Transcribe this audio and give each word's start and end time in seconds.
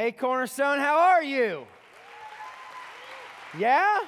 Hey, 0.00 0.12
Cornerstone, 0.12 0.78
how 0.78 0.98
are 0.98 1.22
you? 1.22 1.66
Yeah? 3.58 3.98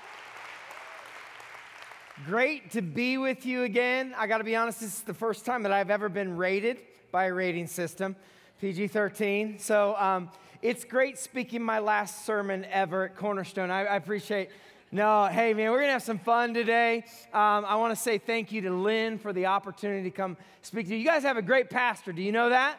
Great 2.24 2.70
to 2.70 2.80
be 2.80 3.18
with 3.18 3.44
you 3.44 3.64
again. 3.64 4.14
I 4.16 4.26
got 4.26 4.38
to 4.38 4.44
be 4.44 4.56
honest, 4.56 4.80
this 4.80 4.94
is 4.94 5.02
the 5.02 5.12
first 5.12 5.44
time 5.44 5.64
that 5.64 5.70
I've 5.70 5.90
ever 5.90 6.08
been 6.08 6.38
rated 6.38 6.78
by 7.10 7.26
a 7.26 7.34
rating 7.34 7.66
system, 7.66 8.16
PG 8.58 8.88
13. 8.88 9.58
So 9.58 9.94
um, 9.98 10.30
it's 10.62 10.82
great 10.82 11.18
speaking 11.18 11.62
my 11.62 11.78
last 11.78 12.24
sermon 12.24 12.64
ever 12.70 13.04
at 13.04 13.16
Cornerstone. 13.16 13.70
I, 13.70 13.80
I 13.84 13.96
appreciate. 13.96 14.48
No, 14.92 15.26
hey 15.26 15.52
man, 15.52 15.70
we're 15.72 15.80
gonna 15.80 15.92
have 15.92 16.02
some 16.02 16.18
fun 16.18 16.54
today. 16.54 17.04
Um, 17.34 17.66
I 17.66 17.74
want 17.74 17.94
to 17.94 18.02
say 18.02 18.16
thank 18.16 18.50
you 18.50 18.62
to 18.62 18.70
Lynn 18.70 19.18
for 19.18 19.34
the 19.34 19.44
opportunity 19.44 20.04
to 20.04 20.16
come 20.16 20.38
speak 20.62 20.86
to 20.86 20.94
you. 20.94 21.00
You 21.00 21.06
guys 21.06 21.22
have 21.24 21.36
a 21.36 21.42
great 21.42 21.68
pastor. 21.68 22.14
Do 22.14 22.22
you 22.22 22.32
know 22.32 22.48
that? 22.48 22.78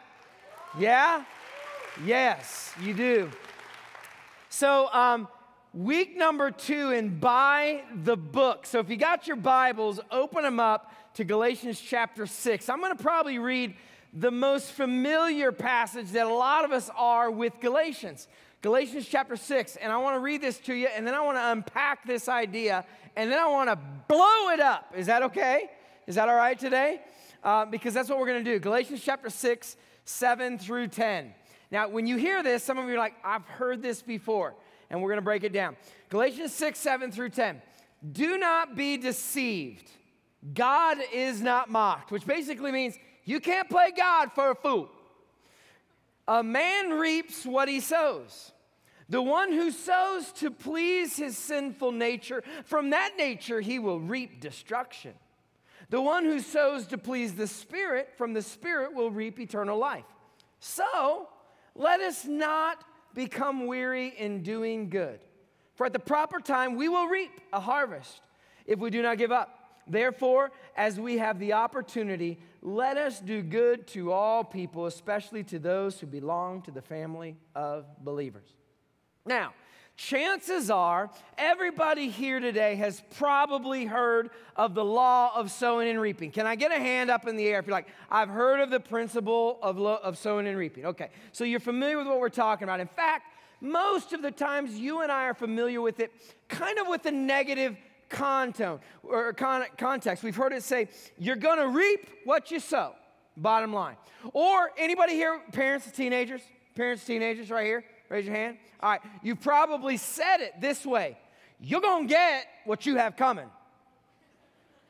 Yeah. 0.76 1.22
Yes, 2.02 2.72
you 2.82 2.92
do. 2.92 3.30
So, 4.48 4.92
um, 4.92 5.28
week 5.72 6.16
number 6.16 6.50
two 6.50 6.90
in 6.90 7.20
By 7.20 7.84
the 7.94 8.16
Book. 8.16 8.66
So, 8.66 8.80
if 8.80 8.90
you 8.90 8.96
got 8.96 9.28
your 9.28 9.36
Bibles, 9.36 10.00
open 10.10 10.42
them 10.42 10.58
up 10.58 10.92
to 11.14 11.22
Galatians 11.22 11.80
chapter 11.80 12.26
6. 12.26 12.68
I'm 12.68 12.80
going 12.80 12.96
to 12.96 13.00
probably 13.00 13.38
read 13.38 13.76
the 14.12 14.32
most 14.32 14.72
familiar 14.72 15.52
passage 15.52 16.10
that 16.10 16.26
a 16.26 16.34
lot 16.34 16.64
of 16.64 16.72
us 16.72 16.90
are 16.96 17.30
with 17.30 17.60
Galatians. 17.60 18.26
Galatians 18.60 19.06
chapter 19.08 19.36
6. 19.36 19.76
And 19.76 19.92
I 19.92 19.96
want 19.98 20.16
to 20.16 20.20
read 20.20 20.40
this 20.40 20.58
to 20.60 20.74
you, 20.74 20.88
and 20.88 21.06
then 21.06 21.14
I 21.14 21.20
want 21.20 21.38
to 21.38 21.52
unpack 21.52 22.04
this 22.06 22.28
idea, 22.28 22.84
and 23.14 23.30
then 23.30 23.38
I 23.38 23.46
want 23.46 23.70
to 23.70 23.78
blow 24.08 24.48
it 24.50 24.58
up. 24.58 24.92
Is 24.96 25.06
that 25.06 25.22
okay? 25.22 25.70
Is 26.08 26.16
that 26.16 26.28
all 26.28 26.34
right 26.34 26.58
today? 26.58 27.02
Uh, 27.44 27.66
because 27.66 27.94
that's 27.94 28.08
what 28.08 28.18
we're 28.18 28.26
going 28.26 28.44
to 28.44 28.50
do. 28.52 28.58
Galatians 28.58 29.00
chapter 29.00 29.30
6, 29.30 29.76
7 30.04 30.58
through 30.58 30.88
10. 30.88 31.34
Now, 31.70 31.88
when 31.88 32.06
you 32.06 32.16
hear 32.16 32.42
this, 32.42 32.62
some 32.62 32.78
of 32.78 32.86
you 32.86 32.94
are 32.94 32.98
like, 32.98 33.14
I've 33.24 33.46
heard 33.46 33.82
this 33.82 34.02
before, 34.02 34.54
and 34.90 35.02
we're 35.02 35.08
going 35.08 35.18
to 35.18 35.22
break 35.22 35.44
it 35.44 35.52
down. 35.52 35.76
Galatians 36.08 36.52
6, 36.54 36.78
7 36.78 37.10
through 37.10 37.30
10. 37.30 37.60
Do 38.12 38.38
not 38.38 38.76
be 38.76 38.96
deceived. 38.96 39.90
God 40.52 40.98
is 41.12 41.40
not 41.40 41.70
mocked, 41.70 42.12
which 42.12 42.26
basically 42.26 42.70
means 42.70 42.98
you 43.24 43.40
can't 43.40 43.68
play 43.68 43.92
God 43.96 44.32
for 44.34 44.50
a 44.50 44.54
fool. 44.54 44.90
A 46.28 46.42
man 46.42 46.90
reaps 46.90 47.44
what 47.44 47.68
he 47.68 47.80
sows. 47.80 48.52
The 49.08 49.22
one 49.22 49.52
who 49.52 49.70
sows 49.70 50.32
to 50.32 50.50
please 50.50 51.16
his 51.16 51.36
sinful 51.36 51.92
nature, 51.92 52.42
from 52.64 52.90
that 52.90 53.12
nature 53.18 53.60
he 53.60 53.78
will 53.78 54.00
reap 54.00 54.40
destruction. 54.40 55.14
The 55.90 56.00
one 56.00 56.24
who 56.24 56.40
sows 56.40 56.86
to 56.88 56.98
please 56.98 57.34
the 57.34 57.46
Spirit, 57.46 58.14
from 58.16 58.32
the 58.32 58.42
Spirit 58.42 58.94
will 58.94 59.10
reap 59.10 59.38
eternal 59.38 59.78
life. 59.78 60.06
So, 60.58 61.28
let 61.74 62.00
us 62.00 62.24
not 62.24 62.84
become 63.14 63.66
weary 63.66 64.08
in 64.08 64.42
doing 64.42 64.90
good. 64.90 65.20
For 65.74 65.86
at 65.86 65.92
the 65.92 65.98
proper 65.98 66.38
time, 66.38 66.76
we 66.76 66.88
will 66.88 67.06
reap 67.06 67.32
a 67.52 67.60
harvest 67.60 68.22
if 68.66 68.78
we 68.78 68.90
do 68.90 69.02
not 69.02 69.18
give 69.18 69.32
up. 69.32 69.60
Therefore, 69.86 70.50
as 70.76 70.98
we 70.98 71.18
have 71.18 71.38
the 71.38 71.52
opportunity, 71.52 72.38
let 72.62 72.96
us 72.96 73.20
do 73.20 73.42
good 73.42 73.86
to 73.88 74.12
all 74.12 74.42
people, 74.42 74.86
especially 74.86 75.44
to 75.44 75.58
those 75.58 76.00
who 76.00 76.06
belong 76.06 76.62
to 76.62 76.70
the 76.70 76.80
family 76.80 77.36
of 77.54 77.84
believers. 78.02 78.48
Now, 79.26 79.52
chances 79.96 80.70
are 80.70 81.10
everybody 81.38 82.08
here 82.08 82.40
today 82.40 82.74
has 82.76 83.02
probably 83.16 83.84
heard 83.84 84.30
of 84.56 84.74
the 84.74 84.84
law 84.84 85.32
of 85.34 85.50
sowing 85.50 85.88
and 85.88 86.00
reaping. 86.00 86.30
Can 86.30 86.46
I 86.46 86.56
get 86.56 86.72
a 86.72 86.78
hand 86.78 87.10
up 87.10 87.26
in 87.26 87.36
the 87.36 87.46
air 87.46 87.58
if 87.58 87.66
you're 87.66 87.76
like, 87.76 87.88
I've 88.10 88.28
heard 88.28 88.60
of 88.60 88.70
the 88.70 88.80
principle 88.80 89.58
of, 89.62 89.78
lo- 89.78 90.00
of 90.02 90.18
sowing 90.18 90.46
and 90.46 90.58
reaping? 90.58 90.86
Okay, 90.86 91.10
so 91.32 91.44
you're 91.44 91.60
familiar 91.60 91.98
with 91.98 92.06
what 92.06 92.18
we're 92.18 92.28
talking 92.28 92.64
about. 92.64 92.80
In 92.80 92.88
fact, 92.88 93.24
most 93.60 94.12
of 94.12 94.20
the 94.20 94.30
times 94.30 94.74
you 94.74 95.02
and 95.02 95.10
I 95.10 95.24
are 95.24 95.34
familiar 95.34 95.80
with 95.80 96.00
it 96.00 96.12
kind 96.48 96.78
of 96.78 96.88
with 96.88 97.06
a 97.06 97.12
negative 97.12 97.76
contone 98.10 98.80
or 99.02 99.32
con- 99.32 99.64
context. 99.78 100.22
We've 100.22 100.36
heard 100.36 100.52
it 100.52 100.62
say, 100.62 100.88
you're 101.18 101.36
to 101.36 101.68
reap 101.68 102.08
what 102.24 102.50
you 102.50 102.60
sow, 102.60 102.94
bottom 103.36 103.72
line. 103.72 103.96
Or 104.32 104.70
anybody 104.76 105.14
here, 105.14 105.40
parents 105.52 105.86
of 105.86 105.94
teenagers? 105.94 106.42
Parents 106.74 107.04
teenagers 107.04 107.50
right 107.50 107.66
here? 107.66 107.84
Raise 108.14 108.26
your 108.26 108.36
hand. 108.36 108.58
All 108.80 108.90
right, 108.90 109.00
you 109.24 109.34
probably 109.34 109.96
said 109.96 110.36
it 110.36 110.60
this 110.60 110.86
way 110.86 111.18
You're 111.60 111.80
to 111.80 112.06
get 112.06 112.46
what 112.64 112.86
you 112.86 112.94
have 112.94 113.16
coming. 113.16 113.50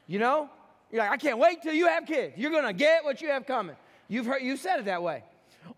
You 0.06 0.18
know? 0.18 0.50
You're 0.92 1.00
like, 1.00 1.10
I 1.10 1.16
can't 1.16 1.38
wait 1.38 1.62
till 1.62 1.72
you 1.72 1.86
have 1.86 2.04
kids. 2.04 2.34
You're 2.36 2.50
to 2.50 2.74
get 2.74 3.02
what 3.02 3.22
you 3.22 3.28
have 3.28 3.46
coming. 3.46 3.76
You've 4.08 4.26
heard, 4.26 4.42
you 4.42 4.58
said 4.58 4.80
it 4.80 4.84
that 4.84 5.02
way. 5.02 5.24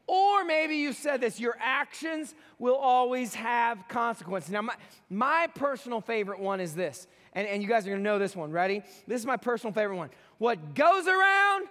Or 0.08 0.42
maybe 0.44 0.74
you 0.74 0.92
said 0.92 1.20
this 1.20 1.38
your 1.38 1.56
actions 1.60 2.34
will 2.58 2.74
always 2.74 3.32
have 3.34 3.78
consequences. 3.86 4.50
Now, 4.50 4.62
my, 4.62 4.74
my 5.08 5.46
personal 5.54 6.00
favorite 6.00 6.40
one 6.40 6.60
is 6.60 6.74
this, 6.74 7.06
and, 7.32 7.46
and 7.46 7.62
you 7.62 7.68
guys 7.68 7.86
are 7.86 7.90
gonna 7.90 8.02
know 8.02 8.18
this 8.18 8.34
one. 8.34 8.50
Ready? 8.50 8.82
This 9.06 9.20
is 9.20 9.26
my 9.26 9.36
personal 9.36 9.72
favorite 9.72 9.98
one. 9.98 10.10
What 10.38 10.74
goes 10.74 11.06
around? 11.06 11.68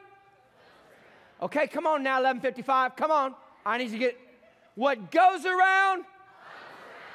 Okay, 1.42 1.68
come 1.68 1.86
on 1.86 2.02
now, 2.02 2.22
1155. 2.22 2.96
Come 2.96 3.12
on. 3.12 3.36
I 3.66 3.78
need 3.78 3.92
to 3.92 3.98
get 3.98 4.18
what 4.76 5.12
goes 5.12 5.46
around? 5.46 6.06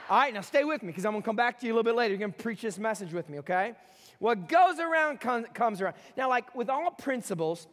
All 0.09 0.19
right, 0.19 0.35
now 0.35 0.41
stay 0.41 0.65
with 0.65 0.83
me 0.83 0.89
because 0.89 1.05
I'm 1.05 1.13
going 1.13 1.23
to 1.23 1.27
come 1.27 1.37
back 1.37 1.61
to 1.61 1.67
you 1.67 1.73
a 1.73 1.75
little 1.75 1.85
bit 1.85 1.95
later. 1.95 2.15
You're 2.15 2.19
going 2.19 2.33
to 2.33 2.43
preach 2.43 2.63
this 2.63 2.79
message 2.79 3.13
with 3.13 3.29
me, 3.29 3.39
okay? 3.39 3.75
What 4.19 4.49
goes 4.49 4.79
around 4.79 5.21
com- 5.21 5.45
comes 5.55 5.81
around. 5.81 5.95
Now, 6.17 6.29
like 6.29 6.55
with 6.55 6.69
all 6.69 6.91
principles, 6.91 7.69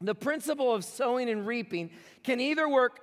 the 0.00 0.14
principle 0.14 0.74
of 0.74 0.84
sowing 0.84 1.30
and 1.30 1.46
reaping 1.46 1.90
can 2.24 2.40
either 2.40 2.68
work 2.68 3.00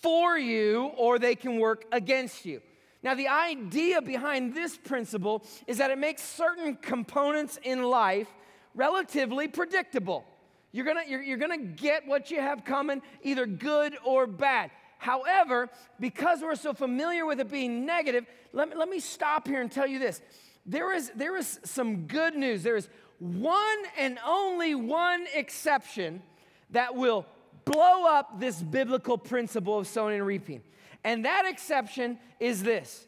for 0.00 0.38
you 0.38 0.92
or 0.96 1.18
they 1.18 1.34
can 1.34 1.58
work 1.58 1.84
against 1.92 2.46
you. 2.46 2.62
Now, 3.02 3.14
the 3.14 3.28
idea 3.28 4.00
behind 4.00 4.54
this 4.54 4.76
principle 4.76 5.44
is 5.66 5.78
that 5.78 5.90
it 5.90 5.98
makes 5.98 6.22
certain 6.22 6.76
components 6.76 7.58
in 7.62 7.82
life 7.82 8.28
relatively 8.74 9.46
predictable. 9.46 10.24
You're 10.72 10.86
gonna, 10.86 11.02
you're, 11.06 11.22
you're 11.22 11.38
gonna 11.38 11.58
get 11.58 12.06
what 12.06 12.30
you 12.30 12.40
have 12.40 12.64
coming, 12.64 13.02
either 13.22 13.44
good 13.46 13.96
or 14.04 14.26
bad. 14.26 14.70
However, 15.04 15.68
because 16.00 16.40
we're 16.40 16.54
so 16.54 16.72
familiar 16.72 17.26
with 17.26 17.38
it 17.38 17.50
being 17.50 17.84
negative, 17.84 18.24
let 18.54 18.70
me, 18.70 18.74
let 18.74 18.88
me 18.88 19.00
stop 19.00 19.46
here 19.46 19.60
and 19.60 19.70
tell 19.70 19.86
you 19.86 19.98
this. 19.98 20.22
There 20.64 20.94
is, 20.94 21.12
there 21.14 21.36
is 21.36 21.60
some 21.62 22.06
good 22.06 22.34
news. 22.34 22.62
There 22.62 22.74
is 22.74 22.88
one 23.18 23.82
and 23.98 24.18
only 24.26 24.74
one 24.74 25.26
exception 25.34 26.22
that 26.70 26.94
will 26.94 27.26
blow 27.66 28.06
up 28.06 28.40
this 28.40 28.62
biblical 28.62 29.18
principle 29.18 29.78
of 29.78 29.86
sowing 29.86 30.14
and 30.14 30.26
reaping. 30.26 30.62
And 31.04 31.26
that 31.26 31.44
exception 31.44 32.18
is 32.40 32.62
this 32.62 33.06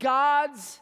God's 0.00 0.80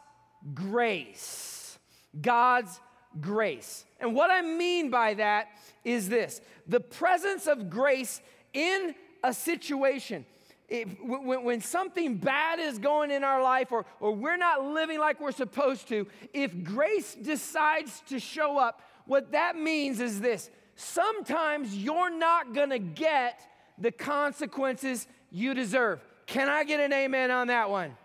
grace. 0.55 1.77
God's 2.19 2.79
grace. 3.21 3.85
And 3.99 4.15
what 4.15 4.31
I 4.31 4.41
mean 4.41 4.89
by 4.89 5.13
that 5.13 5.49
is 5.85 6.09
this 6.09 6.41
the 6.67 6.79
presence 6.79 7.45
of 7.45 7.69
grace 7.69 8.21
in 8.53 8.95
a 9.23 9.35
situation 9.35 10.25
when, 10.69 11.43
when 11.43 11.61
something 11.61 12.17
bad 12.17 12.59
is 12.59 12.77
going 12.77 13.11
in 13.11 13.23
our 13.23 13.41
life 13.41 13.71
or, 13.71 13.85
or 13.99 14.13
we're 14.13 14.37
not 14.37 14.63
living 14.65 14.99
like 14.99 15.21
we're 15.21 15.31
supposed 15.31 15.87
to, 15.87 16.07
if 16.33 16.63
grace 16.63 17.15
decides 17.15 18.01
to 18.09 18.19
show 18.19 18.57
up, 18.57 18.81
what 19.05 19.31
that 19.31 19.55
means 19.55 20.01
is 20.01 20.19
this 20.19 20.49
sometimes 20.75 21.75
you're 21.75 22.15
not 22.15 22.53
going 22.53 22.69
to 22.69 22.79
get 22.79 23.41
the 23.77 23.91
consequences 23.91 25.07
you 25.31 25.53
deserve. 25.53 26.01
Can 26.25 26.49
I 26.49 26.65
get 26.65 26.79
an 26.79 26.91
amen 26.91 27.31
on 27.31 27.47
that 27.47 27.69
one? 27.69 27.95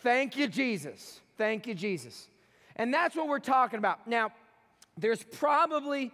Thank 0.00 0.36
you, 0.36 0.48
Jesus. 0.48 1.20
Thank 1.38 1.66
you, 1.66 1.74
Jesus. 1.74 2.28
And 2.76 2.92
that's 2.92 3.14
what 3.14 3.28
we're 3.28 3.38
talking 3.38 3.78
about. 3.78 4.08
Now, 4.08 4.32
there's 4.98 5.22
probably 5.22 6.12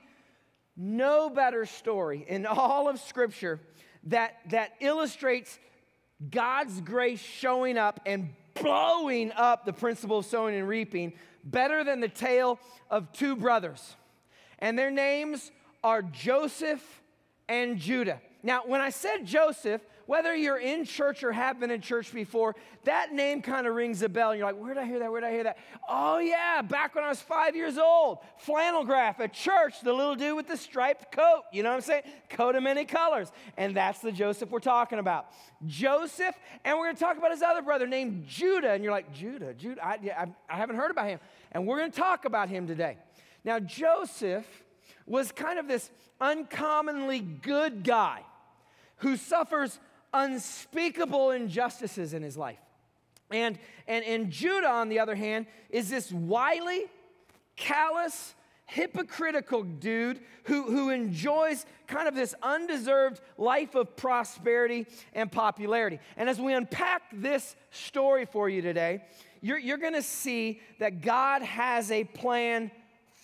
no 0.76 1.30
better 1.30 1.64
story 1.64 2.24
in 2.28 2.46
all 2.46 2.88
of 2.88 3.00
Scripture 3.00 3.60
that, 4.04 4.36
that 4.50 4.72
illustrates 4.80 5.58
God's 6.28 6.80
grace 6.80 7.20
showing 7.20 7.78
up 7.78 8.00
and 8.04 8.30
blowing 8.54 9.32
up 9.32 9.64
the 9.64 9.72
principle 9.72 10.18
of 10.18 10.26
sowing 10.26 10.54
and 10.56 10.68
reaping 10.68 11.12
better 11.44 11.82
than 11.84 12.00
the 12.00 12.08
tale 12.08 12.58
of 12.90 13.12
two 13.12 13.36
brothers. 13.36 13.96
And 14.58 14.78
their 14.78 14.90
names 14.90 15.50
are 15.82 16.02
Joseph 16.02 17.02
and 17.48 17.78
Judah. 17.78 18.20
Now, 18.42 18.62
when 18.66 18.80
I 18.80 18.90
said 18.90 19.24
Joseph, 19.24 19.80
whether 20.10 20.34
you're 20.34 20.58
in 20.58 20.84
church 20.84 21.22
or 21.22 21.30
have 21.30 21.60
been 21.60 21.70
in 21.70 21.80
church 21.80 22.12
before, 22.12 22.56
that 22.82 23.12
name 23.12 23.40
kind 23.40 23.64
of 23.64 23.76
rings 23.76 24.02
a 24.02 24.08
bell. 24.08 24.32
And 24.32 24.40
you're 24.40 24.46
like, 24.48 24.60
where 24.60 24.74
did 24.74 24.82
I 24.82 24.84
hear 24.84 24.98
that? 24.98 25.12
Where 25.12 25.20
did 25.20 25.28
I 25.28 25.30
hear 25.30 25.44
that? 25.44 25.58
Oh, 25.88 26.18
yeah, 26.18 26.62
back 26.62 26.96
when 26.96 27.04
I 27.04 27.10
was 27.10 27.20
five 27.20 27.54
years 27.54 27.78
old, 27.78 28.18
flannel 28.38 28.82
graph 28.82 29.20
at 29.20 29.32
church, 29.32 29.80
the 29.84 29.92
little 29.92 30.16
dude 30.16 30.34
with 30.34 30.48
the 30.48 30.56
striped 30.56 31.12
coat. 31.12 31.42
You 31.52 31.62
know 31.62 31.68
what 31.68 31.76
I'm 31.76 31.82
saying? 31.82 32.02
Coat 32.28 32.56
of 32.56 32.64
many 32.64 32.86
colors. 32.86 33.30
And 33.56 33.76
that's 33.76 34.00
the 34.00 34.10
Joseph 34.10 34.50
we're 34.50 34.58
talking 34.58 34.98
about. 34.98 35.26
Joseph, 35.64 36.34
and 36.64 36.76
we're 36.76 36.86
going 36.86 36.96
to 36.96 37.04
talk 37.04 37.16
about 37.16 37.30
his 37.30 37.42
other 37.42 37.62
brother 37.62 37.86
named 37.86 38.26
Judah. 38.26 38.72
And 38.72 38.82
you're 38.82 38.92
like, 38.92 39.14
Judah, 39.14 39.54
Judah, 39.54 39.86
I, 39.86 39.92
I, 39.92 40.26
I 40.48 40.56
haven't 40.56 40.74
heard 40.74 40.90
about 40.90 41.06
him. 41.06 41.20
And 41.52 41.68
we're 41.68 41.78
going 41.78 41.92
to 41.92 41.96
talk 41.96 42.24
about 42.24 42.48
him 42.48 42.66
today. 42.66 42.96
Now, 43.44 43.60
Joseph 43.60 44.64
was 45.06 45.30
kind 45.30 45.60
of 45.60 45.68
this 45.68 45.88
uncommonly 46.20 47.20
good 47.20 47.84
guy 47.84 48.24
who 48.96 49.16
suffers 49.16 49.78
unspeakable 50.12 51.30
injustices 51.30 52.14
in 52.14 52.22
his 52.22 52.36
life. 52.36 52.58
And, 53.30 53.58
and, 53.86 54.04
and 54.04 54.30
Judah, 54.30 54.68
on 54.68 54.88
the 54.88 54.98
other 54.98 55.14
hand, 55.14 55.46
is 55.68 55.88
this 55.88 56.10
wily, 56.10 56.86
callous, 57.56 58.34
hypocritical 58.66 59.62
dude 59.62 60.20
who, 60.44 60.64
who 60.64 60.90
enjoys 60.90 61.66
kind 61.86 62.08
of 62.08 62.14
this 62.14 62.34
undeserved 62.42 63.20
life 63.36 63.74
of 63.74 63.96
prosperity 63.96 64.86
and 65.12 65.30
popularity. 65.30 65.98
And 66.16 66.28
as 66.28 66.40
we 66.40 66.54
unpack 66.54 67.02
this 67.12 67.56
story 67.70 68.26
for 68.26 68.48
you 68.48 68.62
today, 68.62 69.02
you're, 69.40 69.58
you're 69.58 69.78
going 69.78 69.94
to 69.94 70.02
see 70.02 70.60
that 70.78 71.02
God 71.02 71.42
has 71.42 71.90
a 71.90 72.04
plan 72.04 72.70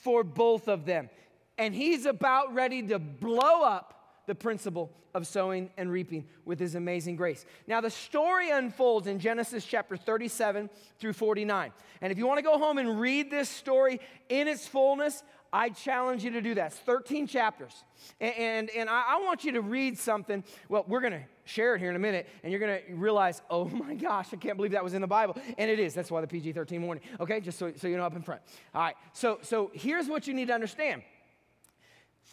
for 0.03 0.25
both 0.25 0.69
of 0.69 0.85
them. 0.85 1.11
And 1.59 1.75
He's 1.75 2.07
about 2.07 2.55
ready 2.55 2.83
to 2.83 2.99
blow 2.99 3.63
up 3.63 3.96
the 4.27 4.35
principle 4.35 4.93
of 5.15 5.27
sowing 5.27 5.71
and 5.77 5.91
reaping 5.91 6.27
with 6.45 6.61
his 6.61 6.75
amazing 6.75 7.17
grace. 7.17 7.47
Now, 7.67 7.81
the 7.81 7.91
story 7.91 8.51
unfolds 8.51 9.07
in 9.07 9.19
Genesis 9.19 9.65
chapter 9.65 9.97
37 9.97 10.69
through 10.99 11.15
49. 11.15 11.73
And 12.03 12.13
if 12.13 12.19
you 12.19 12.27
want 12.27 12.39
to 12.39 12.43
go 12.43 12.59
home 12.59 12.79
and 12.79 13.01
read 13.01 13.31
this 13.31 13.49
story 13.49 14.01
in 14.29 14.47
its 14.47 14.67
fullness, 14.67 15.23
I 15.53 15.71
challenge 15.71 16.23
you 16.23 16.33
to 16.33 16.43
do 16.43 16.55
that. 16.57 16.73
It's 16.73 16.81
13 16.81 17.27
chapters. 17.27 17.85
And, 18.21 18.35
and, 18.35 18.71
and 18.71 18.91
I, 18.91 19.15
I 19.17 19.21
want 19.25 19.45
you 19.45 19.53
to 19.53 19.63
read 19.63 19.99
something. 19.99 20.45
Well, 20.69 20.85
we're 20.87 21.01
going 21.01 21.15
to 21.15 21.23
share 21.45 21.75
it 21.75 21.79
here 21.79 21.89
in 21.89 21.97
a 21.97 22.01
minute, 22.01 22.29
and 22.43 22.51
you're 22.51 22.61
going 22.61 22.79
to 22.87 22.95
realize, 22.95 23.41
oh 23.49 23.65
my 23.67 23.95
gosh, 23.95 24.29
I 24.35 24.37
can't 24.37 24.57
believe 24.57 24.73
that 24.73 24.85
was 24.85 24.93
in 24.93 25.01
the 25.01 25.07
Bible. 25.07 25.37
And 25.57 25.71
it 25.71 25.79
is. 25.79 25.95
That's 25.95 26.11
why 26.11 26.21
the 26.21 26.27
PG 26.27 26.53
13 26.53 26.83
warning. 26.83 27.03
Okay, 27.21 27.41
just 27.41 27.59
so, 27.59 27.73
so 27.77 27.89
you 27.89 27.97
know 27.97 28.05
up 28.05 28.17
in 28.17 28.23
front. 28.23 28.43
All 28.75 28.83
right, 28.83 28.97
so, 29.15 29.39
so 29.41 29.71
here's 29.73 30.09
what 30.09 30.27
you 30.27 30.35
need 30.35 30.49
to 30.49 30.55
understand 30.55 31.03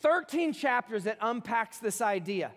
13 0.03 0.53
chapters 0.53 1.05
that 1.05 1.17
unpacks 1.21 1.79
this 1.79 2.01
idea 2.01 2.51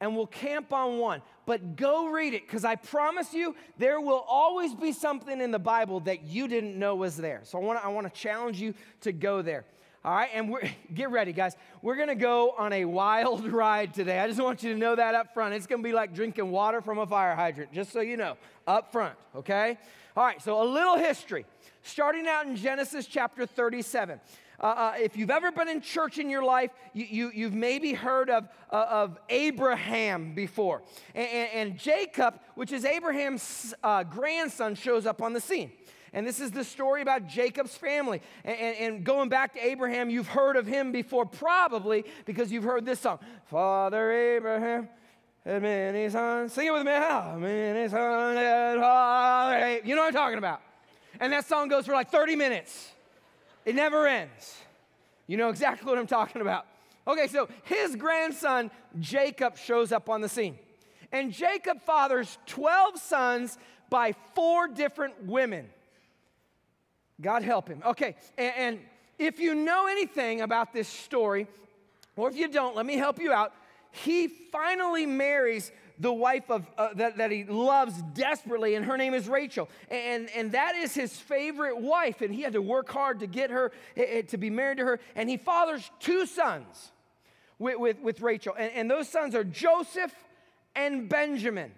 and 0.00 0.14
we'll 0.14 0.26
camp 0.26 0.72
on 0.72 0.98
one. 0.98 1.22
But 1.46 1.76
go 1.76 2.08
read 2.08 2.34
it 2.34 2.46
because 2.46 2.64
I 2.64 2.76
promise 2.76 3.32
you 3.32 3.56
there 3.78 4.00
will 4.00 4.24
always 4.28 4.74
be 4.74 4.92
something 4.92 5.40
in 5.40 5.50
the 5.50 5.58
Bible 5.58 6.00
that 6.00 6.24
you 6.24 6.46
didn't 6.46 6.78
know 6.78 6.94
was 6.94 7.16
there. 7.16 7.40
So 7.44 7.58
I 7.58 7.62
want 7.62 7.80
to 7.80 7.84
I 7.84 7.88
want 7.88 8.12
to 8.12 8.20
challenge 8.20 8.60
you 8.60 8.74
to 9.02 9.12
go 9.12 9.42
there. 9.42 9.64
All 10.04 10.14
right, 10.14 10.28
and 10.32 10.48
we're, 10.48 10.62
get 10.94 11.10
ready, 11.10 11.32
guys. 11.32 11.56
We're 11.82 11.96
gonna 11.96 12.14
go 12.14 12.52
on 12.56 12.72
a 12.72 12.84
wild 12.84 13.46
ride 13.52 13.94
today. 13.94 14.20
I 14.20 14.28
just 14.28 14.40
want 14.40 14.62
you 14.62 14.72
to 14.72 14.78
know 14.78 14.94
that 14.94 15.14
up 15.14 15.34
front. 15.34 15.54
It's 15.54 15.66
gonna 15.66 15.82
be 15.82 15.92
like 15.92 16.14
drinking 16.14 16.50
water 16.50 16.80
from 16.80 16.98
a 16.98 17.06
fire 17.06 17.34
hydrant, 17.34 17.72
just 17.72 17.92
so 17.92 18.00
you 18.00 18.16
know, 18.16 18.36
up 18.66 18.92
front, 18.92 19.16
okay? 19.34 19.78
All 20.16 20.24
right, 20.24 20.40
so 20.40 20.62
a 20.62 20.64
little 20.64 20.96
history. 20.96 21.46
Starting 21.82 22.26
out 22.26 22.46
in 22.46 22.56
Genesis 22.56 23.06
chapter 23.06 23.46
37. 23.46 24.20
Uh, 24.60 24.66
uh, 24.66 24.92
if 24.98 25.16
you've 25.16 25.30
ever 25.30 25.52
been 25.52 25.68
in 25.68 25.80
church 25.80 26.18
in 26.18 26.28
your 26.28 26.42
life, 26.42 26.72
you, 26.92 27.30
you, 27.32 27.44
have 27.44 27.54
maybe 27.54 27.92
heard 27.92 28.28
of, 28.28 28.48
uh, 28.72 28.86
of 28.90 29.18
Abraham 29.28 30.34
before. 30.34 30.82
And, 31.14 31.28
and, 31.28 31.50
and, 31.52 31.78
Jacob, 31.78 32.40
which 32.56 32.72
is 32.72 32.84
Abraham's 32.84 33.72
uh, 33.84 34.02
grandson, 34.02 34.74
shows 34.74 35.06
up 35.06 35.22
on 35.22 35.32
the 35.32 35.40
scene. 35.40 35.70
And 36.12 36.26
this 36.26 36.40
is 36.40 36.50
the 36.50 36.64
story 36.64 37.02
about 37.02 37.28
Jacob's 37.28 37.76
family. 37.76 38.20
And, 38.44 38.76
and, 38.76 39.04
going 39.04 39.28
back 39.28 39.52
to 39.54 39.64
Abraham, 39.64 40.10
you've 40.10 40.28
heard 40.28 40.56
of 40.56 40.66
him 40.66 40.90
before, 40.90 41.24
probably 41.24 42.04
because 42.24 42.50
you've 42.50 42.64
heard 42.64 42.84
this 42.84 42.98
song 42.98 43.20
Father 43.46 44.10
Abraham 44.10 44.88
had 45.44 45.62
many 45.62 46.10
sons. 46.10 46.52
Sing 46.52 46.66
it 46.66 46.72
with 46.72 46.84
me. 46.84 46.92
Many 46.92 47.88
sons 47.88 48.36
You 49.86 49.94
know 49.94 50.02
what 50.02 50.08
I'm 50.08 50.12
talking 50.12 50.38
about. 50.38 50.60
And 51.20 51.32
that 51.32 51.46
song 51.46 51.68
goes 51.68 51.86
for 51.86 51.92
like 51.92 52.10
30 52.10 52.34
minutes. 52.36 52.92
It 53.68 53.74
never 53.74 54.06
ends. 54.06 54.56
You 55.26 55.36
know 55.36 55.50
exactly 55.50 55.90
what 55.90 55.98
I'm 55.98 56.06
talking 56.06 56.40
about. 56.40 56.64
Okay, 57.06 57.26
so 57.26 57.50
his 57.64 57.96
grandson 57.96 58.70
Jacob 58.98 59.58
shows 59.58 59.92
up 59.92 60.08
on 60.08 60.22
the 60.22 60.28
scene. 60.28 60.58
And 61.12 61.30
Jacob 61.30 61.82
fathers 61.82 62.38
12 62.46 62.98
sons 62.98 63.58
by 63.90 64.14
four 64.34 64.68
different 64.68 65.26
women. 65.26 65.68
God 67.20 67.42
help 67.42 67.68
him. 67.68 67.82
Okay, 67.84 68.16
and, 68.38 68.54
and, 68.56 68.78
if 69.18 69.38
you 69.38 69.54
know 69.54 69.86
anything 69.86 70.40
about 70.40 70.72
this 70.72 70.88
story, 70.88 71.46
or 72.16 72.30
if 72.30 72.36
you 72.36 72.48
don't, 72.48 72.74
let 72.74 72.86
me 72.86 72.96
help 72.96 73.20
you 73.20 73.32
out. 73.32 73.52
He 73.90 74.28
finally 74.28 75.04
marries 75.04 75.72
the 76.00 76.12
wife 76.12 76.50
of, 76.50 76.66
uh, 76.76 76.94
that, 76.94 77.16
that 77.18 77.30
he 77.30 77.44
loves 77.44 78.00
desperately, 78.14 78.74
and 78.74 78.84
her 78.84 78.96
name 78.96 79.14
is 79.14 79.28
Rachel. 79.28 79.68
And, 79.90 80.28
and 80.34 80.52
that 80.52 80.76
is 80.76 80.94
his 80.94 81.16
favorite 81.16 81.78
wife, 81.78 82.20
and 82.20 82.32
he 82.34 82.42
had 82.42 82.52
to 82.52 82.62
work 82.62 82.88
hard 82.90 83.20
to 83.20 83.26
get 83.26 83.50
her 83.50 83.72
eh, 83.96 84.04
eh, 84.08 84.22
to 84.22 84.36
be 84.36 84.50
married 84.50 84.78
to 84.78 84.84
her. 84.84 85.00
And 85.14 85.28
he 85.28 85.36
fathers 85.36 85.90
two 86.00 86.26
sons 86.26 86.92
with, 87.58 87.78
with, 87.78 88.00
with 88.00 88.20
Rachel, 88.20 88.54
and, 88.56 88.72
and 88.72 88.90
those 88.90 89.08
sons 89.08 89.34
are 89.34 89.44
Joseph 89.44 90.14
and 90.76 91.08
Benjamin. 91.08 91.72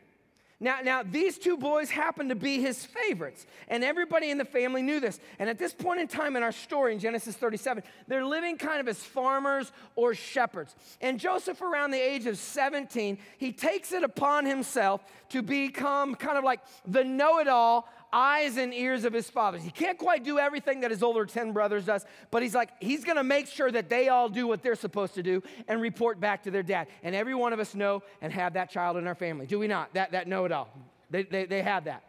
Now, 0.62 0.80
now, 0.84 1.02
these 1.02 1.38
two 1.38 1.56
boys 1.56 1.88
happened 1.88 2.28
to 2.28 2.34
be 2.34 2.60
his 2.60 2.84
favorites, 2.84 3.46
and 3.68 3.82
everybody 3.82 4.30
in 4.30 4.36
the 4.36 4.44
family 4.44 4.82
knew 4.82 5.00
this. 5.00 5.18
And 5.38 5.48
at 5.48 5.58
this 5.58 5.72
point 5.72 6.00
in 6.00 6.06
time 6.06 6.36
in 6.36 6.42
our 6.42 6.52
story 6.52 6.92
in 6.92 6.98
Genesis 6.98 7.34
37, 7.34 7.82
they're 8.06 8.26
living 8.26 8.58
kind 8.58 8.78
of 8.78 8.86
as 8.86 8.98
farmers 8.98 9.72
or 9.96 10.14
shepherds. 10.14 10.76
And 11.00 11.18
Joseph, 11.18 11.62
around 11.62 11.92
the 11.92 12.00
age 12.00 12.26
of 12.26 12.36
17, 12.36 13.16
he 13.38 13.52
takes 13.52 13.92
it 13.92 14.04
upon 14.04 14.44
himself 14.44 15.02
to 15.30 15.40
become 15.40 16.14
kind 16.14 16.36
of 16.36 16.44
like 16.44 16.60
the 16.86 17.04
know 17.04 17.38
it 17.38 17.48
all 17.48 17.88
eyes 18.12 18.56
and 18.56 18.74
ears 18.74 19.04
of 19.04 19.12
his 19.12 19.28
fathers. 19.30 19.62
He 19.62 19.70
can't 19.70 19.98
quite 19.98 20.24
do 20.24 20.38
everything 20.38 20.80
that 20.80 20.90
his 20.90 21.02
older 21.02 21.24
10 21.24 21.52
brothers 21.52 21.84
does, 21.84 22.04
but 22.30 22.42
he's 22.42 22.54
like, 22.54 22.70
he's 22.80 23.04
gonna 23.04 23.24
make 23.24 23.46
sure 23.46 23.70
that 23.70 23.88
they 23.88 24.08
all 24.08 24.28
do 24.28 24.46
what 24.46 24.62
they're 24.62 24.74
supposed 24.74 25.14
to 25.14 25.22
do 25.22 25.42
and 25.68 25.80
report 25.80 26.20
back 26.20 26.42
to 26.44 26.50
their 26.50 26.62
dad. 26.62 26.88
And 27.02 27.14
every 27.14 27.34
one 27.34 27.52
of 27.52 27.60
us 27.60 27.74
know 27.74 28.02
and 28.20 28.32
have 28.32 28.54
that 28.54 28.70
child 28.70 28.96
in 28.96 29.06
our 29.06 29.14
family. 29.14 29.46
Do 29.46 29.58
we 29.58 29.68
not? 29.68 29.92
That, 29.94 30.12
that 30.12 30.28
know 30.28 30.44
it 30.44 30.52
all. 30.52 30.68
They, 31.10 31.24
they, 31.24 31.44
they 31.46 31.62
have 31.62 31.84
that. 31.84 32.02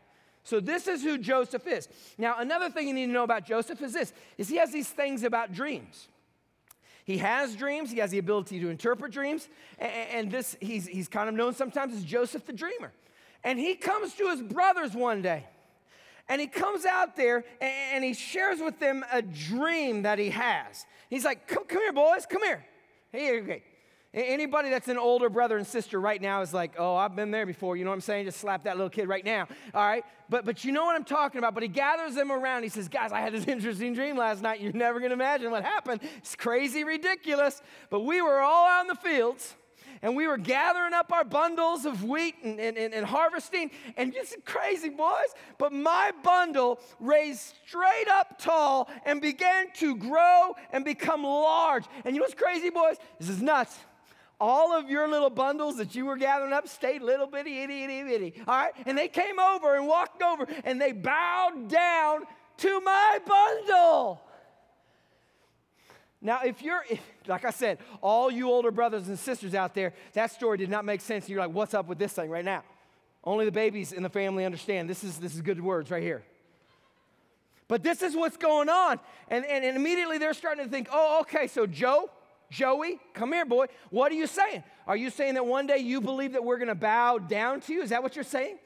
So 0.44 0.59
this 0.59 0.88
is 0.88 1.03
who 1.03 1.18
Joseph 1.18 1.68
is. 1.68 1.88
Now, 2.18 2.39
another 2.39 2.69
thing 2.69 2.88
you 2.88 2.94
need 2.94 3.07
to 3.07 3.12
know 3.12 3.24
about 3.24 3.45
Joseph 3.45 3.81
is 3.81 3.94
this, 3.94 4.12
is 4.38 4.50
he 4.50 4.57
has 4.57 4.71
these 4.71 4.89
things 4.89 5.24
about 5.24 5.53
dreams. 5.53 6.07
He 7.06 7.18
has 7.18 7.56
dreams, 7.56 7.92
he 7.92 7.98
has 8.00 8.12
the 8.12 8.19
ability 8.19 8.59
to 8.59 8.69
interpret 8.69 9.12
dreams, 9.12 9.50
and, 9.80 9.92
and 9.92 10.31
this, 10.31 10.56
he's, 10.62 10.88
he's 10.88 11.07
kind 11.07 11.27
of 11.30 11.36
known 11.36 11.53
sometimes 11.53 11.95
as 11.95 12.03
Joseph 12.03 12.45
the 12.45 12.53
dreamer. 12.53 12.92
And 13.44 13.59
he 13.59 13.75
comes 13.75 14.13
to 14.15 14.30
his 14.30 14.42
brothers 14.42 14.94
one 14.94 15.21
day 15.21 15.45
and 16.31 16.39
he 16.39 16.48
comes 16.48 16.86
out 16.86 17.18
there 17.18 17.44
and 17.60 18.06
he 18.06 18.13
shares 18.13 18.62
with 18.62 18.80
them 18.80 19.04
a 19.12 19.22
dream 19.22 20.04
that 20.04 20.18
he 20.18 20.30
has. 20.30 20.86
He's 21.10 21.25
like, 21.25 21.45
Come, 21.45 21.66
come 21.66 21.81
here, 21.81 21.92
boys, 21.92 22.25
come 22.25 22.42
here. 22.42 22.66
Hey, 23.12 23.42
okay. 23.42 23.63
Anybody 24.13 24.69
that's 24.69 24.88
an 24.88 24.98
older 24.98 25.30
brother 25.30 25.57
and 25.57 25.68
sister 25.68 26.00
right 26.00 26.22
now 26.22 26.42
is 26.42 26.54
like, 26.54 26.74
oh, 26.78 26.95
I've 26.98 27.16
been 27.16 27.31
there 27.31 27.45
before. 27.45 27.78
You 27.78 27.86
know 27.86 27.92
what 27.92 27.95
I'm 27.95 28.01
saying? 28.01 28.25
Just 28.25 28.39
slap 28.39 28.63
that 28.63 28.75
little 28.75 28.89
kid 28.89 29.07
right 29.07 29.24
now. 29.24 29.48
All 29.74 29.86
right. 29.86 30.04
But 30.30 30.44
but 30.45 30.63
you 30.63 30.72
know 30.72 30.86
what 30.86 30.95
I'm 30.95 31.06
talking 31.06 31.39
about. 31.39 31.53
But 31.53 31.63
he 31.63 31.70
gathers 31.70 32.15
them 32.15 32.32
around. 32.32 32.63
He 32.63 32.70
says, 32.70 32.88
guys, 32.88 33.12
I 33.12 33.20
had 33.20 33.34
this 33.34 33.46
interesting 33.48 33.94
dream 33.94 34.17
last 34.17 34.41
night. 34.41 34.62
You're 34.62 34.74
never 34.74 35.00
gonna 35.01 35.13
imagine 35.13 35.51
what 35.51 35.63
happened. 35.63 36.01
It's 36.17 36.36
crazy, 36.36 36.86
ridiculous. 36.86 37.62
But 37.89 38.01
we 38.01 38.22
were 38.22 38.39
all 38.39 38.67
out 38.67 38.82
in 38.82 38.88
the 38.88 38.96
fields 38.96 39.55
and 40.01 40.15
we 40.15 40.27
were 40.27 40.38
gathering 40.38 40.93
up 40.93 41.12
our 41.12 41.24
bundles 41.24 41.86
of 41.86 42.03
wheat 42.03 42.36
and, 42.43 42.60
and, 42.60 42.77
and, 42.77 42.93
and 42.93 43.05
harvesting, 43.05 43.72
and 43.98 44.13
just 44.13 44.36
crazy, 44.46 44.89
boys. 44.89 45.29
But 45.58 45.74
my 45.74 46.12
bundle 46.24 46.79
raised 47.00 47.53
straight 47.67 48.08
up 48.10 48.39
tall 48.39 48.89
and 49.05 49.22
began 49.22 49.67
to 49.75 49.96
grow 49.96 50.55
and 50.72 50.84
become 50.84 51.24
large. 51.24 51.86
And 52.03 52.15
you 52.15 52.20
know 52.20 52.25
what's 52.25 52.34
crazy, 52.34 52.70
boys? 52.70 52.98
This 53.20 53.29
is 53.29 53.41
nuts 53.41 53.77
all 54.41 54.75
of 54.75 54.89
your 54.89 55.08
little 55.08 55.29
bundles 55.29 55.77
that 55.77 55.93
you 55.93 56.03
were 56.03 56.17
gathering 56.17 56.51
up 56.51 56.67
stayed 56.67 57.03
little 57.03 57.27
bitty, 57.27 57.62
itty, 57.62 57.84
itty, 57.84 58.03
bitty. 58.03 58.34
All 58.48 58.58
right? 58.58 58.74
And 58.88 58.98
they 58.98 59.08
came 59.08 59.39
over 59.39 59.75
and 59.75 59.88
walked 59.88 60.24
over 60.24 60.48
and 60.65 60.81
they 60.81 60.93
bowed 60.93 61.70
down 61.70 62.24
to 62.58 62.81
my 62.81 63.20
bundle. 63.25 64.24
Now, 66.22 66.42
if 66.44 66.62
you're, 66.62 66.84
if, 66.90 67.00
like 67.28 67.46
I 67.46 67.50
said, 67.50 67.80
all 68.01 68.30
you 68.30 68.50
older 68.50 68.70
brothers 68.70 69.08
and 69.08 69.18
sisters 69.18 69.56
out 69.56 69.74
there, 69.74 69.94
that 70.13 70.32
story 70.32 70.58
did 70.58 70.70
not 70.70 70.86
make 70.86 71.01
sense. 71.01 71.25
And 71.25 71.32
you're 71.32 71.40
like, 71.40 71.54
what's 71.54 71.74
up 71.74 71.88
with 71.88 71.98
this 71.98 72.13
thing 72.13 72.30
right 72.30 72.46
now? 72.46 72.63
Only 73.24 73.46
the 73.46 73.51
babies 73.51 73.92
in 73.92 74.04
the 74.04 74.10
family 74.10 74.46
understand. 74.46 74.90
This 74.90 75.04
is, 75.04 75.18
this 75.18 75.34
is 75.34 75.42
good 75.42 75.62
words 75.62 75.90
right 75.90 76.04
here. 76.04 76.24
But 77.68 77.84
this 77.84 78.01
is 78.01 78.16
what's 78.16 78.38
going 78.38 78.70
on. 78.70 79.00
And, 79.30 79.46
and, 79.46 79.63
and 79.63 79.75
immediately 79.75 80.18
they're 80.18 80.34
starting 80.34 80.66
to 80.66 80.70
think, 80.70 80.90
oh, 80.92 81.22
okay, 81.22 81.48
so 81.48 81.66
Joe, 81.66 82.10
Joey, 82.51 83.00
come 83.13 83.32
here, 83.32 83.46
boy. 83.46 83.68
What 83.90 84.12
are 84.12 84.16
you 84.16 84.28
saying? 84.28 84.63
Are 84.86 84.98
you 84.98 85.10
saying 85.10 85.36
that 85.36 85.46
one 85.46 85.68
day 85.68 85.78
you 85.78 86.01
believe 86.01 86.34
that 86.34 86.44
we're 86.44 86.58
going 86.58 86.68
to 86.68 86.75
bow 86.75 87.18
down 87.18 87.62
to 87.62 87.74
you? 87.74 87.82
Is 87.82 87.92
that 87.92 88.04
what 88.04 88.16
you're 88.16 88.25
saying? 88.25 88.58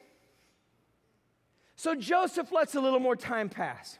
So 1.76 1.94
Joseph 1.94 2.50
lets 2.52 2.74
a 2.74 2.80
little 2.80 2.98
more 2.98 3.16
time 3.16 3.48
pass. 3.48 3.98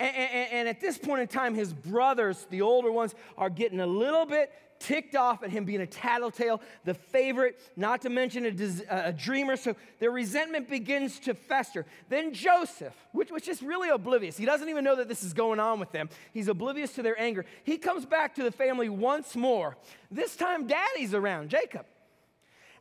And, 0.00 0.16
and, 0.16 0.52
and, 0.52 0.68
at 0.68 0.80
this 0.80 0.96
point 0.96 1.20
in 1.20 1.28
time, 1.28 1.54
his 1.54 1.74
brothers, 1.74 2.46
the 2.48 2.62
older 2.62 2.90
ones, 2.90 3.14
are 3.36 3.50
getting 3.50 3.80
a 3.80 3.86
little 3.86 4.24
bit 4.24 4.50
ticked 4.78 5.14
off 5.14 5.42
at 5.42 5.50
him 5.50 5.66
being 5.66 5.82
a 5.82 5.86
tattletale, 5.86 6.62
the 6.84 6.94
favorite, 6.94 7.60
not 7.76 8.00
to 8.00 8.08
mention 8.08 8.46
a, 8.46 9.08
a 9.08 9.12
dreamer. 9.12 9.56
So 9.56 9.76
their 9.98 10.10
resentment 10.10 10.70
begins 10.70 11.20
to 11.20 11.34
fester. 11.34 11.84
Then 12.08 12.32
Joseph, 12.32 12.94
which, 13.12 13.30
which 13.30 13.46
is 13.46 13.62
really 13.62 13.90
oblivious, 13.90 14.38
he 14.38 14.46
doesn't 14.46 14.70
even 14.70 14.84
know 14.84 14.96
that 14.96 15.06
this 15.06 15.22
is 15.22 15.34
going 15.34 15.60
on 15.60 15.78
with 15.78 15.92
them. 15.92 16.08
He's 16.32 16.48
oblivious 16.48 16.94
to 16.94 17.02
their 17.02 17.20
anger. 17.20 17.44
He 17.62 17.76
comes 17.76 18.06
back 18.06 18.34
to 18.36 18.42
the 18.42 18.50
family 18.50 18.88
once 18.88 19.36
more. 19.36 19.76
This 20.10 20.34
time, 20.34 20.66
daddy's 20.66 21.12
around, 21.12 21.50
Jacob. 21.50 21.84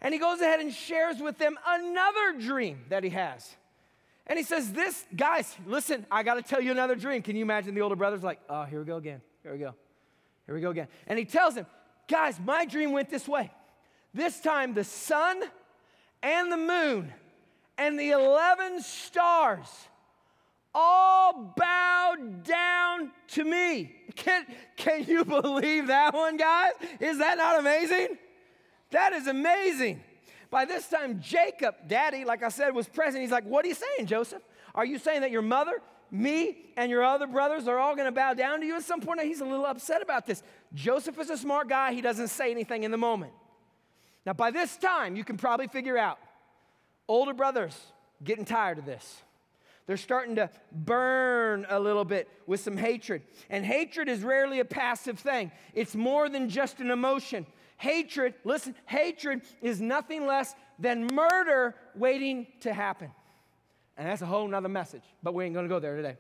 And 0.02 0.14
he 0.14 0.22
goes 0.22 0.40
ahead 0.40 0.62
and 0.62 0.74
shares 0.74 1.20
with 1.20 1.38
them 1.38 1.58
another 1.68 2.40
dream 2.40 2.86
that 2.88 3.04
he 3.04 3.10
has. 3.10 3.58
And 4.30 4.38
he 4.38 4.46
says, 4.46 4.72
This, 4.72 5.06
guys, 5.16 5.54
listen, 5.66 6.06
I 6.10 6.24
got 6.24 6.36
to 6.36 6.44
tell 6.44 6.62
you 6.62 6.72
another 6.72 6.96
dream. 6.96 7.24
Can 7.24 7.36
you 7.36 7.42
imagine 7.42 7.74
the 7.74 7.82
older 7.82 7.96
brother's 7.96 8.24
like, 8.24 8.40
Oh, 8.48 8.64
here 8.64 8.80
we 8.80 8.86
go 8.86 8.98
again. 8.98 9.22
Here 9.44 9.52
we 9.52 9.58
go. 9.58 9.74
Here 10.46 10.56
we 10.56 10.62
go 10.62 10.70
again. 10.70 10.88
And 11.08 11.18
he 11.18 11.26
tells 11.26 11.56
them, 11.56 11.66
Guys, 12.08 12.40
my 12.40 12.66
dream 12.66 12.92
went 12.92 13.10
this 13.10 13.28
way. 13.28 13.52
This 14.14 14.40
time 14.40 14.74
the 14.74 14.84
sun 14.84 15.42
and 16.22 16.52
the 16.52 16.58
moon 16.58 17.12
and 17.78 18.00
the 18.00 18.12
11 18.12 18.82
stars 18.82 19.68
all 20.74 21.54
bowed 21.58 22.44
down 22.44 23.12
to 23.30 23.44
me. 23.44 23.96
Can, 24.16 24.46
can 24.76 25.06
you 25.06 25.24
believe 25.26 25.88
that 25.88 26.14
one, 26.14 26.38
guys? 26.38 26.74
Is 27.00 27.20
that 27.20 27.38
not 27.38 27.60
amazing? 27.60 28.18
That 28.92 29.14
is 29.14 29.28
amazing. 29.28 30.04
By 30.50 30.66
this 30.66 30.88
time, 30.88 31.20
Jacob, 31.22 31.76
daddy, 31.88 32.26
like 32.26 32.42
I 32.44 32.50
said, 32.50 32.74
was 32.74 32.88
present. 32.88 33.22
He's 33.22 33.32
like, 33.32 33.46
What 33.46 33.66
are 33.66 33.68
you 33.68 33.76
saying, 33.76 34.08
Joseph? 34.08 34.42
Are 34.74 34.86
you 34.86 34.98
saying 35.00 35.22
that 35.22 35.32
your 35.32 35.42
mother, 35.42 35.82
me, 36.12 36.58
and 36.78 36.90
your 36.90 37.04
other 37.04 37.28
brothers 37.28 37.68
are 37.68 37.78
all 37.78 37.96
gonna 37.96 38.12
bow 38.12 38.34
down 38.34 38.62
to 38.62 38.66
you 38.66 38.76
at 38.76 38.84
some 38.84 39.02
point? 39.02 39.22
He's 39.22 39.42
a 39.42 39.46
little 39.46 39.66
upset 39.66 40.02
about 40.02 40.26
this. 40.26 40.42
Joseph 40.74 41.20
is 41.20 41.30
a 41.30 41.38
smart 41.38 41.70
guy. 41.70 41.94
He 41.94 42.02
doesn't 42.02 42.30
say 42.30 42.52
anything 42.52 42.84
in 42.84 42.92
the 42.92 42.98
moment. 42.98 43.34
Now, 44.26 44.34
by 44.34 44.52
this 44.52 44.78
time, 44.78 45.16
you 45.16 45.24
can 45.24 45.38
probably 45.38 45.68
figure 45.68 45.98
out 45.98 46.20
older 47.08 47.34
brothers 47.34 47.78
getting 48.24 48.46
tired 48.46 48.78
of 48.78 48.86
this. 48.86 49.22
They're 49.88 49.98
starting 49.98 50.36
to 50.36 50.52
burn 50.72 51.66
a 51.68 51.80
little 51.80 52.06
bit 52.06 52.30
with 52.46 52.60
some 52.60 52.78
hatred. 52.78 53.24
And 53.50 53.66
hatred 53.66 54.08
is 54.08 54.22
rarely 54.22 54.60
a 54.60 54.66
passive 54.66 55.18
thing, 55.18 55.52
it's 55.74 55.96
more 55.96 56.30
than 56.30 56.50
just 56.50 56.80
an 56.80 56.92
emotion. 56.92 57.46
Hatred, 57.80 58.34
listen, 58.44 58.76
hatred 58.88 59.42
is 59.62 59.80
nothing 59.80 60.28
less 60.28 60.54
than 60.80 61.08
murder 61.14 61.76
waiting 61.96 62.46
to 62.60 62.74
happen. 62.74 63.10
And 63.96 64.06
that's 64.06 64.22
a 64.22 64.26
whole 64.26 64.46
nother 64.50 64.68
message, 64.68 65.04
but 65.24 65.34
we 65.34 65.46
ain't 65.46 65.56
gonna 65.56 65.70
go 65.70 65.80
there 65.80 65.96
today. 65.96 66.18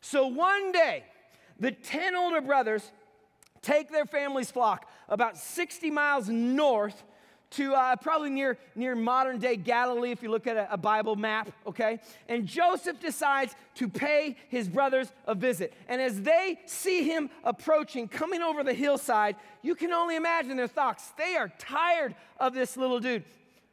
So 0.00 0.28
one 0.28 0.70
day, 0.70 1.02
the 1.58 1.72
10 1.72 2.14
older 2.14 2.40
brothers 2.40 2.92
take 3.62 3.90
their 3.90 4.06
family's 4.06 4.52
flock 4.52 4.88
about 5.08 5.36
60 5.36 5.90
miles 5.90 6.28
north 6.28 7.02
to 7.50 7.74
uh, 7.74 7.96
probably 7.96 8.30
near, 8.30 8.58
near 8.74 8.94
modern 8.94 9.38
day 9.38 9.56
Galilee, 9.56 10.10
if 10.10 10.22
you 10.22 10.30
look 10.30 10.46
at 10.46 10.56
a, 10.56 10.72
a, 10.72 10.76
Bible 10.76 11.16
map, 11.16 11.50
okay? 11.66 12.00
And 12.28 12.46
Joseph 12.46 13.00
decides 13.00 13.54
to 13.76 13.88
pay 13.88 14.36
his 14.48 14.68
brothers 14.68 15.12
a 15.26 15.34
visit. 15.34 15.72
And 15.88 16.00
as 16.00 16.20
they 16.22 16.58
see 16.66 17.04
him 17.04 17.30
approaching, 17.44 18.08
coming 18.08 18.42
over 18.42 18.64
the 18.64 18.74
hillside, 18.74 19.36
you 19.62 19.74
can 19.74 19.92
only 19.92 20.16
imagine 20.16 20.56
their 20.56 20.66
thoughts. 20.66 21.12
They 21.16 21.36
are 21.36 21.52
tired 21.58 22.14
of 22.38 22.54
this 22.54 22.76
little 22.76 23.00
dude. 23.00 23.24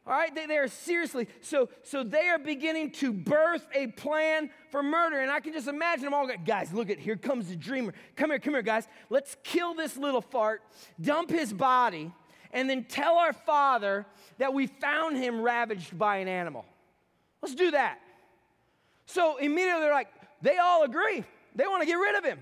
All 0.05 0.13
right, 0.13 0.35
they, 0.35 0.45
they 0.45 0.57
are 0.57 0.67
seriously. 0.67 1.27
So, 1.41 1.69
so 1.83 2.03
they 2.03 2.27
are 2.27 2.37
beginning 2.37 2.91
to 2.93 3.13
birth 3.13 3.65
a 3.73 3.87
plan 3.87 4.49
for 4.69 4.83
murder. 4.83 5.21
And 5.21 5.31
I 5.31 5.39
can 5.39 5.53
just 5.53 5.67
imagine 5.67 6.03
them 6.03 6.13
all 6.13 6.29
guys, 6.45 6.73
look 6.73 6.89
at 6.89 6.99
here 6.99 7.15
comes 7.15 7.47
the 7.47 7.55
dreamer. 7.55 7.93
Come 8.17 8.31
here, 8.31 8.39
come 8.39 8.53
here, 8.53 8.61
guys. 8.61 8.87
Let's 9.09 9.37
kill 9.43 9.73
this 9.73 9.95
little 9.95 10.21
fart, 10.21 10.61
dump 11.01 11.29
his 11.29 11.53
body 11.53 12.11
and 12.53 12.69
then 12.69 12.85
tell 12.85 13.17
our 13.17 13.33
father 13.33 14.05
that 14.37 14.53
we 14.53 14.67
found 14.67 15.17
him 15.17 15.41
ravaged 15.41 15.97
by 15.97 16.17
an 16.17 16.27
animal. 16.27 16.65
Let's 17.41 17.55
do 17.55 17.71
that. 17.71 17.99
So 19.07 19.37
immediately 19.37 19.81
they're 19.81 19.93
like, 19.93 20.07
they 20.41 20.57
all 20.57 20.83
agree. 20.83 21.23
They 21.55 21.67
want 21.67 21.81
to 21.81 21.87
get 21.87 21.95
rid 21.95 22.15
of 22.15 22.23
him. 22.23 22.39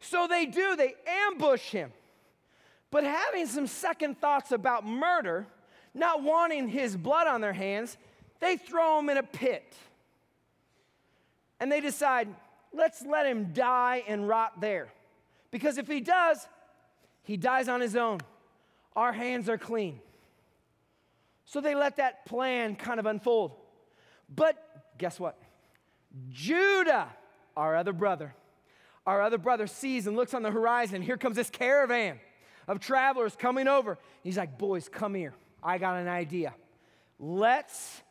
So 0.00 0.26
they 0.26 0.46
do, 0.46 0.76
they 0.76 0.94
ambush 1.06 1.70
him. 1.70 1.92
But 2.90 3.04
having 3.04 3.46
some 3.46 3.66
second 3.66 4.20
thoughts 4.20 4.52
about 4.52 4.86
murder, 4.86 5.46
not 5.94 6.22
wanting 6.22 6.68
his 6.68 6.96
blood 6.96 7.26
on 7.26 7.40
their 7.40 7.52
hands, 7.52 7.96
they 8.40 8.56
throw 8.56 8.98
him 8.98 9.08
in 9.08 9.16
a 9.16 9.22
pit. 9.22 9.74
And 11.58 11.72
they 11.72 11.80
decide, 11.80 12.28
let's 12.72 13.04
let 13.04 13.26
him 13.26 13.52
die 13.52 14.02
and 14.06 14.28
rot 14.28 14.60
there. 14.60 14.88
Because 15.50 15.78
if 15.78 15.86
he 15.86 16.00
does, 16.00 16.46
he 17.22 17.36
dies 17.36 17.68
on 17.68 17.80
his 17.80 17.96
own 17.96 18.20
our 18.96 19.12
hands 19.12 19.48
are 19.48 19.58
clean. 19.58 20.00
So 21.44 21.60
they 21.60 21.74
let 21.74 21.98
that 21.98 22.26
plan 22.26 22.74
kind 22.74 22.98
of 22.98 23.06
unfold. 23.06 23.52
But 24.34 24.56
guess 24.98 25.20
what? 25.20 25.38
Judah, 26.30 27.08
our 27.56 27.76
other 27.76 27.92
brother, 27.92 28.34
our 29.06 29.22
other 29.22 29.38
brother 29.38 29.66
sees 29.66 30.06
and 30.06 30.16
looks 30.16 30.34
on 30.34 30.42
the 30.42 30.50
horizon. 30.50 31.02
Here 31.02 31.16
comes 31.16 31.36
this 31.36 31.50
caravan 31.50 32.18
of 32.66 32.80
travelers 32.80 33.36
coming 33.36 33.68
over. 33.68 33.98
He's 34.24 34.36
like, 34.36 34.58
Boys, 34.58 34.88
come 34.88 35.14
here. 35.14 35.34
I 35.62 35.78
got 35.78 35.96
an 35.96 36.08
idea. 36.08 36.54
Let's 37.18 38.02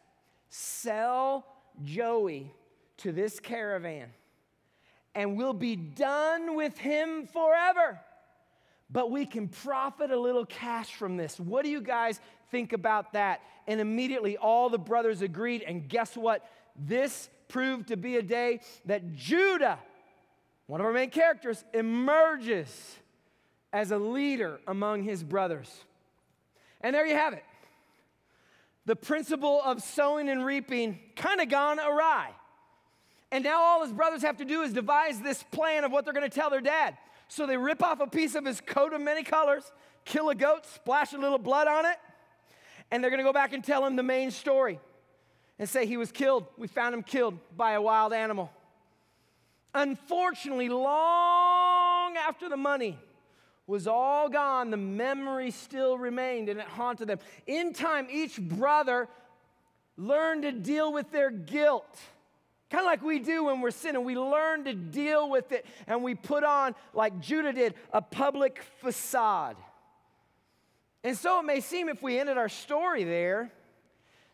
sell 0.49 1.45
Joey 1.83 2.53
to 2.97 3.11
this 3.11 3.39
caravan, 3.39 4.09
and 5.13 5.35
we'll 5.35 5.53
be 5.53 5.75
done 5.75 6.55
with 6.55 6.77
him 6.77 7.27
forever 7.27 7.99
but 8.95 9.11
we 9.11 9.25
can 9.25 9.49
profit 9.49 10.09
a 10.09 10.17
little 10.17 10.45
cash 10.45 10.95
from 10.95 11.17
this. 11.17 11.37
What 11.37 11.65
do 11.65 11.69
you 11.69 11.81
guys 11.81 12.17
think 12.49 12.71
about 12.71 13.11
that? 13.11 13.41
And 13.67 13.81
immediately 13.81 14.37
all 14.37 14.69
the 14.69 14.77
brothers 14.77 15.21
agreed. 15.21 15.63
And 15.63 15.89
guess 15.89 16.15
what? 16.15 16.49
This 16.77 17.29
proved 17.49 17.89
to 17.89 17.97
be 17.97 18.15
a 18.15 18.21
day 18.21 18.61
that 18.85 19.13
Judah, 19.13 19.79
one 20.67 20.79
of 20.79 20.87
our 20.87 20.93
main 20.93 21.09
characters, 21.09 21.61
emerges 21.73 22.95
as 23.73 23.91
a 23.91 23.97
leader 23.97 24.61
among 24.65 25.03
his 25.03 25.25
brothers. 25.25 25.83
And 26.79 26.95
there 26.95 27.05
you 27.05 27.15
have 27.15 27.33
it. 27.33 27.43
The 28.85 28.95
principle 28.95 29.61
of 29.65 29.83
sowing 29.83 30.29
and 30.29 30.45
reaping 30.45 31.01
kind 31.17 31.41
of 31.41 31.49
gone 31.49 31.81
awry. 31.81 32.29
And 33.29 33.43
now 33.43 33.61
all 33.61 33.83
his 33.83 33.91
brothers 33.91 34.21
have 34.21 34.37
to 34.37 34.45
do 34.45 34.61
is 34.61 34.71
devise 34.71 35.19
this 35.19 35.43
plan 35.43 35.83
of 35.83 35.91
what 35.91 36.05
they're 36.05 36.13
going 36.13 36.29
to 36.29 36.33
tell 36.33 36.49
their 36.49 36.61
dad. 36.61 36.95
So 37.27 37.45
they 37.45 37.57
rip 37.57 37.83
off 37.83 37.99
a 37.99 38.07
piece 38.07 38.35
of 38.35 38.45
his 38.45 38.61
coat 38.61 38.93
of 38.93 39.01
many 39.01 39.23
colors, 39.23 39.71
kill 40.05 40.29
a 40.29 40.35
goat, 40.35 40.65
splash 40.65 41.13
a 41.13 41.17
little 41.17 41.37
blood 41.37 41.67
on 41.67 41.85
it, 41.85 41.97
and 42.91 43.03
they're 43.03 43.09
to 43.15 43.23
go 43.23 43.33
back 43.33 43.53
and 43.53 43.63
tell 43.63 43.85
him 43.85 43.95
the 43.95 44.03
main 44.03 44.31
story 44.31 44.79
and 45.57 45.67
say 45.67 45.85
he 45.85 45.97
was 45.97 46.11
killed. 46.11 46.45
We 46.57 46.67
found 46.67 46.93
him 46.93 47.03
killed 47.03 47.37
by 47.55 47.73
a 47.73 47.81
wild 47.81 48.13
animal. 48.13 48.51
Unfortunately, 49.73 50.69
long 50.69 52.15
after 52.15 52.47
the 52.47 52.57
money 52.57 52.97
was 53.67 53.87
all 53.87 54.29
gone, 54.29 54.69
the 54.69 54.77
memory 54.77 55.51
still 55.51 55.97
remained 55.97 56.49
and 56.49 56.59
it 56.59 56.67
haunted 56.67 57.07
them. 57.07 57.19
In 57.47 57.73
time, 57.73 58.07
each 58.11 58.39
brother 58.39 59.09
learned 59.97 60.43
to 60.43 60.51
deal 60.51 60.93
with 60.93 61.11
their 61.11 61.31
guilt 61.31 61.99
Kind 62.69 62.81
of 62.81 62.85
like 62.85 63.03
we 63.03 63.19
do 63.19 63.45
when 63.45 63.61
we're 63.61 63.71
sinning. 63.71 64.03
We 64.03 64.17
learn 64.17 64.63
to 64.65 64.73
deal 64.73 65.29
with 65.29 65.51
it 65.51 65.65
and 65.87 66.03
we 66.03 66.15
put 66.15 66.43
on, 66.43 66.75
like 66.93 67.19
Judah 67.19 67.53
did, 67.53 67.75
a 67.93 68.01
public 68.01 68.63
facade. 68.81 69.55
And 71.03 71.15
so 71.15 71.39
it 71.39 71.43
may 71.43 71.61
seem, 71.61 71.87
if 71.89 72.01
we 72.01 72.19
ended 72.19 72.37
our 72.37 72.49
story 72.49 73.03
there, 73.03 73.51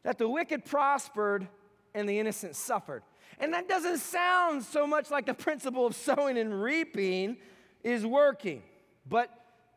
that 0.04 0.18
the 0.18 0.28
wicked 0.28 0.64
prospered 0.64 1.48
and 1.94 2.08
the 2.08 2.18
innocent 2.18 2.56
suffered. 2.56 3.04
And 3.40 3.54
that 3.54 3.68
doesn't 3.68 3.98
sound 3.98 4.64
so 4.64 4.88
much 4.88 5.12
like 5.12 5.26
the 5.26 5.34
principle 5.34 5.86
of 5.86 5.96
sowing 5.96 6.38
and 6.38 6.62
reaping 6.62 7.38
is 7.84 8.06
working, 8.06 8.64
but 9.08 9.30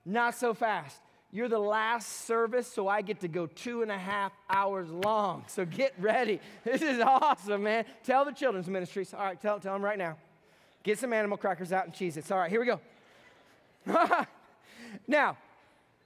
not 0.05 0.35
so 0.35 0.55
fast. 0.55 1.01
You're 1.35 1.49
the 1.49 1.59
last 1.59 2.27
service, 2.27 2.69
so 2.69 2.87
I 2.87 3.03
get 3.03 3.19
to 3.23 3.29
go 3.29 3.47
two 3.47 3.83
and 3.83 3.91
a 3.91 3.99
half 3.99 4.31
hours 4.49 4.89
long. 4.89 5.43
So 5.49 5.65
get 5.65 5.93
ready. 5.99 6.39
This 6.65 6.81
is 6.81 7.01
awesome, 7.01 7.65
man. 7.65 7.87
Tell 8.05 8.25
the 8.25 8.31
children's 8.31 8.69
ministries. 8.69 9.13
All 9.13 9.25
right, 9.25 9.41
tell, 9.43 9.59
tell 9.59 9.73
them 9.73 9.85
right 9.85 9.99
now. 9.99 10.17
Get 10.85 11.01
some 11.01 11.13
animal 11.13 11.37
crackers 11.37 11.73
out 11.73 11.87
and 11.87 11.93
Cheez-It. 11.93 12.31
All 12.31 12.39
right, 12.39 12.49
here 12.49 12.61
we 12.61 12.67
go. 12.67 12.81
now, 15.09 15.37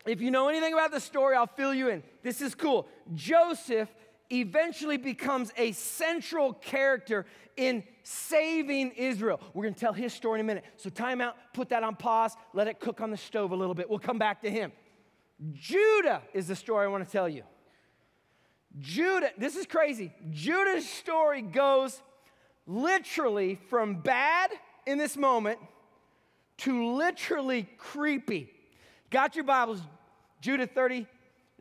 if 0.07 0.23
you 0.23 0.31
know 0.31 0.49
anything 0.49 0.73
about 0.73 0.93
the 0.93 1.01
story, 1.01 1.37
I'll 1.37 1.47
fill 1.47 1.75
you 1.75 1.91
in. 1.91 2.03
This 2.23 2.41
is 2.41 2.55
cool. 2.55 2.89
Joseph 3.15 3.91
eventually 4.33 4.97
becomes 4.97 5.53
a 5.59 5.73
central 5.73 6.55
character 6.55 7.27
in 7.59 7.85
saving 8.03 8.93
Israel. 8.93 9.41
We're 9.53 9.65
going 9.65 9.75
to 9.75 9.81
tell 9.81 9.93
his 9.93 10.15
story 10.15 10.41
in 10.41 10.47
a 10.47 10.49
minute. 10.49 10.65
So, 10.79 10.89
time 10.89 11.21
out, 11.21 11.37
put 11.53 11.69
that 11.69 11.83
on 11.83 11.97
pause, 11.97 12.35
let 12.55 12.67
it 12.67 12.81
cook 12.81 13.03
on 13.03 13.11
the 13.11 13.19
stove 13.19 13.53
a 13.53 13.57
little 13.57 13.75
bit. 13.75 13.91
We'll 13.91 13.99
come 13.99 14.19
back 14.19 14.41
to 14.41 14.51
him. 14.51 14.73
Judah 15.53 16.23
is 16.35 16.49
the 16.49 16.57
story 16.57 16.85
I 16.85 16.89
want 16.89 17.07
to 17.07 17.11
tell 17.11 17.29
you. 17.29 17.43
Judah, 18.79 19.31
this 19.39 19.57
is 19.57 19.67
crazy. 19.67 20.13
Judah's 20.31 20.89
story 20.89 21.43
goes 21.43 22.01
literally 22.67 23.59
from 23.69 24.01
bad 24.01 24.51
in 24.87 24.99
this 24.99 25.17
moment 25.17 25.59
to 26.59 26.95
literally 26.95 27.69
creepy. 27.79 28.51
Got 29.11 29.37
your 29.37 29.45
Bibles, 29.45 29.81
Judah 30.41 30.67
30, 30.67 31.07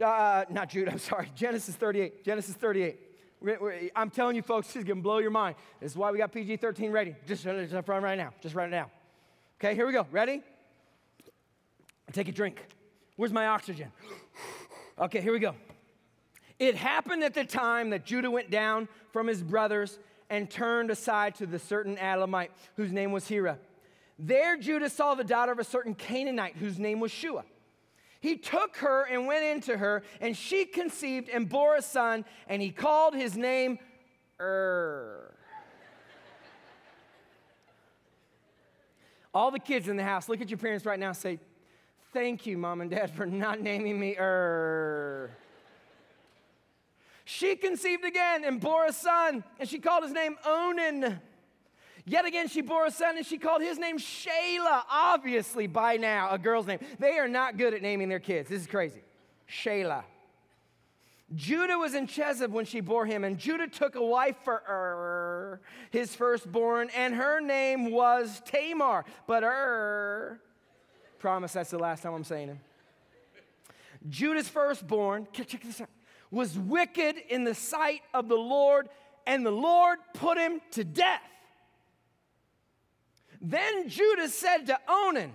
uh, 0.03 0.45
not 0.49 0.69
Judah, 0.69 0.91
I'm 0.93 0.99
sorry, 0.99 1.31
Genesis 1.35 1.75
38. 1.75 2.23
Genesis 2.23 2.55
38. 2.55 2.99
I'm 3.95 4.09
telling 4.09 4.35
you, 4.35 4.41
folks, 4.41 4.67
this 4.67 4.77
is 4.77 4.83
going 4.83 4.97
to 4.97 5.03
blow 5.03 5.19
your 5.19 5.31
mind. 5.31 5.55
This 5.79 5.91
is 5.91 5.97
why 5.97 6.11
we 6.11 6.17
got 6.17 6.31
PG 6.31 6.57
13 6.57 6.91
ready. 6.91 7.15
Just, 7.27 7.43
just 7.43 7.87
run 7.87 8.03
right 8.03 8.17
now. 8.17 8.33
Just 8.41 8.55
write 8.55 8.67
it 8.67 8.71
down. 8.71 8.89
Okay, 9.59 9.75
here 9.75 9.85
we 9.85 9.93
go. 9.93 10.07
Ready? 10.11 10.41
Take 12.11 12.29
a 12.29 12.31
drink. 12.31 12.65
Where's 13.17 13.33
my 13.33 13.47
oxygen? 13.47 13.91
Okay, 14.97 15.19
here 15.21 15.33
we 15.33 15.39
go. 15.39 15.55
It 16.59 16.75
happened 16.75 17.23
at 17.23 17.33
the 17.33 17.43
time 17.43 17.89
that 17.89 18.05
Judah 18.05 18.31
went 18.31 18.49
down 18.49 18.87
from 19.11 19.27
his 19.27 19.43
brothers 19.43 19.99
and 20.29 20.49
turned 20.49 20.89
aside 20.89 21.35
to 21.35 21.45
the 21.45 21.59
certain 21.59 21.97
Adullamite 21.97 22.49
whose 22.75 22.91
name 22.91 23.11
was 23.11 23.27
Hira. 23.27 23.59
There 24.17 24.57
Judah 24.57 24.89
saw 24.89 25.13
the 25.15 25.23
daughter 25.23 25.51
of 25.51 25.59
a 25.59 25.63
certain 25.63 25.93
Canaanite 25.93 26.55
whose 26.55 26.79
name 26.79 26.99
was 26.99 27.11
Shua. 27.11 27.43
He 28.19 28.37
took 28.37 28.77
her 28.77 29.03
and 29.03 29.27
went 29.27 29.45
into 29.45 29.77
her, 29.77 30.03
and 30.19 30.35
she 30.35 30.65
conceived 30.65 31.29
and 31.29 31.47
bore 31.47 31.75
a 31.75 31.81
son, 31.81 32.25
and 32.47 32.61
he 32.61 32.71
called 32.71 33.13
his 33.13 33.37
name 33.37 33.77
Er. 34.39 35.35
All 39.33 39.51
the 39.51 39.59
kids 39.59 39.87
in 39.87 39.97
the 39.97 40.03
house, 40.03 40.27
look 40.27 40.41
at 40.41 40.49
your 40.49 40.57
parents 40.57 40.85
right 40.85 40.99
now 40.99 41.11
say, 41.11 41.39
Thank 42.13 42.45
you, 42.45 42.57
mom 42.57 42.81
and 42.81 42.89
dad, 42.89 43.11
for 43.11 43.25
not 43.25 43.59
naming 43.61 43.99
me 43.99 44.15
Er. 44.17 45.31
She 47.25 47.55
conceived 47.55 48.05
again 48.05 48.45
and 48.45 48.61
bore 48.61 48.85
a 48.85 48.93
son, 48.93 49.43
and 49.59 49.67
she 49.67 49.79
called 49.79 50.03
his 50.03 50.13
name 50.13 50.37
Onan. 50.45 51.19
Yet 52.05 52.25
again, 52.25 52.47
she 52.47 52.61
bore 52.61 52.85
a 52.85 52.91
son 52.91 53.17
and 53.17 53.25
she 53.25 53.37
called 53.37 53.61
his 53.61 53.77
name 53.77 53.97
Shelah. 53.97 54.83
Obviously, 54.89 55.67
by 55.67 55.97
now, 55.97 56.29
a 56.31 56.37
girl's 56.37 56.65
name. 56.65 56.79
They 56.99 57.19
are 57.19 57.27
not 57.27 57.57
good 57.57 57.73
at 57.73 57.81
naming 57.81 58.07
their 58.07 58.21
kids. 58.21 58.47
This 58.47 58.61
is 58.61 58.67
crazy. 58.67 59.01
Shelah. 59.49 60.05
Judah 61.35 61.77
was 61.77 61.93
in 61.93 62.07
Chezib 62.07 62.51
when 62.51 62.63
she 62.63 62.79
bore 62.79 63.05
him, 63.05 63.25
and 63.25 63.37
Judah 63.37 63.67
took 63.67 63.95
a 63.95 64.01
wife 64.01 64.37
for 64.45 64.63
Ur, 64.69 65.59
his 65.91 66.15
firstborn, 66.15 66.89
and 66.95 67.13
her 67.13 67.41
name 67.41 67.91
was 67.91 68.41
Tamar. 68.45 69.03
But 69.27 69.43
Ur, 69.43 70.39
promise 71.19 71.53
that's 71.53 71.71
the 71.71 71.79
last 71.79 72.03
time 72.03 72.13
I'm 72.13 72.23
saying 72.23 72.49
it. 72.49 72.57
Judah's 74.09 74.47
firstborn, 74.47 75.27
check 75.33 75.61
this 75.63 75.81
out, 75.81 75.89
was 76.31 76.57
wicked 76.57 77.15
in 77.29 77.43
the 77.43 77.55
sight 77.55 78.01
of 78.13 78.27
the 78.27 78.35
Lord, 78.35 78.89
and 79.25 79.45
the 79.45 79.51
Lord 79.51 79.99
put 80.13 80.37
him 80.37 80.61
to 80.71 80.83
death. 80.83 81.21
Then 83.41 83.89
Judah 83.89 84.29
said 84.29 84.65
to 84.67 84.79
Onan, 84.87 85.31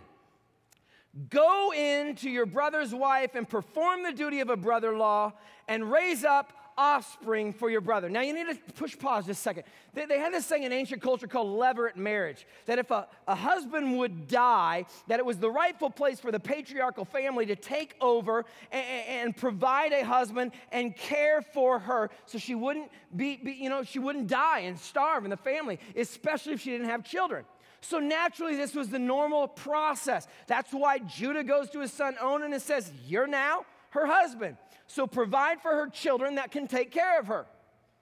Go 1.28 1.72
in 1.74 2.14
to 2.16 2.30
your 2.30 2.46
brother's 2.46 2.94
wife 2.94 3.34
and 3.34 3.46
perform 3.46 4.02
the 4.02 4.12
duty 4.12 4.40
of 4.40 4.48
a 4.48 4.56
brother 4.56 4.92
in 4.92 4.98
law 4.98 5.34
and 5.68 5.90
raise 5.90 6.24
up 6.24 6.52
offspring 6.76 7.52
for 7.52 7.70
your 7.70 7.80
brother. 7.80 8.08
Now, 8.08 8.20
you 8.20 8.32
need 8.32 8.46
to 8.54 8.72
push 8.74 8.98
pause 8.98 9.26
just 9.26 9.40
a 9.40 9.42
second. 9.42 9.64
They, 9.94 10.06
they 10.06 10.18
had 10.18 10.32
this 10.32 10.46
thing 10.46 10.62
in 10.62 10.72
ancient 10.72 11.02
culture 11.02 11.26
called 11.26 11.58
levirate 11.58 11.96
marriage 11.96 12.46
that 12.66 12.78
if 12.78 12.90
a, 12.90 13.06
a 13.28 13.34
husband 13.34 13.98
would 13.98 14.28
die, 14.28 14.86
that 15.08 15.18
it 15.18 15.26
was 15.26 15.38
the 15.38 15.50
rightful 15.50 15.90
place 15.90 16.20
for 16.20 16.32
the 16.32 16.40
patriarchal 16.40 17.04
family 17.04 17.46
to 17.46 17.56
take 17.56 17.94
over 18.00 18.44
and, 18.70 18.84
and 19.08 19.36
provide 19.36 19.92
a 19.92 20.04
husband 20.04 20.52
and 20.70 20.96
care 20.96 21.42
for 21.42 21.78
her 21.78 22.10
so 22.26 22.38
she 22.38 22.54
wouldn't 22.54 22.90
be, 23.14 23.36
be, 23.36 23.52
you 23.52 23.68
know, 23.68 23.82
she 23.82 23.98
wouldn't 23.98 24.28
die 24.28 24.60
and 24.60 24.78
starve 24.78 25.24
in 25.24 25.30
the 25.30 25.36
family, 25.36 25.78
especially 25.96 26.52
if 26.52 26.60
she 26.60 26.70
didn't 26.70 26.88
have 26.88 27.04
children. 27.04 27.44
So 27.82 27.98
naturally, 27.98 28.54
this 28.54 28.74
was 28.74 28.88
the 28.88 28.98
normal 28.98 29.48
process. 29.48 30.28
That's 30.46 30.72
why 30.72 30.98
Judah 30.98 31.42
goes 31.42 31.68
to 31.70 31.80
his 31.80 31.92
son 31.92 32.14
Onan 32.20 32.52
and 32.52 32.62
says, 32.62 32.90
You're 33.06 33.26
now 33.26 33.66
her 33.90 34.06
husband. 34.06 34.56
So 34.92 35.06
provide 35.06 35.62
for 35.62 35.70
her 35.70 35.88
children 35.88 36.34
that 36.34 36.50
can 36.50 36.68
take 36.68 36.90
care 36.90 37.18
of 37.18 37.28
her. 37.28 37.46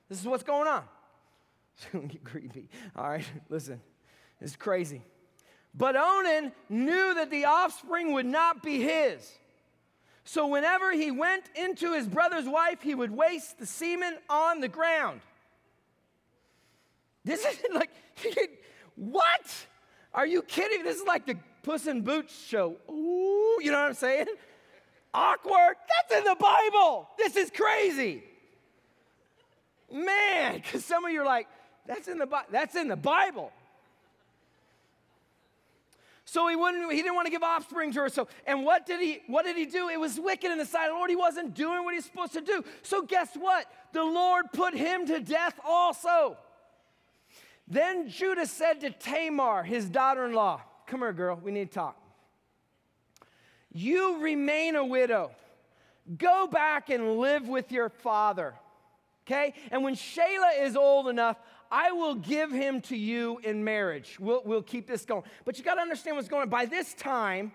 This 0.09 0.19
is 0.19 0.27
what's 0.27 0.43
going 0.43 0.67
on. 0.67 0.83
It's 1.77 1.87
going 1.87 2.09
to 2.09 2.13
get 2.13 2.25
creepy. 2.25 2.69
All 2.97 3.09
right, 3.09 3.25
listen, 3.49 3.81
it's 4.41 4.57
crazy. 4.57 5.01
But 5.73 5.95
Onan 5.95 6.51
knew 6.69 7.15
that 7.15 7.31
the 7.31 7.45
offspring 7.45 8.13
would 8.15 8.27
not 8.27 8.65
be 8.65 8.81
his. 8.81 9.39
So 10.25 10.49
whenever 10.49 10.91
he 10.91 11.13
went 11.13 11.45
into 11.55 11.95
his 11.95 12.09
brother's 12.09 12.49
wife, 12.49 12.83
he 12.83 12.97
would 12.97 13.13
waste 13.13 13.61
the 13.61 13.67
semen 13.67 14.19
on 14.29 14.61
the 14.61 14.69
ground. 14.69 15.21
This 17.25 17.45
is 17.47 17.59
like, 17.73 17.91
what? 18.97 19.55
Are 20.13 20.27
you 20.27 20.43
kidding? 20.43 20.83
This 20.83 20.97
is 20.97 21.07
like 21.07 21.25
the 21.25 21.37
Puss 21.63 21.87
in 21.87 22.01
Boots 22.01 22.37
show. 22.47 22.77
Ooh, 22.91 23.61
you 23.63 23.71
know 23.71 23.79
what 23.81 23.91
I'm 23.91 23.95
saying? 23.95 24.27
Awkward. 25.13 25.77
That's 25.89 26.21
in 26.21 26.25
the 26.25 26.37
Bible. 26.37 27.09
This 27.19 27.37
is 27.37 27.51
crazy. 27.51 28.23
Man, 29.93 30.55
because 30.55 30.85
some 30.85 31.05
of 31.05 31.11
you 31.11 31.23
are 31.23 31.27
like, 31.27 31.49
that's 31.87 32.07
in 32.09 32.19
the 32.19 32.27
Bible. 32.27 32.49
That's 32.53 32.77
in 32.77 32.89
the 32.89 32.97
Bible. 32.97 33.53
So 36.25 36.47
he 36.47 36.55
wouldn't, 36.55 36.93
he 36.93 36.99
didn't 36.99 37.17
want 37.17 37.27
to 37.27 37.31
give 37.33 37.43
offspring 37.43 37.93
to 37.95 38.03
her. 38.03 38.09
So, 38.09 38.29
and 38.47 38.65
what 38.65 38.87
did 38.87 39.01
he 39.01 39.21
what 39.27 39.45
did 39.45 39.57
he 39.57 39.67
do? 39.67 39.89
It 39.89 39.99
was 39.99 40.21
wicked 40.21 40.49
in 40.49 40.59
the 40.59 40.65
sight 40.65 40.85
of 40.85 40.93
the 40.93 40.95
Lord. 40.95 41.11
He 41.11 41.17
wasn't 41.17 41.55
doing 41.55 41.83
what 41.83 41.95
he's 41.95 42.05
supposed 42.05 42.35
to 42.35 42.41
do. 42.41 42.65
So 42.83 43.03
guess 43.03 43.31
what? 43.35 43.67
The 43.93 44.05
Lord 44.05 44.47
put 44.53 44.75
him 44.75 45.07
to 45.09 45.19
death 45.19 45.59
also. 45.65 46.37
Then 47.67 48.09
Judah 48.09 48.47
said 48.47 48.81
to 48.83 48.91
Tamar, 48.91 49.65
his 49.65 49.89
daughter 49.89 50.25
in 50.25 50.33
law, 50.33 50.61
Come 50.87 51.01
here, 51.01 51.13
girl, 51.13 51.41
we 51.43 51.51
need 51.51 51.73
to 51.73 51.75
talk. 51.75 51.97
You 53.73 54.21
remain 54.21 54.77
a 54.77 54.85
widow. 54.85 55.31
Go 56.17 56.47
back 56.47 56.91
and 56.91 57.19
live 57.19 57.49
with 57.49 57.71
your 57.71 57.89
father. 57.89 58.55
Okay? 59.27 59.55
And 59.71 59.85
when 59.85 59.95
Shelah 59.95 60.61
is 60.61 60.77
old 60.77 61.09
enough, 61.09 61.37
I 61.71 61.93
will 61.93 62.17
give 62.17 62.51
him 62.51 62.81
to 62.83 62.97
you 62.97 63.39
in 63.45 63.63
marriage. 63.63 64.19
We'll, 64.19 64.43
we'll 64.45 64.63
keep 64.63 64.89
this 64.89 65.05
going. 65.05 65.23
But 65.45 65.57
you 65.57 65.65
got 65.65 65.75
to 65.75 65.81
understand 65.81 66.17
what's 66.17 66.29
going 66.29 66.43
on. 66.43 66.49
By 66.49 66.67
this 66.67 66.95
time, 66.95 67.53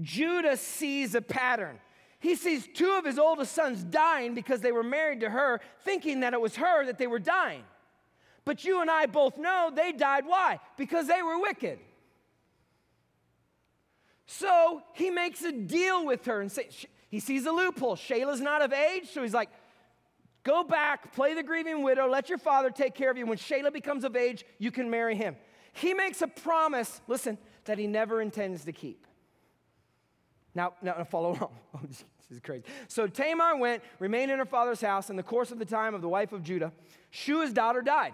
Judah 0.00 0.56
sees 0.56 1.16
a 1.16 1.20
pattern. 1.20 1.80
He 2.20 2.36
sees 2.36 2.68
two 2.72 2.92
of 2.92 3.04
his 3.04 3.18
oldest 3.18 3.52
sons 3.52 3.82
dying 3.82 4.34
because 4.34 4.60
they 4.60 4.72
were 4.72 4.84
married 4.84 5.20
to 5.20 5.30
her, 5.30 5.60
thinking 5.82 6.20
that 6.20 6.34
it 6.34 6.40
was 6.40 6.56
her 6.56 6.84
that 6.86 6.98
they 6.98 7.06
were 7.08 7.18
dying. 7.18 7.64
But 8.44 8.64
you 8.64 8.80
and 8.80 8.90
I 8.90 9.06
both 9.06 9.38
know 9.38 9.72
they 9.74 9.92
died. 9.92 10.24
Why? 10.24 10.60
Because 10.76 11.08
they 11.08 11.22
were 11.22 11.40
wicked. 11.40 11.80
So 14.30 14.82
he 14.92 15.08
makes 15.08 15.42
a 15.42 15.50
deal 15.50 16.04
with 16.04 16.26
her 16.26 16.42
and 16.42 16.52
say, 16.52 16.68
he 17.08 17.18
sees 17.18 17.46
a 17.46 17.50
loophole. 17.50 17.96
Shelah's 17.96 18.42
not 18.42 18.60
of 18.60 18.74
age, 18.74 19.08
so 19.10 19.22
he's 19.22 19.32
like, 19.32 19.48
go 20.44 20.62
back, 20.62 21.14
play 21.14 21.32
the 21.32 21.42
grieving 21.42 21.82
widow, 21.82 22.06
let 22.06 22.28
your 22.28 22.36
father 22.36 22.70
take 22.70 22.94
care 22.94 23.10
of 23.10 23.16
you. 23.16 23.24
When 23.24 23.38
Shelah 23.38 23.72
becomes 23.72 24.04
of 24.04 24.16
age, 24.16 24.44
you 24.58 24.70
can 24.70 24.90
marry 24.90 25.16
him. 25.16 25.34
He 25.72 25.94
makes 25.94 26.20
a 26.20 26.26
promise, 26.26 27.00
listen, 27.08 27.38
that 27.64 27.78
he 27.78 27.86
never 27.86 28.20
intends 28.20 28.66
to 28.66 28.72
keep. 28.72 29.06
Now, 30.54 30.74
now 30.82 31.02
follow 31.04 31.30
along. 31.32 31.56
Oh, 31.74 31.80
this 31.88 32.04
is 32.30 32.40
crazy. 32.40 32.64
So 32.86 33.06
Tamar 33.06 33.56
went, 33.56 33.82
remained 33.98 34.30
in 34.30 34.38
her 34.38 34.44
father's 34.44 34.82
house. 34.82 35.08
In 35.08 35.16
the 35.16 35.22
course 35.22 35.52
of 35.52 35.58
the 35.58 35.64
time 35.64 35.94
of 35.94 36.02
the 36.02 36.08
wife 36.08 36.32
of 36.32 36.42
Judah, 36.42 36.72
Shua's 37.10 37.54
daughter 37.54 37.80
died. 37.80 38.12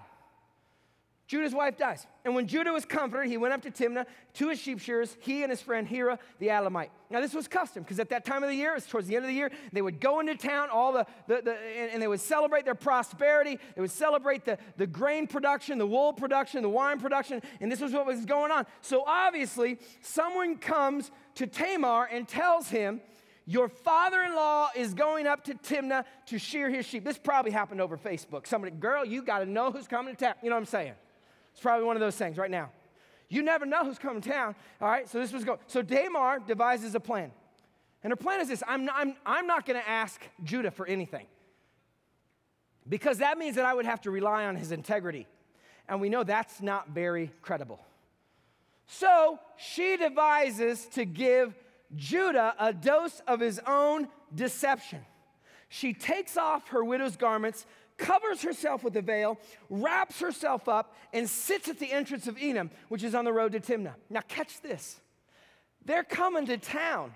Judah's 1.27 1.55
wife 1.55 1.79
dies. 1.79 2.07
And 2.27 2.35
when 2.35 2.47
Judah 2.47 2.71
was 2.71 2.85
comforted, 2.85 3.31
he 3.31 3.39
went 3.39 3.55
up 3.55 3.63
to 3.63 3.71
Timnah 3.71 4.05
to 4.35 4.51
his 4.51 4.61
sheep 4.61 4.79
shearers, 4.79 5.17
he 5.21 5.43
and 5.43 5.51
his 5.51 5.63
friend 5.63 5.89
Hira 5.89 6.19
the 6.39 6.49
Adullamite. 6.49 6.91
Now, 7.09 7.21
this 7.21 7.33
was 7.33 7.49
custom 7.49 7.83
because 7.83 7.99
at 7.99 8.11
that 8.11 8.27
time 8.27 8.43
of 8.43 8.51
the 8.51 8.55
year, 8.55 8.75
it's 8.77 8.87
towards 8.87 9.07
the 9.07 9.17
end 9.17 9.25
of 9.25 9.29
the 9.29 9.35
year, 9.35 9.51
they 9.73 9.81
would 9.81 10.01
go 10.01 10.21
into 10.21 10.35
town, 10.35 10.69
all 10.71 10.93
the, 10.93 11.07
the, 11.27 11.41
the 11.43 11.53
and, 11.53 11.93
and, 11.93 12.03
they 12.03 12.09
would 12.09 12.21
celebrate 12.21 12.67
their 12.67 12.75
prosperity. 12.75 13.59
They 13.75 13.81
would 13.81 13.91
celebrate 13.91 14.45
the, 14.45 14.59
the 14.77 14.87
grain 14.87 15.27
production, 15.27 15.79
the 15.79 15.87
wool 15.87 16.13
production, 16.13 16.61
the 16.61 16.69
wine 16.69 17.01
production, 17.01 17.41
and 17.61 17.73
this 17.73 17.81
was 17.81 17.93
what 17.93 18.05
was 18.05 18.27
going 18.27 18.53
on. 18.53 18.67
So, 18.83 19.03
obviously, 19.07 19.79
someone 20.03 20.59
comes 20.59 21.11
to 21.37 21.47
Tamar 21.47 22.07
and 22.13 22.29
tells 22.29 22.69
him, 22.69 23.01
your 23.47 23.69
father 23.69 24.23
in 24.23 24.35
law 24.35 24.71
is 24.75 24.95
going 24.95 25.27
up 25.27 25.45
to 25.45 25.55
Timnah 25.55 26.05
to 26.27 26.39
shear 26.39 26.71
his 26.71 26.87
sheep. 26.87 27.05
This 27.05 27.19
probably 27.19 27.51
happened 27.51 27.81
over 27.81 27.97
Facebook. 27.97 28.47
Somebody, 28.47 28.75
girl, 28.77 29.05
you 29.05 29.23
got 29.23 29.41
to 29.41 29.47
know 29.47 29.71
who's 29.71 29.87
coming 29.87 30.15
to 30.15 30.25
town. 30.25 30.35
You 30.43 30.49
know 30.49 30.57
what 30.57 30.61
I'm 30.61 30.67
saying? 30.67 30.95
It's 31.55 31.63
probably 31.63 31.87
one 31.87 31.97
of 31.97 32.01
those 32.01 32.17
things 32.17 32.37
right 32.37 32.51
now. 32.51 32.71
You 33.29 33.43
never 33.43 33.65
know 33.65 33.85
who's 33.85 33.99
coming 33.99 34.21
to 34.21 34.29
town. 34.29 34.55
All 34.81 34.89
right, 34.89 35.09
so 35.09 35.19
this 35.19 35.33
was 35.33 35.45
going. 35.45 35.59
So 35.67 35.83
Tamar 35.83 36.41
devises 36.47 36.95
a 36.95 37.01
plan. 37.01 37.31
And 38.03 38.11
her 38.11 38.17
plan 38.17 38.41
is 38.41 38.49
this 38.49 38.63
I'm 38.69 38.85
not, 38.85 38.97
I'm, 38.99 39.15
I'm 39.25 39.47
not 39.47 39.65
going 39.65 39.81
to 39.81 39.89
ask 39.89 40.21
Judah 40.43 40.71
for 40.71 40.87
anything. 40.87 41.27
Because 42.87 43.19
that 43.19 43.39
means 43.39 43.57
that 43.57 43.65
I 43.65 43.73
would 43.73 43.87
have 43.87 44.03
to 44.03 44.11
rely 44.11 44.45
on 44.45 44.57
his 44.57 44.73
integrity. 44.73 45.27
And 45.89 46.01
we 46.01 46.09
know 46.09 46.23
that's 46.23 46.61
not 46.61 46.91
very 46.91 47.33
credible. 47.41 47.81
So 48.87 49.39
she 49.57 49.97
devises 49.97 50.85
to 50.95 51.05
give 51.05 51.55
Judah 51.97 52.55
a 52.59 52.73
dose 52.73 53.23
of 53.27 53.41
his 53.41 53.61
own 53.67 54.09
deception. 54.35 55.01
She 55.69 55.95
takes 55.95 56.37
off 56.37 56.69
her 56.69 56.85
widow's 56.85 57.17
garments, 57.17 57.67
covers 57.97 58.43
herself 58.43 58.83
with 58.83 58.97
a 58.97 59.03
veil, 59.03 59.39
wraps 59.71 60.21
herself 60.21 60.69
up, 60.69 60.95
and 61.13 61.29
sits 61.29 61.69
at 61.69 61.79
the 61.79 61.93
entrance 61.93 62.27
of 62.27 62.37
Etam, 62.37 62.71
which 62.89 63.03
is 63.03 63.15
on 63.15 63.25
the 63.25 63.33
road 63.33 63.53
to 63.53 63.61
Timnah. 63.61 63.95
Now, 64.11 64.21
catch 64.27 64.61
this. 64.61 65.01
They're 65.85 66.05
coming 66.05 66.47
to 66.47 66.59
town. 66.59 67.13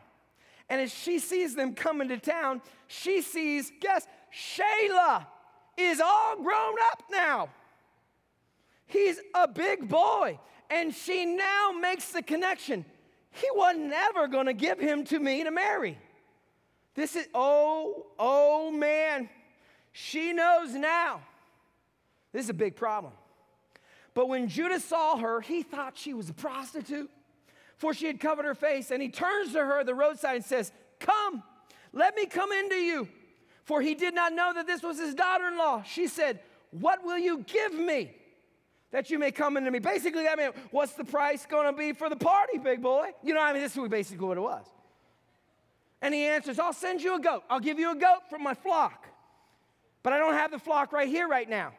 And 0.69 0.81
as 0.81 0.93
she 0.93 1.19
sees 1.19 1.55
them 1.55 1.75
coming 1.75 2.09
to 2.09 2.19
town, 2.19 2.61
she 2.87 3.23
sees, 3.23 3.73
guess, 3.81 4.07
Shelah 4.33 5.27
is 5.77 6.01
all 6.01 6.37
grown 6.37 6.75
up 6.93 7.03
now. 7.11 7.49
He's 8.87 9.21
a 9.35 9.49
big 9.49 9.89
boy. 9.89 10.39
And 10.71 10.95
she 10.95 11.25
now 11.25 11.73
makes 11.81 12.13
the 12.13 12.23
connection. 12.23 12.85
He 13.31 13.49
wasn't 13.55 13.93
ever 13.93 14.29
going 14.29 14.47
to 14.47 14.53
give 14.53 14.79
him 14.79 15.05
to 15.05 15.19
me 15.19 15.45
to 15.45 15.51
marry. 15.51 15.99
This 16.95 17.17
is, 17.17 17.27
oh, 17.35 18.07
oh 18.19 18.71
man. 18.71 19.31
She 20.01 20.33
knows 20.33 20.75
now. 20.75 21.23
This 22.33 22.45
is 22.45 22.51
a 22.51 22.55
big 22.55 22.77
problem. 22.77 23.13
But 24.15 24.29
when 24.29 24.47
Judah 24.47 24.79
saw 24.79 25.17
her, 25.17 25.41
he 25.41 25.65
thought 25.65 25.99
she 25.99 26.15
was 26.15 26.31
a 26.31 26.33
prostitute, 26.33 27.11
for 27.79 27.93
she 27.93 28.07
had 28.07 28.21
covered 28.21 28.45
her 28.45 28.55
face. 28.55 28.93
And 28.93 29.03
he 29.03 29.09
turns 29.09 29.53
to 29.55 29.59
her 29.59 29.81
at 29.81 29.87
the 29.87 29.97
roadside 29.97 30.37
and 30.37 30.45
says, 30.45 30.71
Come, 31.01 31.43
let 31.93 32.15
me 32.15 32.27
come 32.27 32.53
into 32.53 32.77
you. 32.77 33.09
For 33.65 33.83
he 33.83 33.97
did 33.97 34.15
not 34.15 34.33
know 34.33 34.53
that 34.55 34.69
this 34.69 34.85
was 34.85 35.01
his 35.01 35.17
daughter 35.17 35.49
in 35.49 35.59
law. 35.59 35.83
She 35.83 36.07
said, 36.07 36.39
What 36.71 37.05
will 37.05 37.19
you 37.19 37.39
give 37.39 37.75
me 37.75 38.13
that 38.93 39.11
you 39.11 39.19
may 39.19 39.33
come 39.33 39.57
into 39.57 39.73
me? 39.73 39.81
Basically, 39.81 40.29
I 40.29 40.37
mean, 40.37 40.51
what's 40.71 40.93
the 40.93 41.05
price 41.05 41.45
going 41.45 41.67
to 41.67 41.77
be 41.77 41.93
for 41.93 42.09
the 42.09 42.17
party, 42.17 42.59
big 42.59 42.83
boy? 42.83 43.11
You 43.25 43.35
know, 43.35 43.43
I 43.43 43.53
mean, 43.53 43.63
this 43.63 43.77
is 43.77 43.89
basically 43.89 44.29
what 44.29 44.37
it 44.37 44.43
was. 44.43 44.65
And 46.01 46.15
he 46.15 46.25
answers, 46.25 46.61
I'll 46.61 46.73
send 46.73 47.03
you 47.03 47.17
a 47.17 47.21
goat. 47.21 47.43
I'll 47.51 47.59
give 47.59 47.81
you 47.81 47.91
a 47.91 47.97
goat 47.97 48.31
from 48.31 48.45
my 48.45 48.55
flock. 48.55 49.09
But 50.09 50.15
I 50.15 50.21
don't 50.21 50.33
have 50.33 50.51
the 50.51 50.59
flock 50.59 50.95
right 50.95 51.07
here, 51.07 51.29
right 51.29 51.47
now. 51.47 51.75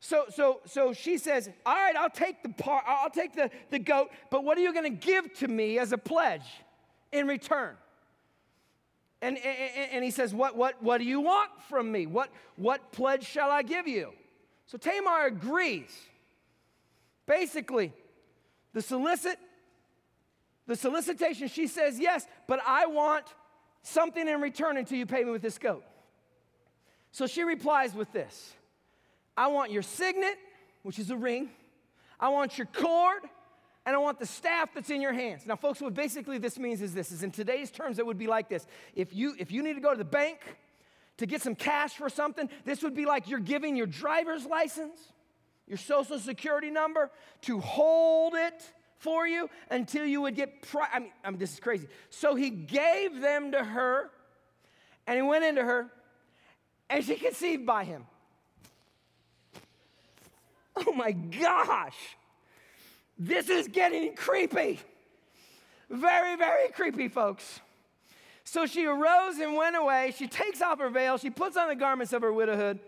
So, 0.00 0.24
so, 0.30 0.60
so 0.64 0.94
she 0.94 1.18
says, 1.18 1.50
All 1.66 1.74
right, 1.74 1.94
I'll 1.94 2.08
take 2.08 2.42
the 2.42 2.48
part, 2.48 2.82
I'll 2.88 3.10
take 3.10 3.34
the, 3.34 3.50
the 3.68 3.78
goat, 3.78 4.08
but 4.30 4.42
what 4.42 4.56
are 4.56 4.62
you 4.62 4.72
going 4.72 4.90
to 4.90 5.06
give 5.06 5.30
to 5.40 5.48
me 5.48 5.78
as 5.78 5.92
a 5.92 5.98
pledge 5.98 6.46
in 7.12 7.28
return? 7.28 7.74
And, 9.20 9.36
and, 9.36 9.90
and, 9.92 10.02
he 10.02 10.10
says, 10.10 10.32
what, 10.32 10.56
what, 10.56 10.82
what 10.82 10.96
do 10.96 11.04
you 11.04 11.20
want 11.20 11.50
from 11.68 11.92
me? 11.92 12.06
What, 12.06 12.30
what 12.56 12.90
pledge 12.90 13.26
shall 13.26 13.50
I 13.50 13.60
give 13.60 13.86
you? 13.86 14.14
So 14.64 14.78
Tamar 14.78 15.26
agrees. 15.26 15.94
Basically, 17.26 17.92
the 18.72 18.80
solicit, 18.80 19.38
the 20.66 20.74
solicitation, 20.74 21.48
she 21.48 21.66
says, 21.66 22.00
yes, 22.00 22.26
but 22.46 22.60
I 22.66 22.86
want 22.86 23.26
something 23.82 24.26
in 24.26 24.40
return 24.40 24.78
until 24.78 24.96
you 24.96 25.04
pay 25.04 25.22
me 25.22 25.32
with 25.32 25.42
this 25.42 25.58
goat. 25.58 25.84
So 27.18 27.26
she 27.26 27.42
replies 27.42 27.94
with 27.94 28.12
this 28.12 28.54
I 29.36 29.48
want 29.48 29.72
your 29.72 29.82
signet, 29.82 30.38
which 30.84 31.00
is 31.00 31.10
a 31.10 31.16
ring. 31.16 31.50
I 32.20 32.28
want 32.28 32.56
your 32.56 32.68
cord, 32.68 33.22
and 33.84 33.96
I 33.96 33.98
want 33.98 34.20
the 34.20 34.26
staff 34.26 34.70
that's 34.72 34.88
in 34.88 35.00
your 35.00 35.12
hands. 35.12 35.44
Now, 35.44 35.56
folks, 35.56 35.80
what 35.80 35.94
basically 35.94 36.38
this 36.38 36.60
means 36.60 36.80
is 36.80 36.94
this 36.94 37.10
is 37.10 37.24
in 37.24 37.32
today's 37.32 37.72
terms, 37.72 37.98
it 37.98 38.06
would 38.06 38.18
be 38.18 38.28
like 38.28 38.48
this. 38.48 38.68
If 38.94 39.12
you 39.12 39.34
if 39.36 39.50
you 39.50 39.64
need 39.64 39.74
to 39.74 39.80
go 39.80 39.90
to 39.90 39.98
the 39.98 40.04
bank 40.04 40.38
to 41.16 41.26
get 41.26 41.42
some 41.42 41.56
cash 41.56 41.94
for 41.94 42.08
something, 42.08 42.48
this 42.64 42.84
would 42.84 42.94
be 42.94 43.04
like 43.04 43.28
you're 43.28 43.40
giving 43.40 43.74
your 43.74 43.88
driver's 43.88 44.46
license, 44.46 45.00
your 45.66 45.78
social 45.78 46.20
security 46.20 46.70
number 46.70 47.10
to 47.42 47.58
hold 47.58 48.34
it 48.36 48.62
for 48.98 49.26
you 49.26 49.50
until 49.72 50.06
you 50.06 50.20
would 50.20 50.36
get 50.36 50.62
pri- 50.62 50.86
I 50.92 51.00
mean, 51.00 51.12
I 51.24 51.30
mean 51.30 51.40
this 51.40 51.52
is 51.52 51.58
crazy. 51.58 51.88
So 52.10 52.36
he 52.36 52.50
gave 52.50 53.20
them 53.20 53.50
to 53.50 53.64
her, 53.64 54.08
and 55.08 55.16
he 55.16 55.22
went 55.22 55.42
into 55.42 55.64
her, 55.64 55.90
and 56.90 57.04
she 57.04 57.16
conceived 57.16 57.66
by 57.66 57.84
him. 57.84 58.06
Oh 60.76 60.92
my 60.92 61.12
gosh. 61.12 61.96
This 63.18 63.48
is 63.48 63.68
getting 63.68 64.14
creepy. 64.14 64.80
Very, 65.90 66.36
very 66.36 66.68
creepy, 66.68 67.08
folks. 67.08 67.60
So 68.44 68.64
she 68.64 68.86
arose 68.86 69.38
and 69.38 69.56
went 69.56 69.76
away. 69.76 70.14
She 70.16 70.28
takes 70.28 70.62
off 70.62 70.78
her 70.78 70.88
veil. 70.88 71.18
She 71.18 71.30
puts 71.30 71.56
on 71.56 71.68
the 71.68 71.74
garments 71.74 72.12
of 72.12 72.22
her 72.22 72.32
widowhood. 72.32 72.78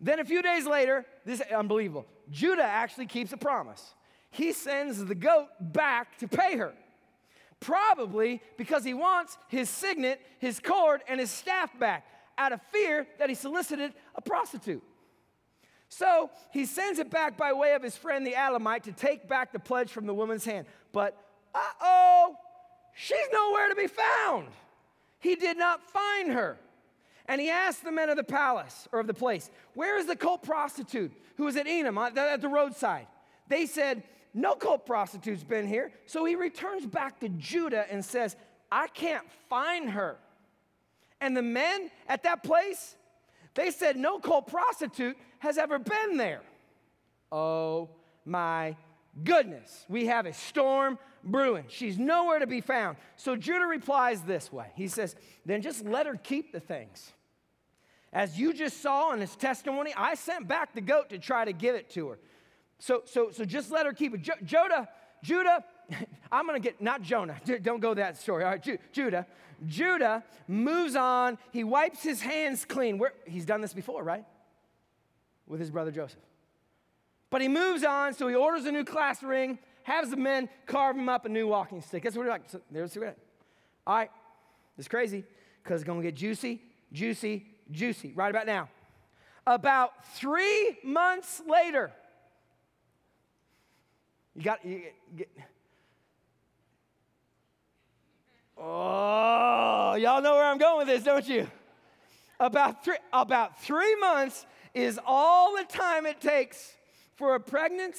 Then 0.00 0.20
a 0.20 0.24
few 0.24 0.42
days 0.42 0.66
later, 0.66 1.04
this 1.24 1.40
is 1.40 1.46
unbelievable. 1.52 2.06
Judah 2.30 2.64
actually 2.64 3.06
keeps 3.06 3.32
a 3.32 3.36
promise. 3.36 3.94
He 4.30 4.52
sends 4.52 5.04
the 5.04 5.14
goat 5.14 5.48
back 5.60 6.16
to 6.18 6.28
pay 6.28 6.56
her. 6.56 6.72
Probably 7.60 8.40
because 8.56 8.84
he 8.84 8.94
wants 8.94 9.36
his 9.48 9.68
signet, 9.68 10.20
his 10.38 10.58
cord, 10.58 11.02
and 11.08 11.20
his 11.20 11.30
staff 11.30 11.70
back 11.78 12.06
out 12.38 12.52
of 12.52 12.60
fear 12.72 13.06
that 13.18 13.28
he 13.28 13.34
solicited 13.34 13.92
a 14.14 14.20
prostitute. 14.20 14.82
So 15.88 16.30
he 16.52 16.64
sends 16.64 16.98
it 16.98 17.10
back 17.10 17.36
by 17.36 17.52
way 17.52 17.74
of 17.74 17.82
his 17.82 17.96
friend 17.96 18.26
the 18.26 18.34
Alamite 18.34 18.84
to 18.84 18.92
take 18.92 19.28
back 19.28 19.52
the 19.52 19.58
pledge 19.58 19.90
from 19.90 20.06
the 20.06 20.14
woman's 20.14 20.44
hand. 20.44 20.66
But 20.92 21.16
uh 21.54 21.60
oh, 21.82 22.34
she's 22.94 23.28
nowhere 23.30 23.68
to 23.68 23.74
be 23.74 23.86
found. 23.86 24.48
He 25.18 25.34
did 25.36 25.58
not 25.58 25.82
find 25.82 26.32
her. 26.32 26.58
And 27.26 27.40
he 27.40 27.50
asked 27.50 27.84
the 27.84 27.92
men 27.92 28.08
of 28.08 28.16
the 28.16 28.24
palace 28.24 28.88
or 28.90 29.00
of 29.00 29.06
the 29.06 29.14
place, 29.14 29.50
Where 29.74 29.98
is 29.98 30.06
the 30.06 30.16
cult 30.16 30.42
prostitute 30.42 31.12
who 31.36 31.44
was 31.44 31.56
at 31.56 31.66
Enaim 31.66 31.98
at 31.98 32.40
the 32.40 32.48
roadside? 32.48 33.06
They 33.48 33.66
said, 33.66 34.02
No 34.34 34.54
cult 34.54 34.86
prostitute's 34.86 35.44
been 35.44 35.66
here. 35.66 35.92
So 36.06 36.24
he 36.24 36.34
returns 36.36 36.86
back 36.86 37.20
to 37.20 37.28
Judah 37.28 37.86
and 37.90 38.04
says, 38.04 38.34
I 38.70 38.88
can't 38.88 39.30
find 39.48 39.90
her. 39.90 40.16
And 41.22 41.36
the 41.36 41.42
men 41.42 41.88
at 42.08 42.24
that 42.24 42.42
place, 42.42 42.96
they 43.54 43.70
said, 43.70 43.96
No 43.96 44.18
cult 44.18 44.48
prostitute 44.48 45.16
has 45.38 45.56
ever 45.56 45.78
been 45.78 46.16
there. 46.16 46.42
Oh 47.30 47.90
my 48.24 48.76
goodness. 49.22 49.86
We 49.88 50.06
have 50.06 50.26
a 50.26 50.32
storm 50.32 50.98
brewing. 51.22 51.66
She's 51.68 51.96
nowhere 51.96 52.40
to 52.40 52.46
be 52.48 52.60
found. 52.60 52.96
So 53.14 53.36
Judah 53.36 53.66
replies 53.66 54.22
this 54.22 54.52
way 54.52 54.66
He 54.74 54.88
says, 54.88 55.14
Then 55.46 55.62
just 55.62 55.84
let 55.84 56.06
her 56.06 56.16
keep 56.16 56.52
the 56.52 56.60
things. 56.60 57.12
As 58.12 58.36
you 58.38 58.52
just 58.52 58.82
saw 58.82 59.12
in 59.12 59.20
his 59.20 59.36
testimony, 59.36 59.94
I 59.96 60.16
sent 60.16 60.48
back 60.48 60.74
the 60.74 60.80
goat 60.80 61.10
to 61.10 61.18
try 61.18 61.44
to 61.44 61.52
give 61.52 61.76
it 61.76 61.88
to 61.90 62.08
her. 62.08 62.18
So, 62.80 63.02
so, 63.04 63.30
so 63.30 63.44
just 63.44 63.70
let 63.70 63.86
her 63.86 63.92
keep 63.92 64.12
it. 64.12 64.22
Jo- 64.22 64.34
Judah, 65.22 65.64
I'm 66.32 66.46
going 66.46 66.60
to 66.60 66.68
get, 66.68 66.80
not 66.80 67.02
Jonah, 67.02 67.40
don't 67.62 67.80
go 67.80 67.94
that 67.94 68.16
story. 68.16 68.44
All 68.44 68.50
right, 68.50 68.62
Ju- 68.62 68.78
Judah. 68.92 69.26
Judah 69.66 70.24
moves 70.48 70.96
on. 70.96 71.38
He 71.52 71.62
wipes 71.62 72.02
his 72.02 72.20
hands 72.20 72.64
clean. 72.64 73.00
He's 73.26 73.44
done 73.44 73.60
this 73.60 73.72
before, 73.72 74.02
right? 74.02 74.24
with 75.52 75.60
his 75.60 75.70
brother 75.70 75.90
Joseph. 75.90 76.18
But 77.30 77.42
he 77.42 77.48
moves 77.48 77.84
on, 77.84 78.14
so 78.14 78.26
he 78.26 78.34
orders 78.34 78.64
a 78.64 78.72
new 78.72 78.84
class 78.84 79.22
ring, 79.22 79.58
has 79.84 80.10
the 80.10 80.16
men 80.16 80.48
carve 80.66 80.96
him 80.96 81.08
up 81.08 81.26
a 81.26 81.28
new 81.28 81.46
walking 81.46 81.82
stick. 81.82 82.02
That's 82.02 82.16
what 82.16 82.24
he 82.24 82.30
like. 82.30 82.48
So 82.48 82.60
there's 82.70 82.94
the 82.94 83.14
All 83.86 83.96
right, 83.96 84.10
it's 84.78 84.88
crazy 84.88 85.24
because 85.62 85.82
it's 85.82 85.86
going 85.86 86.00
to 86.00 86.06
get 86.06 86.14
juicy, 86.14 86.62
juicy, 86.92 87.46
juicy 87.70 88.12
right 88.14 88.30
about 88.30 88.46
now. 88.46 88.68
About 89.46 89.92
three 90.14 90.78
months 90.84 91.42
later, 91.46 91.92
you 94.34 94.42
got 94.42 94.64
you 94.64 94.82
get. 95.16 95.28
Oh, 98.64 99.96
y'all 99.98 100.22
know 100.22 100.34
where 100.34 100.44
I'm 100.44 100.58
going 100.58 100.78
with 100.78 100.86
this, 100.86 101.02
don't 101.02 101.28
you? 101.28 101.50
About 102.38 102.84
three, 102.84 102.96
about 103.12 103.60
three 103.60 103.96
months 103.96 104.46
is 104.72 105.00
all 105.04 105.56
the 105.56 105.64
time 105.64 106.06
it 106.06 106.20
takes 106.20 106.72
for 107.16 107.34
a 107.34 107.40
pregnant, 107.40 107.96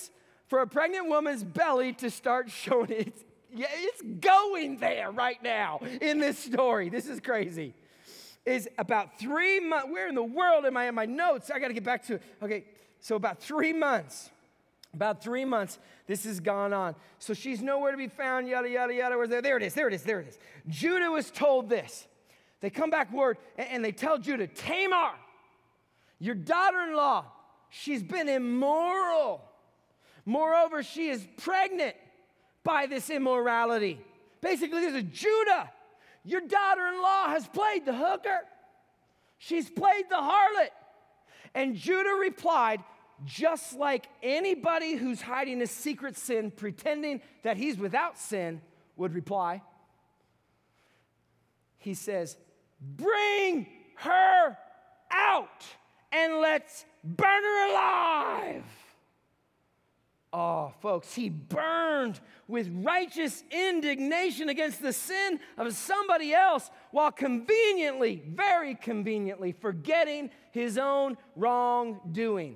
for 0.47 0.61
a 0.61 0.67
pregnant 0.67 1.09
woman's 1.09 1.43
belly 1.43 1.91
to 1.93 2.09
start 2.09 2.49
showing 2.49 2.91
it. 2.91 3.13
Yeah, 3.53 3.67
it's 3.71 4.01
going 4.01 4.77
there 4.77 5.11
right 5.11 5.41
now 5.43 5.81
in 6.01 6.19
this 6.19 6.39
story. 6.39 6.87
This 6.87 7.07
is 7.07 7.19
crazy. 7.19 7.73
Is 8.45 8.69
about 8.77 9.19
three 9.19 9.59
months. 9.59 9.87
Where 9.91 10.07
in 10.07 10.15
the 10.15 10.23
world 10.23 10.65
am 10.65 10.77
I 10.77 10.87
in 10.87 10.95
my 10.95 11.05
notes? 11.05 11.51
I 11.51 11.59
got 11.59 11.67
to 11.67 11.73
get 11.73 11.83
back 11.83 12.05
to 12.07 12.15
it. 12.15 12.21
Okay, 12.41 12.63
so 13.01 13.17
about 13.17 13.41
three 13.41 13.73
months. 13.73 14.31
About 14.93 15.23
three 15.23 15.43
months, 15.43 15.79
this 16.05 16.25
has 16.25 16.39
gone 16.39 16.71
on. 16.71 16.95
So 17.17 17.33
she's 17.33 17.61
nowhere 17.61 17.91
to 17.91 17.97
be 17.97 18.07
found, 18.07 18.47
yada, 18.47 18.69
yada, 18.69 18.93
yada. 18.93 19.17
Where's 19.17 19.29
there? 19.29 19.41
There 19.41 19.57
it 19.57 19.63
is, 19.63 19.73
there 19.73 19.87
it 19.87 19.93
is, 19.93 20.03
there 20.03 20.19
it 20.19 20.27
is. 20.27 20.39
Judah 20.67 21.09
was 21.09 21.31
told 21.31 21.67
this. 21.67 22.07
They 22.61 22.69
come 22.69 22.89
back 22.89 23.11
word 23.11 23.37
and 23.57 23.83
they 23.83 23.91
tell 23.91 24.17
Judah, 24.17 24.47
Tamar, 24.47 25.13
your 26.19 26.35
daughter 26.35 26.81
in 26.87 26.95
law, 26.95 27.25
she's 27.69 28.03
been 28.03 28.29
immoral. 28.29 29.41
Moreover, 30.25 30.83
she 30.83 31.09
is 31.09 31.27
pregnant 31.37 31.95
by 32.63 32.85
this 32.85 33.09
immorality. 33.09 33.99
Basically, 34.39 34.81
there's 34.81 34.95
a 34.95 35.03
Judah. 35.03 35.69
Your 36.23 36.41
daughter 36.41 36.87
in 36.87 37.01
law 37.01 37.27
has 37.27 37.45
played 37.47 37.85
the 37.85 37.93
hooker, 37.93 38.39
she's 39.37 39.69
played 39.69 40.05
the 40.09 40.15
harlot. 40.15 40.69
And 41.55 41.75
Judah 41.75 42.17
replied, 42.19 42.81
just 43.25 43.77
like 43.77 44.07
anybody 44.21 44.95
who's 44.95 45.21
hiding 45.21 45.61
a 45.61 45.67
secret 45.67 46.17
sin, 46.17 46.51
pretending 46.51 47.21
that 47.43 47.57
he's 47.57 47.77
without 47.77 48.17
sin, 48.17 48.61
would 48.95 49.13
reply. 49.13 49.61
He 51.77 51.93
says, 51.93 52.37
Bring 52.79 53.67
her 53.97 54.57
out 55.11 55.65
and 56.11 56.39
let's 56.39 56.85
burn 57.03 57.43
her 57.43 57.71
alive. 57.71 58.63
Oh, 60.35 60.73
folks, 60.81 61.13
he 61.13 61.29
burned 61.29 62.19
with 62.47 62.67
righteous 62.83 63.43
indignation 63.51 64.49
against 64.49 64.81
the 64.81 64.91
sin 64.91 65.39
of 65.59 65.75
somebody 65.75 66.33
else 66.33 66.71
while 66.89 67.11
conveniently, 67.11 68.23
very 68.27 68.73
conveniently, 68.73 69.51
forgetting 69.51 70.31
his 70.51 70.79
own 70.79 71.17
wrongdoing. 71.35 72.55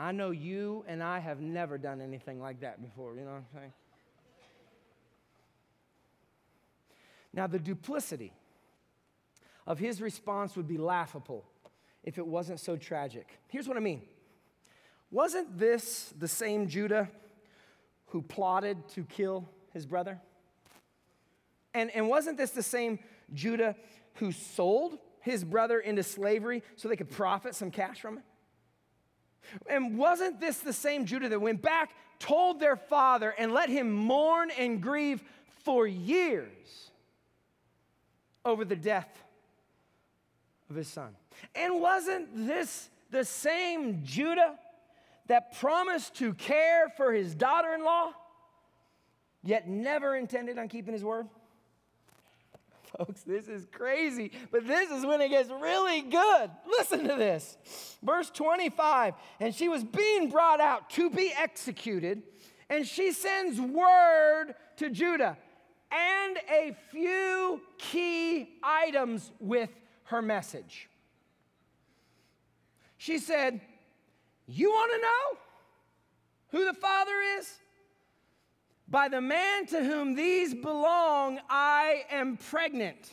I 0.00 0.12
know 0.12 0.30
you 0.30 0.82
and 0.88 1.02
I 1.02 1.18
have 1.18 1.42
never 1.42 1.76
done 1.76 2.00
anything 2.00 2.40
like 2.40 2.60
that 2.60 2.80
before, 2.80 3.14
you 3.16 3.20
know 3.20 3.32
what 3.32 3.36
I'm 3.36 3.46
saying? 3.52 3.72
Now, 7.34 7.46
the 7.46 7.58
duplicity 7.58 8.32
of 9.66 9.78
his 9.78 10.00
response 10.00 10.56
would 10.56 10.66
be 10.66 10.78
laughable 10.78 11.44
if 12.02 12.16
it 12.16 12.26
wasn't 12.26 12.60
so 12.60 12.76
tragic. 12.76 13.38
Here's 13.48 13.68
what 13.68 13.76
I 13.76 13.80
mean 13.80 14.00
Wasn't 15.10 15.58
this 15.58 16.14
the 16.18 16.28
same 16.28 16.66
Judah 16.66 17.10
who 18.06 18.22
plotted 18.22 18.88
to 18.94 19.04
kill 19.04 19.50
his 19.74 19.84
brother? 19.84 20.18
And, 21.74 21.90
and 21.90 22.08
wasn't 22.08 22.38
this 22.38 22.52
the 22.52 22.62
same 22.62 23.00
Judah 23.34 23.76
who 24.14 24.32
sold 24.32 24.98
his 25.20 25.44
brother 25.44 25.78
into 25.78 26.02
slavery 26.02 26.62
so 26.76 26.88
they 26.88 26.96
could 26.96 27.10
profit 27.10 27.54
some 27.54 27.70
cash 27.70 28.00
from 28.00 28.16
it? 28.16 28.24
And 29.68 29.98
wasn't 29.98 30.40
this 30.40 30.58
the 30.58 30.72
same 30.72 31.06
Judah 31.06 31.28
that 31.28 31.40
went 31.40 31.62
back, 31.62 31.92
told 32.18 32.60
their 32.60 32.76
father, 32.76 33.34
and 33.36 33.52
let 33.52 33.68
him 33.68 33.92
mourn 33.92 34.50
and 34.56 34.80
grieve 34.80 35.22
for 35.64 35.86
years 35.86 36.90
over 38.44 38.64
the 38.64 38.76
death 38.76 39.08
of 40.68 40.76
his 40.76 40.88
son? 40.88 41.14
And 41.54 41.80
wasn't 41.80 42.46
this 42.46 42.90
the 43.10 43.24
same 43.24 44.02
Judah 44.04 44.58
that 45.26 45.58
promised 45.58 46.16
to 46.16 46.34
care 46.34 46.88
for 46.96 47.12
his 47.12 47.34
daughter 47.34 47.74
in 47.74 47.84
law, 47.84 48.12
yet 49.42 49.68
never 49.68 50.16
intended 50.16 50.58
on 50.58 50.68
keeping 50.68 50.92
his 50.92 51.04
word? 51.04 51.28
Folks, 52.98 53.22
this 53.22 53.48
is 53.48 53.66
crazy, 53.70 54.32
but 54.50 54.66
this 54.66 54.90
is 54.90 55.06
when 55.06 55.20
it 55.20 55.28
gets 55.28 55.50
really 55.50 56.02
good. 56.02 56.50
Listen 56.66 57.06
to 57.06 57.14
this. 57.14 57.56
Verse 58.02 58.30
25 58.30 59.14
And 59.38 59.54
she 59.54 59.68
was 59.68 59.84
being 59.84 60.30
brought 60.30 60.60
out 60.60 60.90
to 60.90 61.10
be 61.10 61.32
executed, 61.36 62.22
and 62.68 62.86
she 62.86 63.12
sends 63.12 63.60
word 63.60 64.54
to 64.76 64.90
Judah 64.90 65.36
and 65.90 66.38
a 66.48 66.76
few 66.90 67.60
key 67.78 68.56
items 68.62 69.32
with 69.40 69.70
her 70.04 70.22
message. 70.22 70.88
She 72.96 73.18
said, 73.18 73.60
You 74.46 74.70
want 74.70 74.92
to 74.92 74.98
know 74.98 75.38
who 76.58 76.64
the 76.66 76.78
father 76.78 77.14
is? 77.38 77.58
By 78.90 79.08
the 79.08 79.20
man 79.20 79.66
to 79.66 79.84
whom 79.84 80.14
these 80.14 80.52
belong, 80.52 81.38
I 81.48 82.04
am 82.10 82.36
pregnant. 82.36 83.08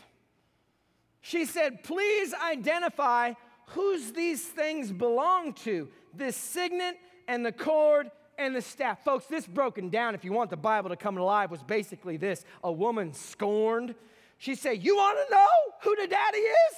She 1.22 1.46
said, 1.46 1.84
Please 1.84 2.34
identify 2.34 3.34
whose 3.68 4.12
these 4.12 4.44
things 4.44 4.92
belong 4.92 5.54
to 5.54 5.90
this 6.14 6.36
signet 6.36 6.98
and 7.28 7.46
the 7.46 7.52
cord 7.52 8.10
and 8.40 8.56
the 8.56 8.62
staff. 8.62 9.04
Folks, 9.04 9.28
this 9.28 9.46
broken 9.46 9.90
down, 9.90 10.16
if 10.16 10.26
you 10.26 10.32
want 10.32 10.50
the 10.50 10.58
Bible 10.58 10.90
to 10.90 10.96
come 10.96 11.18
alive, 11.18 11.52
was 11.52 11.62
basically 11.62 12.18
this 12.18 12.44
a 12.64 12.72
woman 12.72 13.14
scorned. 13.14 13.94
She 14.40 14.56
said, 14.56 14.84
You 14.84 14.96
want 14.96 15.20
to 15.28 15.36
know 15.36 15.48
who 15.82 15.96
the 15.96 16.08
daddy 16.08 16.38
is? 16.38 16.76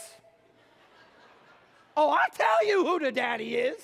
Oh, 1.96 2.10
I'll 2.12 2.34
tell 2.34 2.66
you 2.66 2.86
who 2.86 3.00
the 3.00 3.12
daddy 3.12 3.56
is. 3.56 3.78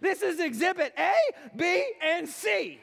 This 0.00 0.22
is 0.22 0.40
exhibit 0.40 0.94
A, 0.98 1.14
B, 1.56 1.92
and 2.02 2.26
C. 2.26 2.80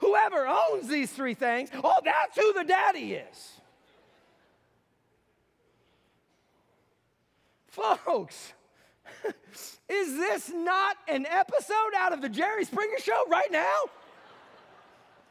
Whoever 0.00 0.46
owns 0.46 0.88
these 0.88 1.10
three 1.10 1.34
things, 1.34 1.70
oh, 1.82 2.00
that's 2.04 2.36
who 2.36 2.52
the 2.52 2.64
daddy 2.64 3.14
is. 3.14 3.52
Folks, 7.68 8.54
is 9.88 10.16
this 10.16 10.50
not 10.54 10.96
an 11.08 11.26
episode 11.26 11.92
out 11.96 12.12
of 12.12 12.22
the 12.22 12.28
Jerry 12.28 12.64
Springer 12.64 12.98
show 12.98 13.22
right 13.28 13.50
now? 13.52 13.80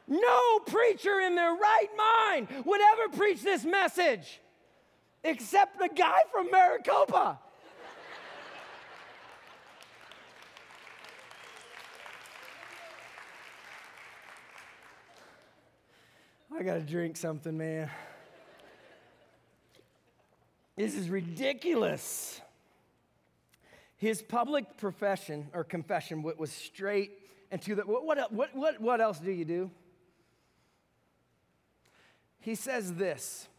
No 0.07 0.59
preacher 0.59 1.19
in 1.21 1.35
their 1.35 1.53
right 1.53 1.87
mind 1.97 2.47
would 2.65 2.81
ever 2.93 3.17
preach 3.17 3.41
this 3.41 3.65
message 3.65 4.39
except 5.23 5.79
the 5.79 5.89
guy 5.89 6.19
from 6.31 6.51
Maricopa. 6.51 7.39
I 16.57 16.63
got 16.63 16.75
to 16.75 16.81
drink 16.81 17.17
something, 17.17 17.57
man. 17.57 17.89
This 20.77 20.95
is 20.95 21.09
ridiculous. 21.09 22.39
His 23.97 24.21
public 24.21 24.77
profession 24.77 25.49
or 25.53 25.65
confession 25.65 26.23
was 26.23 26.51
straight 26.51 27.11
and 27.51 27.61
to 27.63 27.75
the. 27.75 27.81
What, 27.81 28.31
what, 28.31 28.55
what, 28.55 28.79
what 28.79 29.01
else 29.01 29.19
do 29.19 29.31
you 29.31 29.43
do? 29.43 29.69
He 32.39 32.55
says 32.55 32.93
this. 32.93 33.49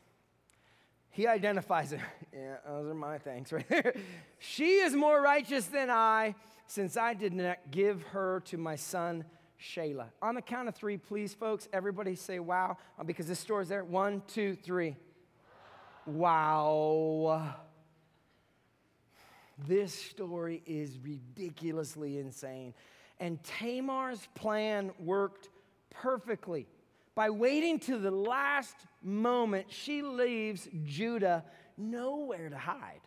He 1.10 1.26
identifies 1.26 1.92
it. 1.92 2.00
Yeah, 2.34 2.56
those 2.66 2.90
are 2.90 2.94
my 2.94 3.16
things 3.16 3.50
right 3.50 3.66
there. 3.66 3.94
she 4.38 4.72
is 4.72 4.94
more 4.94 5.22
righteous 5.22 5.64
than 5.64 5.88
I, 5.88 6.34
since 6.66 6.98
I 6.98 7.14
did 7.14 7.32
not 7.32 7.56
give 7.70 8.02
her 8.08 8.40
to 8.46 8.58
my 8.58 8.76
son 8.76 9.24
Shelah. 9.60 10.08
On 10.22 10.34
the 10.34 10.42
count 10.42 10.68
of 10.68 10.74
three, 10.74 10.96
please, 10.96 11.34
folks, 11.34 11.68
everybody 11.72 12.14
say 12.14 12.38
wow, 12.38 12.76
uh, 12.98 13.04
because 13.04 13.26
this 13.26 13.38
story's 13.38 13.68
there. 13.68 13.84
One, 13.84 14.22
two, 14.26 14.54
three. 14.54 14.96
Wow. 16.06 17.54
This 19.66 19.94
story 19.94 20.62
is 20.66 20.98
ridiculously 20.98 22.18
insane. 22.18 22.74
And 23.18 23.42
Tamar's 23.42 24.28
plan 24.34 24.92
worked 24.98 25.48
perfectly. 25.90 26.66
By 27.14 27.30
waiting 27.30 27.78
to 27.80 27.96
the 27.96 28.10
last 28.10 28.76
moment, 29.02 29.66
she 29.70 30.02
leaves 30.02 30.68
Judah 30.84 31.44
nowhere 31.78 32.50
to 32.50 32.58
hide. 32.58 33.00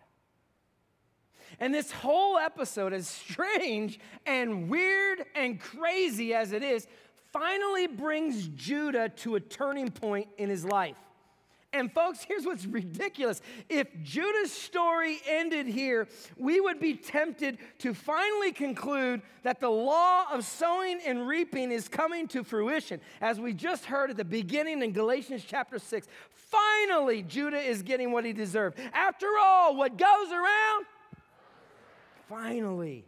And 1.59 1.73
this 1.73 1.91
whole 1.91 2.37
episode, 2.37 2.93
as 2.93 3.07
strange 3.07 3.99
and 4.25 4.69
weird 4.69 5.25
and 5.35 5.59
crazy 5.59 6.33
as 6.33 6.51
it 6.51 6.63
is, 6.63 6.87
finally 7.31 7.87
brings 7.87 8.47
Judah 8.49 9.09
to 9.09 9.35
a 9.35 9.39
turning 9.39 9.89
point 9.89 10.27
in 10.37 10.49
his 10.49 10.65
life. 10.65 10.97
And 11.71 11.93
folks, 11.93 12.23
here's 12.23 12.45
what's 12.45 12.65
ridiculous. 12.65 13.41
If 13.69 13.87
Judah's 14.01 14.51
story 14.51 15.19
ended 15.27 15.67
here, 15.67 16.07
we 16.35 16.59
would 16.59 16.79
be 16.79 16.95
tempted 16.95 17.59
to 17.79 17.93
finally 17.93 18.51
conclude 18.51 19.21
that 19.43 19.59
the 19.59 19.69
law 19.69 20.25
of 20.31 20.45
sowing 20.45 20.99
and 21.05 21.27
reaping 21.27 21.71
is 21.71 21.87
coming 21.87 22.27
to 22.29 22.43
fruition. 22.43 22.99
As 23.21 23.39
we 23.39 23.53
just 23.53 23.85
heard 23.85 24.09
at 24.09 24.17
the 24.17 24.25
beginning 24.25 24.81
in 24.81 24.93
Galatians 24.93 25.43
chapter 25.47 25.77
6, 25.77 26.07
finally 26.31 27.21
Judah 27.21 27.61
is 27.61 27.83
getting 27.83 28.11
what 28.11 28.25
he 28.25 28.33
deserved. 28.33 28.79
After 28.91 29.27
all, 29.39 29.75
what 29.75 29.95
goes 29.95 30.31
around 30.31 30.85
finally. 32.29 33.05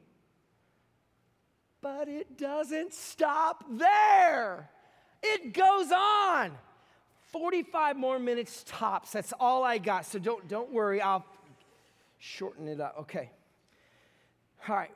But 1.82 2.10
it 2.10 2.38
doesn't 2.38 2.94
stop 2.94 3.64
there, 3.70 4.70
it 5.24 5.54
goes 5.54 5.92
on. 5.92 6.52
45 7.32 7.96
more 7.96 8.20
minutes 8.20 8.66
tops. 8.68 9.14
That's 9.14 9.32
all 9.40 9.64
I 9.64 9.78
got. 9.78 10.06
So 10.06 10.20
don't, 10.20 10.50
don't 10.50 10.70
worry, 10.74 11.02
I'll 11.02 11.26
shorten 12.18 12.68
it 12.68 12.82
up. 12.82 12.98
Okay. 13.00 13.30
All 14.68 14.76
right. 14.76 14.92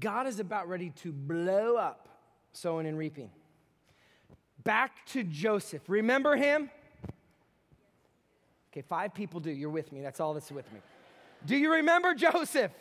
God 0.00 0.26
is 0.26 0.40
about 0.40 0.68
ready 0.68 0.90
to 1.02 1.12
blow 1.12 1.76
up 1.76 2.08
sowing 2.52 2.86
and 2.86 2.98
reaping. 2.98 3.30
Back 4.64 5.06
to 5.06 5.22
Joseph. 5.22 5.82
Remember 5.86 6.34
him? 6.34 6.68
Okay, 8.72 8.82
five 8.82 9.14
people 9.14 9.38
do. 9.38 9.50
You're 9.50 9.70
with 9.70 9.92
me. 9.92 10.00
That's 10.00 10.18
all 10.18 10.34
that's 10.34 10.50
with 10.50 10.70
me. 10.72 10.80
Do 11.46 11.56
you 11.56 11.72
remember 11.72 12.14
Joseph? 12.16 12.72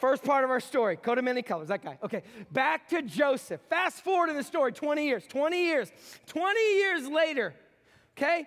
First 0.00 0.24
part 0.24 0.42
of 0.42 0.50
our 0.50 0.58
story, 0.58 0.96
coat 0.96 1.18
of 1.18 1.24
many 1.24 1.42
colors, 1.42 1.68
that 1.68 1.84
guy. 1.84 1.96
Okay, 2.02 2.24
back 2.50 2.88
to 2.88 3.02
Joseph. 3.02 3.60
Fast 3.70 4.02
forward 4.02 4.30
in 4.30 4.36
the 4.36 4.42
story 4.42 4.72
20 4.72 5.06
years, 5.06 5.24
20 5.28 5.64
years, 5.64 5.92
20 6.26 6.60
years 6.74 7.06
later, 7.06 7.54
okay? 8.18 8.46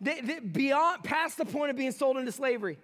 They, 0.00 0.20
they, 0.20 0.40
beyond, 0.40 1.04
past 1.04 1.38
the 1.38 1.44
point 1.44 1.70
of 1.70 1.76
being 1.76 1.92
sold 1.92 2.16
into 2.16 2.32
slavery. 2.32 2.78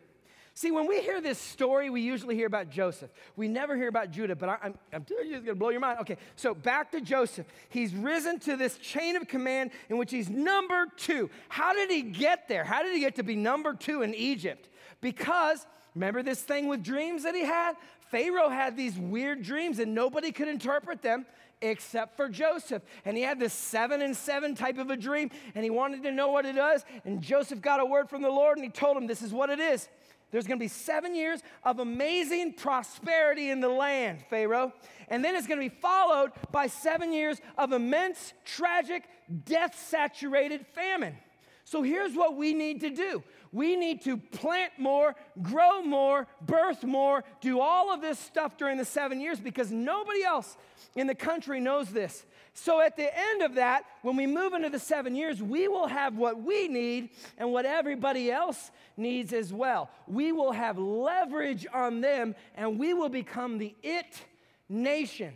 See, 0.55 0.71
when 0.71 0.87
we 0.87 1.01
hear 1.01 1.21
this 1.21 1.39
story, 1.39 1.89
we 1.89 2.03
usually 2.03 2.37
hear 2.37 2.47
about 2.47 2.69
Joseph. 2.69 3.11
We 3.37 3.49
never 3.49 3.75
hear 3.75 3.89
about 3.89 4.11
Judah, 4.11 4.37
but 4.37 4.51
I, 4.51 4.59
am 4.63 4.75
I'm 4.93 5.05
telling 5.05 5.29
you, 5.29 5.37
it's 5.37 5.47
gonna 5.47 5.55
blow 5.55 5.71
your 5.71 5.81
mind. 5.81 5.99
Okay, 6.03 6.19
so 6.37 6.55
back 6.55 6.93
to 6.93 7.01
Joseph. 7.01 7.47
He's 7.71 7.95
risen 7.95 8.39
to 8.41 8.57
this 8.57 8.77
chain 8.77 9.17
of 9.17 9.27
command 9.27 9.71
in 9.89 9.97
which 9.97 10.11
he's 10.11 10.29
number 10.29 10.87
two. 10.97 11.31
How 11.49 11.73
did 11.73 11.91
he 11.91 12.03
get 12.03 12.49
there? 12.49 12.65
How 12.65 12.83
did 12.83 12.93
he 12.93 13.01
get 13.01 13.17
to 13.17 13.23
be 13.23 13.35
number 13.35 13.73
two 13.73 14.03
in 14.03 14.15
Egypt? 14.15 14.69
Because 15.01 15.67
Remember 15.95 16.23
this 16.23 16.41
thing 16.43 16.69
with 16.69 16.83
dreams 16.83 17.25
that 17.25 17.35
he 17.35 17.45
had? 17.45 17.77
Pharaoh 18.11 18.49
had 18.49 18.77
these 18.77 18.99
weird 18.99 19.43
dreams 19.43 19.79
and 19.79 19.95
nobody 19.95 20.33
could 20.33 20.49
interpret 20.49 21.03
them 21.03 21.27
except 21.61 22.17
for 22.17 22.29
Joseph. 22.29 22.83
And 23.05 23.17
he 23.17 23.23
had 23.23 23.39
this 23.39 23.53
seven 23.53 24.03
and 24.03 24.17
seven 24.17 24.55
type 24.55 24.79
of 24.79 24.91
a 24.91 24.97
dream 24.97 25.31
and 25.55 25.65
he 25.65 25.71
wanted 25.71 26.03
to 26.03 26.13
know 26.13 26.29
what 26.29 26.45
it 26.45 26.57
was. 26.57 26.85
And 27.05 27.23
Joseph 27.23 27.61
got 27.61 27.81
a 27.81 27.85
word 27.85 28.09
from 28.11 28.23
the 28.23 28.31
Lord 28.31 28.59
and 28.59 28.65
he 28.65 28.71
told 28.71 28.97
him, 28.97 29.07
This 29.07 29.23
is 29.23 29.33
what 29.33 29.51
it 29.51 29.61
is. 29.61 29.89
There's 30.31 30.47
gonna 30.47 30.59
be 30.59 30.69
seven 30.69 31.15
years 31.15 31.41
of 31.63 31.79
amazing 31.79 32.55
prosperity 32.55 33.51
in 33.51 33.61
the 33.61 33.69
land, 33.69 34.25
Pharaoh. 34.31 34.73
And 35.09 35.25
then 35.25 35.37
it's 35.37 35.47
gonna 35.47 35.61
be 35.61 35.69
followed 35.69 36.33
by 36.51 36.67
seven 36.69 37.13
years 37.13 37.39
of 37.59 37.73
immense, 37.73 38.33
tragic, 38.45 39.05
death 39.45 39.79
saturated 39.89 40.67
famine. 40.75 41.17
So 41.65 41.83
here's 41.83 42.15
what 42.15 42.37
we 42.37 42.55
need 42.55 42.81
to 42.81 42.91
do 42.91 43.23
we 43.53 43.77
need 43.77 44.03
to 44.03 44.17
plant 44.17 44.73
more, 44.79 45.15
grow 45.43 45.83
more, 45.83 46.27
birth 46.41 46.85
more, 46.85 47.23
do 47.43 47.61
all 47.61 47.93
of 47.93 48.01
this 48.01 48.19
stuff 48.19 48.57
during 48.57 48.79
the 48.79 48.85
seven 48.85 49.21
years 49.21 49.39
because 49.39 49.71
nobody 49.71 50.25
else 50.25 50.57
in 50.97 51.07
the 51.07 51.15
country 51.15 51.61
knows 51.61 51.89
this. 51.89 52.25
So 52.55 52.81
at 52.81 52.97
the 52.97 53.11
end 53.17 53.43
of 53.43 53.55
that, 53.57 53.85
when 54.01 54.17
we 54.17 54.27
move 54.27 54.55
into 54.55 54.71
the 54.71 54.79
seven 54.79 55.15
years, 55.15 55.43
we 55.43 55.69
will 55.69 55.87
have 55.87 56.17
what 56.17 56.43
we 56.43 56.67
need 56.67 57.11
and 57.37 57.53
what 57.53 57.67
everybody 57.67 58.31
else 58.31 58.71
needs 58.97 59.35
as 59.35 59.53
well. 59.53 59.91
We 60.07 60.33
will 60.33 60.53
have 60.53 60.79
leverage 60.79 61.67
on 61.73 62.01
them 62.01 62.35
and 62.55 62.79
we 62.79 62.95
will 62.95 63.11
become 63.11 63.59
the 63.59 63.75
it 63.83 64.23
nation. 64.69 65.35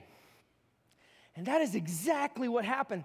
And 1.36 1.46
that 1.46 1.60
is 1.60 1.74
exactly 1.74 2.48
what 2.48 2.64
happened. 2.64 3.04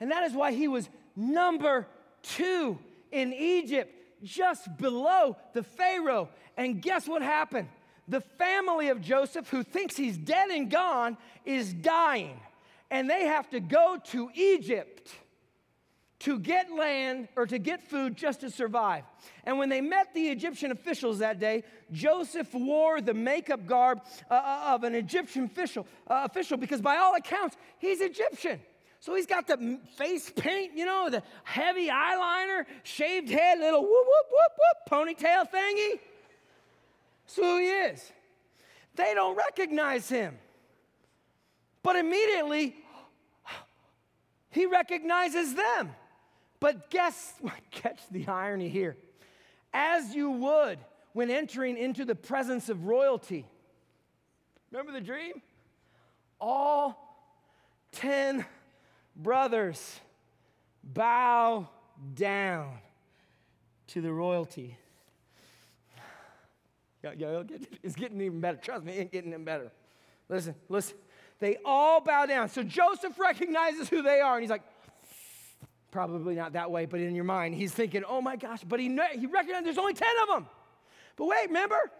And 0.00 0.10
that 0.10 0.24
is 0.24 0.32
why 0.32 0.52
he 0.52 0.66
was 0.66 0.88
number 1.14 1.86
two 2.22 2.78
in 3.10 3.32
Egypt, 3.32 3.94
just 4.22 4.76
below 4.76 5.36
the 5.54 5.62
Pharaoh. 5.62 6.28
And 6.56 6.82
guess 6.82 7.08
what 7.08 7.22
happened? 7.22 7.68
The 8.08 8.20
family 8.20 8.88
of 8.88 9.00
Joseph, 9.00 9.48
who 9.48 9.62
thinks 9.62 9.96
he's 9.96 10.18
dead 10.18 10.50
and 10.50 10.70
gone, 10.70 11.16
is 11.44 11.72
dying 11.72 12.38
and 12.90 13.08
they 13.08 13.26
have 13.26 13.48
to 13.50 13.60
go 13.60 13.98
to 14.06 14.30
Egypt 14.34 15.10
to 16.20 16.38
get 16.38 16.70
land 16.70 17.28
or 17.34 17.46
to 17.46 17.58
get 17.58 17.82
food 17.82 18.14
just 18.14 18.40
to 18.40 18.50
survive. 18.50 19.04
And 19.44 19.58
when 19.58 19.70
they 19.70 19.80
met 19.80 20.12
the 20.12 20.28
Egyptian 20.28 20.70
officials 20.70 21.20
that 21.20 21.38
day, 21.38 21.64
Joseph 21.92 22.52
wore 22.52 23.00
the 23.00 23.14
makeup 23.14 23.66
garb 23.66 24.02
uh, 24.30 24.34
uh 24.34 24.74
of 24.74 24.84
an 24.84 24.94
Egyptian 24.94 25.44
official, 25.44 25.86
uh, 26.08 26.22
official 26.24 26.58
because 26.58 26.82
by 26.82 26.96
all 26.96 27.14
accounts, 27.14 27.56
he's 27.78 28.00
Egyptian. 28.02 28.60
So 29.00 29.14
he's 29.14 29.26
got 29.26 29.46
the 29.46 29.80
face 29.96 30.30
paint, 30.30 30.76
you 30.76 30.84
know, 30.84 31.08
the 31.08 31.22
heavy 31.44 31.88
eyeliner, 31.88 32.66
shaved 32.82 33.30
head, 33.30 33.58
little 33.58 33.80
whoop, 33.80 33.90
whoop, 33.90 34.26
whoop, 34.30 34.52
whoop, 34.58 35.18
ponytail 35.18 35.50
thingy. 35.50 35.98
So 37.26 37.42
who 37.42 37.58
he 37.58 37.66
is. 37.66 38.12
They 38.96 39.14
don't 39.14 39.36
recognize 39.36 40.08
him. 40.08 40.36
But 41.82 41.96
immediately, 41.96 42.76
he 44.50 44.66
recognizes 44.66 45.54
them. 45.54 45.94
But 46.58 46.90
guess 46.90 47.32
what? 47.40 47.54
Catch 47.70 48.00
the 48.10 48.28
irony 48.28 48.68
here. 48.68 48.98
As 49.72 50.14
you 50.14 50.30
would 50.30 50.78
when 51.14 51.30
entering 51.30 51.78
into 51.78 52.04
the 52.04 52.14
presence 52.14 52.68
of 52.68 52.84
royalty. 52.84 53.46
Remember 54.70 54.92
the 54.92 55.00
dream? 55.00 55.40
All 56.38 57.16
10 57.92 58.44
brothers 59.16 60.00
bow 60.82 61.68
down 62.14 62.78
to 63.88 64.00
the 64.00 64.12
royalty. 64.12 64.76
It's 67.02 67.96
getting 67.96 68.20
even 68.20 68.40
better. 68.40 68.58
Trust 68.58 68.84
me, 68.84 68.92
it's 68.92 69.10
getting 69.10 69.30
even 69.30 69.44
better. 69.44 69.72
Listen, 70.28 70.54
listen. 70.68 70.96
They 71.38 71.56
all 71.64 72.00
bow 72.00 72.26
down. 72.26 72.48
So 72.50 72.62
Joseph 72.62 73.18
recognizes 73.18 73.88
who 73.88 74.02
they 74.02 74.20
are, 74.20 74.34
and 74.34 74.42
he's 74.42 74.50
like, 74.50 74.62
probably 75.90 76.34
not 76.34 76.52
that 76.52 76.70
way, 76.70 76.86
but 76.86 77.00
in 77.00 77.14
your 77.14 77.24
mind, 77.24 77.54
he's 77.54 77.72
thinking, 77.72 78.04
oh 78.06 78.20
my 78.20 78.36
gosh, 78.36 78.60
but 78.62 78.78
he, 78.78 78.88
he 78.88 79.26
recognizes 79.26 79.64
there's 79.64 79.78
only 79.78 79.94
10 79.94 80.08
of 80.22 80.28
them. 80.28 80.46
But 81.16 81.26
wait, 81.26 81.46
remember? 81.46 81.90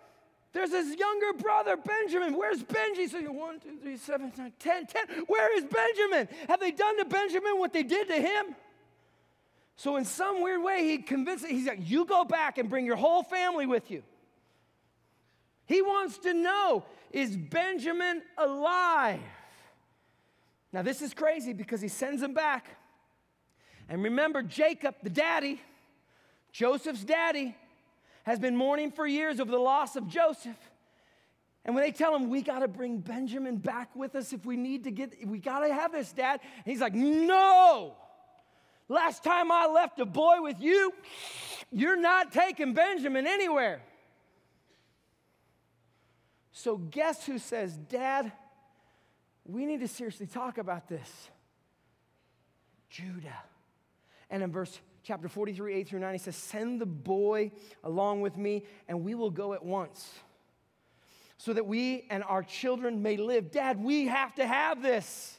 There's 0.52 0.72
his 0.72 0.96
younger 0.96 1.32
brother, 1.38 1.76
Benjamin. 1.76 2.36
Where's 2.36 2.62
Benji? 2.62 3.08
So 3.08 3.18
you're 3.18 3.32
one, 3.32 3.60
two, 3.60 3.76
three, 3.80 3.96
seven, 3.96 4.32
nine, 4.36 4.52
ten, 4.58 4.86
ten. 4.86 5.06
Where 5.26 5.56
is 5.56 5.64
Benjamin? 5.64 6.28
Have 6.48 6.58
they 6.58 6.72
done 6.72 6.98
to 6.98 7.04
Benjamin 7.04 7.58
what 7.58 7.72
they 7.72 7.84
did 7.84 8.08
to 8.08 8.16
him? 8.16 8.56
So, 9.76 9.96
in 9.96 10.04
some 10.04 10.42
weird 10.42 10.62
way, 10.62 10.84
he 10.84 10.98
convinced, 10.98 11.46
he's 11.46 11.66
like, 11.66 11.78
you 11.80 12.04
go 12.04 12.22
back 12.22 12.58
and 12.58 12.68
bring 12.68 12.84
your 12.84 12.96
whole 12.96 13.22
family 13.22 13.64
with 13.64 13.90
you. 13.90 14.02
He 15.64 15.80
wants 15.80 16.18
to 16.18 16.34
know 16.34 16.84
is 17.12 17.36
Benjamin 17.36 18.22
alive? 18.36 19.20
Now, 20.72 20.82
this 20.82 21.00
is 21.00 21.14
crazy 21.14 21.52
because 21.52 21.80
he 21.80 21.88
sends 21.88 22.22
him 22.22 22.34
back. 22.34 22.66
And 23.88 24.02
remember, 24.02 24.42
Jacob, 24.42 24.96
the 25.02 25.10
daddy, 25.10 25.60
Joseph's 26.52 27.02
daddy, 27.02 27.56
has 28.24 28.38
been 28.38 28.56
mourning 28.56 28.90
for 28.90 29.06
years 29.06 29.40
over 29.40 29.50
the 29.50 29.58
loss 29.58 29.96
of 29.96 30.06
Joseph. 30.08 30.58
And 31.64 31.74
when 31.74 31.84
they 31.84 31.92
tell 31.92 32.14
him, 32.14 32.30
we 32.30 32.42
got 32.42 32.60
to 32.60 32.68
bring 32.68 32.98
Benjamin 32.98 33.56
back 33.56 33.94
with 33.94 34.14
us 34.14 34.32
if 34.32 34.44
we 34.46 34.56
need 34.56 34.84
to 34.84 34.90
get, 34.90 35.26
we 35.26 35.38
got 35.38 35.60
to 35.60 35.72
have 35.72 35.92
this, 35.92 36.12
dad. 36.12 36.40
And 36.42 36.64
he's 36.64 36.80
like, 36.80 36.94
no. 36.94 37.94
Last 38.88 39.22
time 39.22 39.52
I 39.52 39.66
left 39.66 40.00
a 40.00 40.06
boy 40.06 40.40
with 40.40 40.60
you, 40.60 40.92
you're 41.70 42.00
not 42.00 42.32
taking 42.32 42.72
Benjamin 42.74 43.26
anywhere. 43.26 43.82
So, 46.50 46.76
guess 46.76 47.24
who 47.24 47.38
says, 47.38 47.76
Dad, 47.76 48.32
we 49.46 49.64
need 49.64 49.80
to 49.80 49.88
seriously 49.88 50.26
talk 50.26 50.58
about 50.58 50.88
this? 50.88 51.30
Judah. 52.90 53.42
And 54.28 54.42
in 54.42 54.50
verse 54.50 54.78
chapter 55.02 55.28
43, 55.28 55.74
8 55.74 55.88
through 55.88 55.98
9, 56.00 56.12
he 56.12 56.18
says, 56.18 56.36
Send 56.36 56.80
the 56.80 56.86
boy 56.86 57.52
along 57.84 58.20
with 58.20 58.36
me, 58.36 58.64
and 58.88 59.04
we 59.04 59.14
will 59.14 59.30
go 59.30 59.52
at 59.52 59.64
once, 59.64 60.12
so 61.38 61.52
that 61.52 61.66
we 61.66 62.06
and 62.10 62.22
our 62.24 62.42
children 62.42 63.02
may 63.02 63.16
live. 63.16 63.50
Dad, 63.50 63.82
we 63.82 64.06
have 64.06 64.34
to 64.36 64.46
have 64.46 64.82
this. 64.82 65.38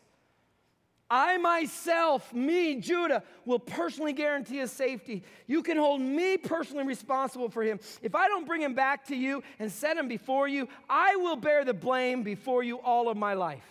I 1.12 1.38
myself, 1.38 2.34
me, 2.34 2.76
Judah, 2.76 3.22
will 3.44 3.60
personally 3.60 4.14
guarantee 4.14 4.60
his 4.60 4.72
safety. 4.72 5.24
You 5.46 5.62
can 5.62 5.76
hold 5.76 6.00
me 6.00 6.38
personally 6.38 6.86
responsible 6.86 7.50
for 7.50 7.64
him. 7.64 7.82
If 8.02 8.16
I 8.16 8.30
don't 8.30 8.48
bring 8.48 8.62
him 8.62 8.74
back 8.74 9.08
to 9.08 9.16
you 9.16 9.44
and 9.60 9.70
set 9.70 9.98
him 9.98 10.08
before 10.08 10.48
you, 10.48 10.70
I 10.90 11.18
will 11.18 11.36
bear 11.36 11.66
the 11.66 11.74
blame 11.74 12.24
before 12.24 12.64
you 12.64 12.78
all 12.78 13.10
of 13.10 13.18
my 13.18 13.34
life. 13.34 13.66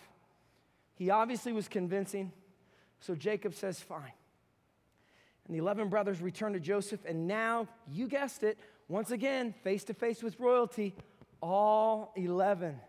He 0.93 1.09
obviously 1.09 1.51
was 1.51 1.67
convincing, 1.67 2.31
so 2.99 3.15
Jacob 3.15 3.55
says, 3.55 3.79
Fine. 3.79 4.11
And 5.51 5.59
the 5.59 5.61
11 5.61 5.89
brothers 5.89 6.21
return 6.21 6.53
to 6.53 6.61
Joseph, 6.61 7.01
and 7.05 7.27
now, 7.27 7.67
you 7.91 8.07
guessed 8.07 8.41
it, 8.41 8.57
once 8.87 9.11
again, 9.11 9.53
face 9.65 9.83
to 9.83 9.93
face 9.93 10.23
with 10.23 10.39
royalty, 10.39 10.95
all 11.41 12.13
11 12.15 12.79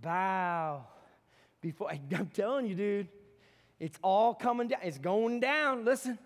bow 0.00 0.86
before. 1.60 1.90
I'm 2.16 2.30
telling 2.32 2.66
you, 2.66 2.74
dude 2.74 3.08
it's 3.80 3.98
all 4.02 4.34
coming 4.34 4.68
down. 4.68 4.80
It's 4.82 4.98
going 4.98 5.40
down. 5.40 5.86
Listen, 5.86 6.18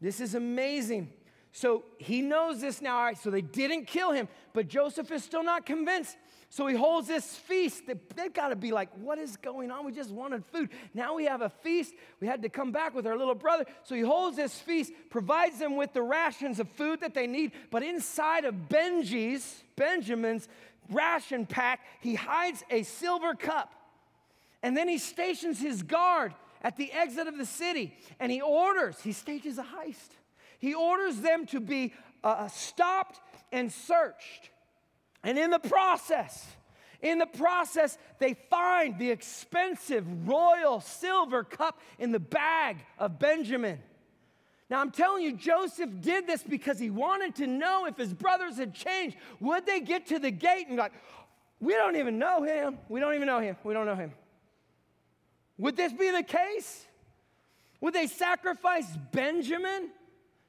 this 0.00 0.20
is 0.20 0.34
amazing. 0.34 1.10
So 1.52 1.84
he 1.98 2.22
knows 2.22 2.60
this 2.60 2.80
now. 2.80 2.96
All 2.96 3.04
right, 3.04 3.18
so 3.18 3.30
they 3.30 3.42
didn't 3.42 3.86
kill 3.86 4.12
him, 4.12 4.28
but 4.54 4.68
Joseph 4.68 5.12
is 5.12 5.22
still 5.22 5.44
not 5.44 5.66
convinced. 5.66 6.16
So 6.48 6.66
he 6.66 6.74
holds 6.74 7.08
this 7.08 7.34
feast. 7.34 7.84
They've 7.86 8.32
got 8.32 8.48
to 8.48 8.56
be 8.56 8.72
like, 8.72 8.90
what 8.98 9.18
is 9.18 9.36
going 9.36 9.70
on? 9.70 9.86
We 9.86 9.92
just 9.92 10.10
wanted 10.10 10.44
food. 10.44 10.70
Now 10.92 11.14
we 11.14 11.24
have 11.24 11.40
a 11.40 11.48
feast. 11.48 11.94
We 12.20 12.26
had 12.26 12.42
to 12.42 12.50
come 12.50 12.72
back 12.72 12.94
with 12.94 13.06
our 13.06 13.16
little 13.16 13.34
brother. 13.34 13.64
So 13.84 13.94
he 13.94 14.02
holds 14.02 14.36
this 14.36 14.58
feast, 14.58 14.92
provides 15.08 15.58
them 15.58 15.76
with 15.76 15.94
the 15.94 16.02
rations 16.02 16.60
of 16.60 16.68
food 16.70 17.00
that 17.00 17.14
they 17.14 17.26
need. 17.26 17.52
But 17.70 17.82
inside 17.82 18.44
of 18.44 18.54
Benji's, 18.68 19.62
Benjamin's 19.76 20.48
ration 20.90 21.46
pack, 21.46 21.80
he 22.00 22.14
hides 22.14 22.64
a 22.70 22.82
silver 22.82 23.34
cup. 23.34 23.72
And 24.62 24.76
then 24.76 24.88
he 24.88 24.98
stations 24.98 25.58
his 25.58 25.82
guard 25.82 26.34
at 26.62 26.76
the 26.76 26.92
exit 26.92 27.26
of 27.26 27.36
the 27.36 27.46
city 27.46 27.96
and 28.20 28.30
he 28.30 28.40
orders, 28.40 29.00
he 29.02 29.12
stages 29.12 29.58
a 29.58 29.64
heist. 29.64 30.10
He 30.62 30.74
orders 30.74 31.16
them 31.16 31.44
to 31.46 31.58
be 31.58 31.92
uh, 32.22 32.28
uh, 32.28 32.48
stopped 32.48 33.20
and 33.50 33.70
searched. 33.70 34.50
And 35.24 35.36
in 35.36 35.50
the 35.50 35.58
process, 35.58 36.46
in 37.00 37.18
the 37.18 37.26
process, 37.26 37.98
they 38.20 38.34
find 38.48 38.96
the 38.96 39.10
expensive 39.10 40.06
royal 40.28 40.80
silver 40.80 41.42
cup 41.42 41.80
in 41.98 42.12
the 42.12 42.20
bag 42.20 42.76
of 42.96 43.18
Benjamin. 43.18 43.80
Now, 44.70 44.80
I'm 44.80 44.92
telling 44.92 45.24
you, 45.24 45.32
Joseph 45.32 45.90
did 46.00 46.28
this 46.28 46.44
because 46.44 46.78
he 46.78 46.90
wanted 46.90 47.34
to 47.36 47.48
know 47.48 47.86
if 47.86 47.96
his 47.96 48.14
brothers 48.14 48.56
had 48.56 48.72
changed. 48.72 49.16
Would 49.40 49.66
they 49.66 49.80
get 49.80 50.06
to 50.06 50.20
the 50.20 50.30
gate 50.30 50.68
and 50.68 50.78
like, 50.78 50.92
we 51.58 51.72
don't 51.72 51.96
even 51.96 52.20
know 52.20 52.44
him. 52.44 52.78
We 52.88 53.00
don't 53.00 53.14
even 53.16 53.26
know 53.26 53.40
him. 53.40 53.56
We 53.64 53.74
don't 53.74 53.86
know 53.86 53.96
him. 53.96 54.12
Would 55.58 55.76
this 55.76 55.92
be 55.92 56.12
the 56.12 56.22
case? 56.22 56.86
Would 57.80 57.94
they 57.94 58.06
sacrifice 58.06 58.86
Benjamin 59.10 59.90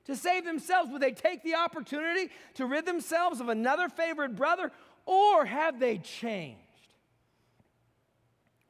to 0.06 0.16
save 0.16 0.45
themselves? 0.45 0.91
Would 0.91 1.01
they 1.01 1.12
take 1.12 1.43
the 1.43 1.56
opportunity 1.56 2.32
to 2.56 2.66
rid 2.66 2.86
themselves 2.86 3.39
of 3.39 3.49
another 3.49 3.89
favorite 3.89 4.36
brother? 4.36 4.72
Or 5.06 5.45
have 5.45 5.80
they 5.80 5.97
changed? 5.97 6.60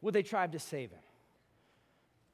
Would 0.02 0.14
they 0.14 0.24
try 0.24 0.48
to 0.48 0.60
save 0.60 0.92
him? 0.92 1.00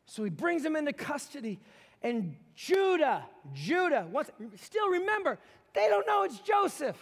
So 0.05 0.23
he 0.23 0.29
brings 0.29 0.65
him 0.65 0.75
into 0.75 0.93
custody. 0.93 1.59
And 2.01 2.35
Judah, 2.55 3.25
Judah, 3.53 4.07
wants, 4.09 4.31
still 4.61 4.89
remember, 4.89 5.37
they 5.73 5.87
don't 5.87 6.07
know 6.07 6.23
it's 6.23 6.39
Joseph. 6.39 6.97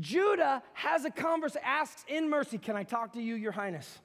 Judah 0.00 0.62
has 0.72 1.04
a 1.04 1.10
converse, 1.10 1.56
asks 1.62 2.04
in 2.08 2.30
mercy, 2.30 2.56
Can 2.56 2.76
I 2.76 2.82
talk 2.82 3.12
to 3.12 3.20
you, 3.20 3.34
Your 3.34 3.52
Highness? 3.52 3.98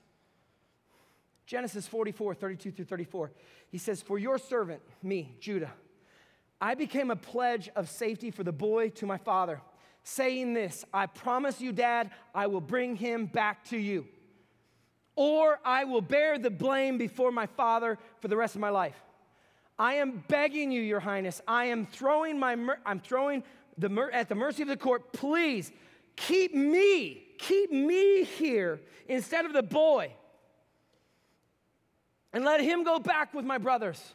Genesis 1.45 1.87
44, 1.87 2.35
32 2.35 2.71
through 2.71 2.85
34. 2.85 3.31
He 3.69 3.77
says, 3.77 4.01
For 4.01 4.19
your 4.19 4.37
servant, 4.37 4.81
me, 5.01 5.37
Judah, 5.39 5.71
I 6.59 6.75
became 6.75 7.11
a 7.11 7.15
pledge 7.15 7.69
of 7.75 7.89
safety 7.89 8.31
for 8.31 8.43
the 8.43 8.51
boy 8.51 8.89
to 8.89 9.05
my 9.05 9.17
father, 9.17 9.61
saying 10.03 10.53
this 10.53 10.85
I 10.93 11.05
promise 11.05 11.61
you, 11.61 11.71
Dad, 11.71 12.11
I 12.33 12.47
will 12.47 12.61
bring 12.61 12.95
him 12.95 13.25
back 13.27 13.65
to 13.65 13.77
you. 13.77 14.07
Or 15.15 15.59
I 15.65 15.83
will 15.83 16.01
bear 16.01 16.37
the 16.37 16.51
blame 16.51 16.97
before 16.97 17.31
my 17.31 17.47
father 17.47 17.97
for 18.19 18.27
the 18.27 18.37
rest 18.37 18.55
of 18.55 18.61
my 18.61 18.69
life. 18.69 18.95
I 19.79 19.95
am 19.95 20.23
begging 20.27 20.71
you, 20.71 20.81
Your 20.81 20.99
Highness. 20.99 21.41
I 21.47 21.65
am 21.65 21.85
throwing 21.85 22.39
my 22.39 22.55
mer- 22.55 22.79
I'm 22.85 22.99
throwing 22.99 23.43
the 23.77 23.89
mer- 23.89 24.11
at 24.11 24.29
the 24.29 24.35
mercy 24.35 24.63
of 24.63 24.67
the 24.67 24.77
court. 24.77 25.13
Please 25.13 25.71
keep 26.15 26.53
me, 26.53 27.23
keep 27.37 27.71
me 27.71 28.23
here 28.23 28.81
instead 29.07 29.45
of 29.45 29.53
the 29.53 29.63
boy, 29.63 30.11
and 32.33 32.43
let 32.43 32.61
him 32.61 32.83
go 32.83 32.99
back 32.99 33.33
with 33.33 33.45
my 33.45 33.57
brothers. 33.59 34.13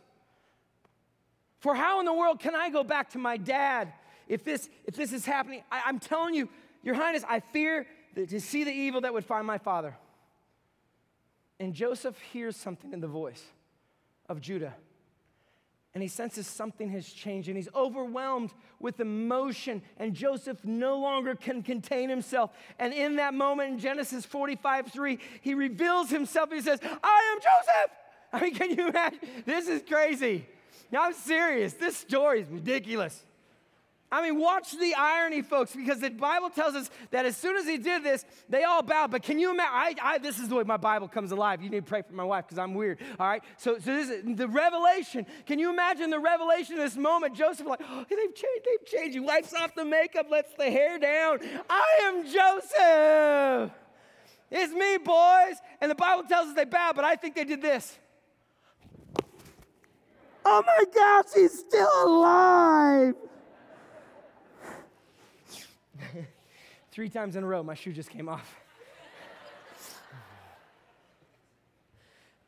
For 1.62 1.76
how 1.76 2.00
in 2.00 2.06
the 2.06 2.12
world 2.12 2.40
can 2.40 2.56
I 2.56 2.70
go 2.70 2.82
back 2.82 3.10
to 3.10 3.18
my 3.18 3.36
dad 3.36 3.92
if 4.26 4.42
this, 4.42 4.68
if 4.84 4.96
this 4.96 5.12
is 5.12 5.24
happening? 5.24 5.62
I, 5.70 5.88
am 5.88 6.00
telling 6.00 6.34
you, 6.34 6.48
Your 6.82 6.96
Highness, 6.96 7.24
I 7.28 7.38
fear 7.38 7.86
to 8.16 8.40
see 8.40 8.64
the 8.64 8.72
evil 8.72 9.02
that 9.02 9.14
would 9.14 9.24
find 9.24 9.46
my 9.46 9.58
father. 9.58 9.96
And 11.60 11.72
Joseph 11.72 12.18
hears 12.32 12.56
something 12.56 12.92
in 12.92 13.00
the 13.00 13.06
voice 13.06 13.44
of 14.28 14.40
Judah. 14.40 14.74
And 15.94 16.02
he 16.02 16.08
senses 16.08 16.48
something 16.48 16.88
has 16.90 17.06
changed 17.06 17.46
and 17.46 17.56
he's 17.56 17.68
overwhelmed 17.76 18.52
with 18.80 18.98
emotion. 18.98 19.82
And 19.98 20.14
Joseph 20.14 20.64
no 20.64 20.98
longer 20.98 21.36
can 21.36 21.62
contain 21.62 22.08
himself. 22.08 22.50
And 22.80 22.92
in 22.92 23.16
that 23.16 23.34
moment 23.34 23.74
in 23.74 23.78
Genesis 23.78 24.26
45 24.26 24.88
3, 24.88 25.18
he 25.42 25.54
reveals 25.54 26.10
himself. 26.10 26.50
He 26.52 26.60
says, 26.60 26.80
I 26.82 27.34
am 27.34 27.38
Joseph. 27.38 27.90
I 28.32 28.40
mean, 28.40 28.54
can 28.54 28.70
you 28.76 28.88
imagine? 28.88 29.20
This 29.46 29.68
is 29.68 29.82
crazy. 29.86 30.46
Now, 30.92 31.04
I'm 31.04 31.14
serious. 31.14 31.72
This 31.72 31.96
story 31.96 32.42
is 32.42 32.48
ridiculous. 32.48 33.24
I 34.12 34.20
mean, 34.20 34.38
watch 34.38 34.72
the 34.72 34.94
irony, 34.94 35.40
folks, 35.40 35.74
because 35.74 36.00
the 36.00 36.10
Bible 36.10 36.50
tells 36.50 36.74
us 36.74 36.90
that 37.12 37.24
as 37.24 37.34
soon 37.34 37.56
as 37.56 37.66
he 37.66 37.78
did 37.78 38.04
this, 38.04 38.26
they 38.46 38.62
all 38.62 38.82
bowed. 38.82 39.10
But 39.10 39.22
can 39.22 39.38
you 39.38 39.50
imagine? 39.50 39.72
I, 39.72 39.94
I, 40.02 40.18
this 40.18 40.38
is 40.38 40.50
the 40.50 40.54
way 40.54 40.64
my 40.64 40.76
Bible 40.76 41.08
comes 41.08 41.32
alive. 41.32 41.62
You 41.62 41.70
need 41.70 41.86
to 41.86 41.88
pray 41.88 42.02
for 42.02 42.12
my 42.12 42.22
wife 42.22 42.44
because 42.44 42.58
I'm 42.58 42.74
weird. 42.74 42.98
All 43.18 43.26
right. 43.26 43.42
So, 43.56 43.78
so 43.78 43.96
this 43.96 44.10
is 44.10 44.36
the 44.36 44.48
revelation. 44.48 45.24
Can 45.46 45.58
you 45.58 45.70
imagine 45.70 46.10
the 46.10 46.20
revelation 46.20 46.74
of 46.74 46.80
this 46.80 46.96
moment? 46.98 47.34
Joseph, 47.34 47.66
like, 47.66 47.80
oh, 47.82 48.04
they've 48.06 48.18
changed. 48.18 48.66
They've 48.66 48.86
changed. 48.86 49.14
He 49.14 49.20
wipes 49.20 49.54
off 49.54 49.74
the 49.74 49.86
makeup, 49.86 50.26
lets 50.30 50.52
the 50.58 50.70
hair 50.70 50.98
down. 50.98 51.38
I 51.70 52.00
am 52.02 52.24
Joseph. 52.24 53.72
It's 54.50 54.74
me, 54.74 54.98
boys. 54.98 55.56
And 55.80 55.90
the 55.90 55.94
Bible 55.94 56.24
tells 56.24 56.48
us 56.48 56.54
they 56.54 56.66
bowed, 56.66 56.96
but 56.96 57.06
I 57.06 57.16
think 57.16 57.34
they 57.34 57.44
did 57.44 57.62
this. 57.62 57.98
Oh 60.44 60.62
my 60.66 60.84
gosh, 60.94 61.26
he's 61.34 61.58
still 61.58 61.90
alive. 62.04 63.14
Three 66.92 67.08
times 67.08 67.36
in 67.36 67.44
a 67.44 67.46
row, 67.46 67.62
my 67.62 67.74
shoe 67.74 67.92
just 67.92 68.10
came 68.10 68.28
off. 68.28 68.58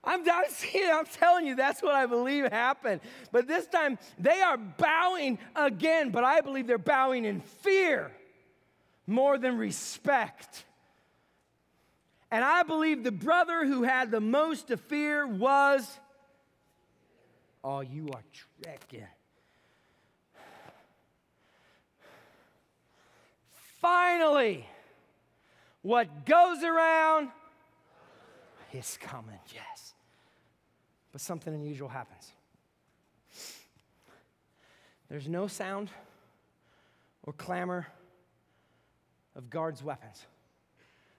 I'm, 0.07 0.20
I'm, 0.28 0.45
seeing, 0.51 0.90
I'm 0.92 1.07
telling 1.07 1.47
you, 1.47 1.57
that's 1.57 1.82
what 1.82 1.95
I 1.95 2.07
believe 2.07 2.51
happened. 2.51 3.01
But 3.32 3.47
this 3.47 3.66
time, 3.66 3.99
they 4.18 4.40
are 4.42 4.59
bowing 4.59 5.38
again, 5.57 6.11
but 6.11 6.24
I 6.24 6.40
believe 6.40 6.66
they're 6.66 6.78
bowing 6.78 7.24
in 7.24 7.40
fear 7.40 8.12
more 9.07 9.38
than 9.38 9.57
respect. 9.57 10.64
And 12.30 12.45
I 12.45 12.64
believe 12.64 13.05
the 13.05 13.12
brother 13.12 13.64
who 13.64 13.82
had 13.82 14.11
the 14.11 14.20
most 14.20 14.68
to 14.68 14.76
fear 14.76 15.26
was, 15.26 15.88
oh, 17.65 17.81
you 17.81 18.09
are 18.12 18.23
trekking. 18.62 19.07
Finally, 23.81 24.67
what 25.83 26.27
goes 26.27 26.62
around 26.62 27.31
is 28.73 28.99
coming, 29.01 29.39
yes. 29.53 29.95
But 31.12 31.21
something 31.21 31.55
unusual 31.55 31.89
happens. 31.89 32.31
There's 35.09 35.29
no 35.29 35.47
sound 35.47 35.91
or 37.23 37.33
clamor 37.33 37.87
of 39.37 39.51
guards' 39.51 39.83
weapons. 39.83 40.25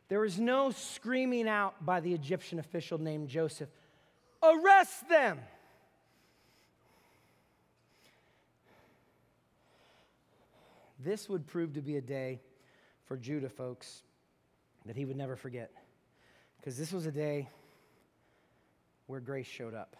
There 0.09 0.25
is 0.25 0.39
no 0.39 0.71
screaming 0.71 1.47
out 1.47 1.83
by 1.83 1.99
the 1.99 2.13
Egyptian 2.13 2.59
official 2.59 2.97
named 2.97 3.29
Joseph, 3.29 3.69
arrest 4.43 5.07
them! 5.09 5.39
This 11.05 11.29
would 11.29 11.45
prove 11.45 11.73
to 11.73 11.81
be 11.81 11.97
a 11.97 12.01
day 12.01 12.41
for 13.05 13.15
Judah, 13.15 13.47
folks, 13.47 14.01
that 14.87 14.95
he 14.95 15.05
would 15.05 15.15
never 15.15 15.35
forget. 15.35 15.71
Because 16.57 16.79
this 16.79 16.91
was 16.91 17.05
a 17.05 17.11
day 17.11 17.47
where 19.05 19.19
grace 19.19 19.45
showed 19.45 19.75
up. 19.75 19.95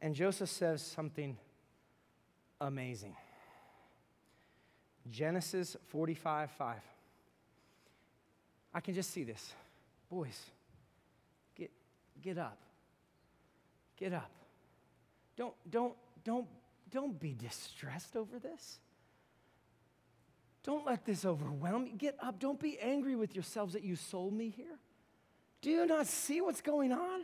And 0.00 0.14
Joseph 0.14 0.48
says 0.48 0.80
something 0.80 1.36
amazing. 2.58 3.14
Genesis 5.10 5.76
45 5.88 6.50
5. 6.52 6.76
I 8.72 8.80
can 8.80 8.94
just 8.94 9.10
see 9.10 9.24
this. 9.24 9.52
Boys, 10.08 10.40
get, 11.54 11.70
get 12.22 12.38
up. 12.38 12.56
Get 13.98 14.14
up. 14.14 14.30
Don't, 15.36 15.54
don't, 15.68 15.94
don't, 16.24 16.46
don't 16.90 17.20
be 17.20 17.34
distressed 17.34 18.16
over 18.16 18.38
this. 18.38 18.78
Don't 20.66 20.84
let 20.84 21.04
this 21.04 21.24
overwhelm 21.24 21.86
you. 21.86 21.92
Get 21.96 22.16
up. 22.20 22.40
Don't 22.40 22.58
be 22.58 22.76
angry 22.80 23.14
with 23.14 23.36
yourselves 23.36 23.74
that 23.74 23.84
you 23.84 23.94
sold 23.94 24.32
me 24.32 24.50
here. 24.50 24.78
Do 25.62 25.70
you 25.70 25.86
not 25.86 26.08
see 26.08 26.40
what's 26.40 26.60
going 26.60 26.90
on? 26.90 27.20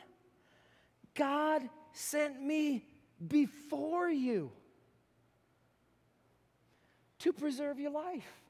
God 1.15 1.69
sent 1.93 2.41
me 2.41 2.85
before 3.27 4.09
you 4.09 4.53
to 7.19 7.33
preserve 7.33 7.81
your 7.81 7.91
life. 7.91 8.41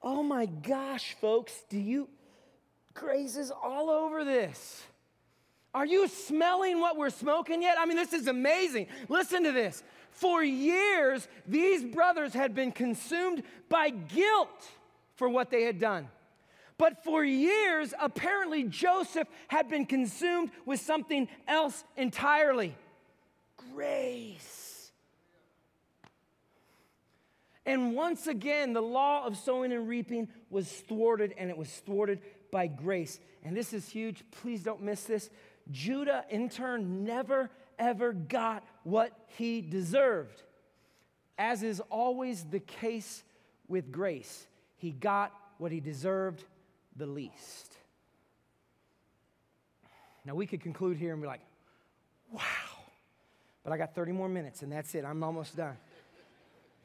Oh 0.00 0.22
my 0.22 0.46
gosh, 0.46 1.16
folks, 1.20 1.52
do 1.68 1.78
you, 1.78 2.08
grace 2.94 3.36
is 3.36 3.50
all 3.50 3.90
over 3.90 4.24
this. 4.24 4.84
Are 5.74 5.86
you 5.86 6.06
smelling 6.08 6.80
what 6.80 6.96
we're 6.96 7.10
smoking 7.10 7.62
yet? 7.62 7.78
I 7.78 7.86
mean, 7.86 7.96
this 7.96 8.12
is 8.12 8.26
amazing. 8.26 8.88
Listen 9.08 9.44
to 9.44 9.52
this. 9.52 9.82
For 10.10 10.44
years, 10.44 11.26
these 11.46 11.82
brothers 11.82 12.34
had 12.34 12.54
been 12.54 12.72
consumed 12.72 13.42
by 13.70 13.90
guilt 13.90 14.68
for 15.16 15.28
what 15.28 15.50
they 15.50 15.62
had 15.62 15.78
done. 15.78 16.08
But 16.76 17.04
for 17.04 17.24
years, 17.24 17.94
apparently, 17.98 18.64
Joseph 18.64 19.28
had 19.48 19.68
been 19.68 19.86
consumed 19.86 20.50
with 20.66 20.80
something 20.80 21.28
else 21.46 21.84
entirely 21.96 22.74
grace. 23.72 24.90
And 27.64 27.94
once 27.94 28.26
again, 28.26 28.72
the 28.72 28.82
law 28.82 29.24
of 29.24 29.36
sowing 29.36 29.72
and 29.72 29.88
reaping 29.88 30.28
was 30.50 30.68
thwarted, 30.68 31.32
and 31.38 31.48
it 31.48 31.56
was 31.56 31.70
thwarted 31.70 32.20
by 32.50 32.66
grace. 32.66 33.20
And 33.44 33.56
this 33.56 33.72
is 33.72 33.88
huge. 33.88 34.24
Please 34.42 34.62
don't 34.62 34.82
miss 34.82 35.04
this. 35.04 35.30
Judah, 35.72 36.24
in 36.30 36.48
turn, 36.48 37.04
never 37.04 37.50
ever 37.78 38.12
got 38.12 38.64
what 38.84 39.12
he 39.38 39.60
deserved. 39.60 40.42
As 41.36 41.62
is 41.62 41.80
always 41.90 42.44
the 42.44 42.60
case 42.60 43.24
with 43.66 43.90
grace, 43.90 44.46
he 44.76 44.90
got 44.90 45.32
what 45.58 45.72
he 45.72 45.80
deserved 45.80 46.44
the 46.96 47.06
least. 47.06 47.76
Now, 50.24 50.34
we 50.34 50.46
could 50.46 50.60
conclude 50.60 50.96
here 50.96 51.12
and 51.12 51.20
be 51.20 51.26
like, 51.26 51.40
wow. 52.30 52.40
But 53.64 53.72
I 53.72 53.78
got 53.78 53.94
30 53.94 54.12
more 54.12 54.28
minutes 54.28 54.62
and 54.62 54.70
that's 54.70 54.94
it. 54.94 55.04
I'm 55.04 55.22
almost 55.24 55.56
done. 55.56 55.76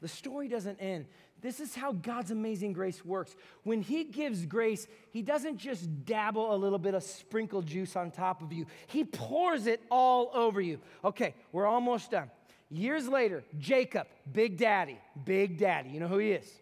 The 0.00 0.08
story 0.08 0.48
doesn't 0.48 0.78
end. 0.80 1.06
This 1.40 1.60
is 1.60 1.74
how 1.74 1.92
God's 1.92 2.30
amazing 2.30 2.72
grace 2.72 3.04
works. 3.04 3.36
When 3.62 3.80
He 3.80 4.04
gives 4.04 4.44
grace, 4.44 4.86
He 5.10 5.22
doesn't 5.22 5.58
just 5.58 6.04
dabble 6.04 6.54
a 6.54 6.56
little 6.56 6.78
bit 6.78 6.94
of 6.94 7.02
sprinkle 7.02 7.62
juice 7.62 7.96
on 7.96 8.10
top 8.10 8.42
of 8.42 8.52
you, 8.52 8.66
He 8.86 9.04
pours 9.04 9.66
it 9.66 9.82
all 9.90 10.30
over 10.34 10.60
you. 10.60 10.80
Okay, 11.04 11.34
we're 11.52 11.66
almost 11.66 12.10
done. 12.10 12.30
Years 12.70 13.08
later, 13.08 13.44
Jacob, 13.58 14.06
Big 14.30 14.58
Daddy, 14.58 14.98
Big 15.24 15.58
Daddy, 15.58 15.90
you 15.90 16.00
know 16.00 16.08
who 16.08 16.18
he 16.18 16.32
is? 16.32 16.60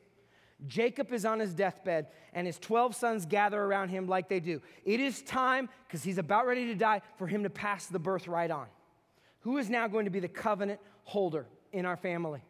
Jacob 0.67 1.13
is 1.13 1.25
on 1.25 1.41
his 1.41 1.53
deathbed, 1.53 2.07
and 2.33 2.47
his 2.47 2.59
12 2.59 2.95
sons 2.95 3.27
gather 3.27 3.61
around 3.61 3.89
him 3.89 4.07
like 4.07 4.29
they 4.29 4.41
do. 4.41 4.63
It 4.85 5.01
is 5.01 5.21
time, 5.23 5.69
because 5.87 6.03
he's 6.03 6.19
about 6.19 6.47
ready 6.47 6.67
to 6.67 6.75
die, 6.75 7.03
for 7.19 7.27
him 7.27 7.43
to 7.43 7.51
pass 7.51 7.87
the 7.87 7.99
birthright 7.99 8.51
on. 8.51 8.67
Who 9.41 9.59
is 9.59 9.69
now 9.69 9.87
going 9.89 10.07
to 10.07 10.11
be 10.11 10.21
the 10.21 10.29
covenant 10.29 10.81
holder 11.05 11.47
in 11.73 11.85
our 11.85 11.97
family? 11.97 12.41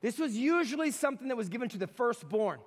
This 0.00 0.18
was 0.18 0.36
usually 0.36 0.90
something 0.90 1.28
that 1.28 1.36
was 1.36 1.48
given 1.48 1.68
to 1.70 1.78
the 1.78 1.86
firstborn. 1.86 2.60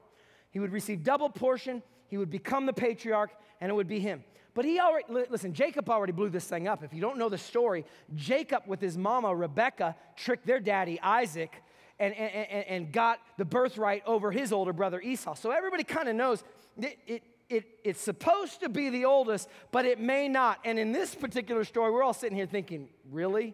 He 0.51 0.59
would 0.59 0.71
receive 0.71 1.03
double 1.03 1.29
portion 1.29 1.83
he 2.09 2.17
would 2.17 2.29
become 2.29 2.65
the 2.65 2.73
patriarch, 2.73 3.29
and 3.61 3.69
it 3.69 3.73
would 3.73 3.87
be 3.87 3.99
him. 3.99 4.23
But 4.55 4.65
he 4.65 4.79
already, 4.79 5.05
listen, 5.29 5.53
Jacob 5.53 5.89
already 5.89 6.11
blew 6.11 6.29
this 6.29 6.45
thing 6.45 6.67
up. 6.67 6.83
If 6.83 6.93
you 6.93 7.01
don't 7.01 7.17
know 7.17 7.29
the 7.29 7.37
story, 7.37 7.85
Jacob 8.15 8.63
with 8.65 8.81
his 8.81 8.97
mama, 8.97 9.33
Rebecca, 9.33 9.95
tricked 10.15 10.47
their 10.47 10.59
daddy, 10.59 10.99
Isaac, 11.01 11.55
and, 11.99 12.13
and, 12.15 12.65
and 12.67 12.91
got 12.91 13.19
the 13.37 13.45
birthright 13.45 14.03
over 14.05 14.31
his 14.31 14.51
older 14.51 14.73
brother, 14.73 14.99
Esau. 14.99 15.35
So 15.35 15.51
everybody 15.51 15.83
kind 15.83 16.09
of 16.09 16.15
knows 16.15 16.43
it, 16.77 16.97
it, 17.05 17.23
it, 17.47 17.65
it's 17.83 18.01
supposed 18.01 18.61
to 18.61 18.69
be 18.69 18.89
the 18.89 19.05
oldest, 19.05 19.49
but 19.71 19.85
it 19.85 19.99
may 19.99 20.27
not. 20.27 20.59
And 20.65 20.79
in 20.79 20.91
this 20.91 21.13
particular 21.13 21.63
story, 21.63 21.91
we're 21.91 22.03
all 22.03 22.13
sitting 22.13 22.35
here 22.35 22.47
thinking, 22.47 22.89
really? 23.11 23.53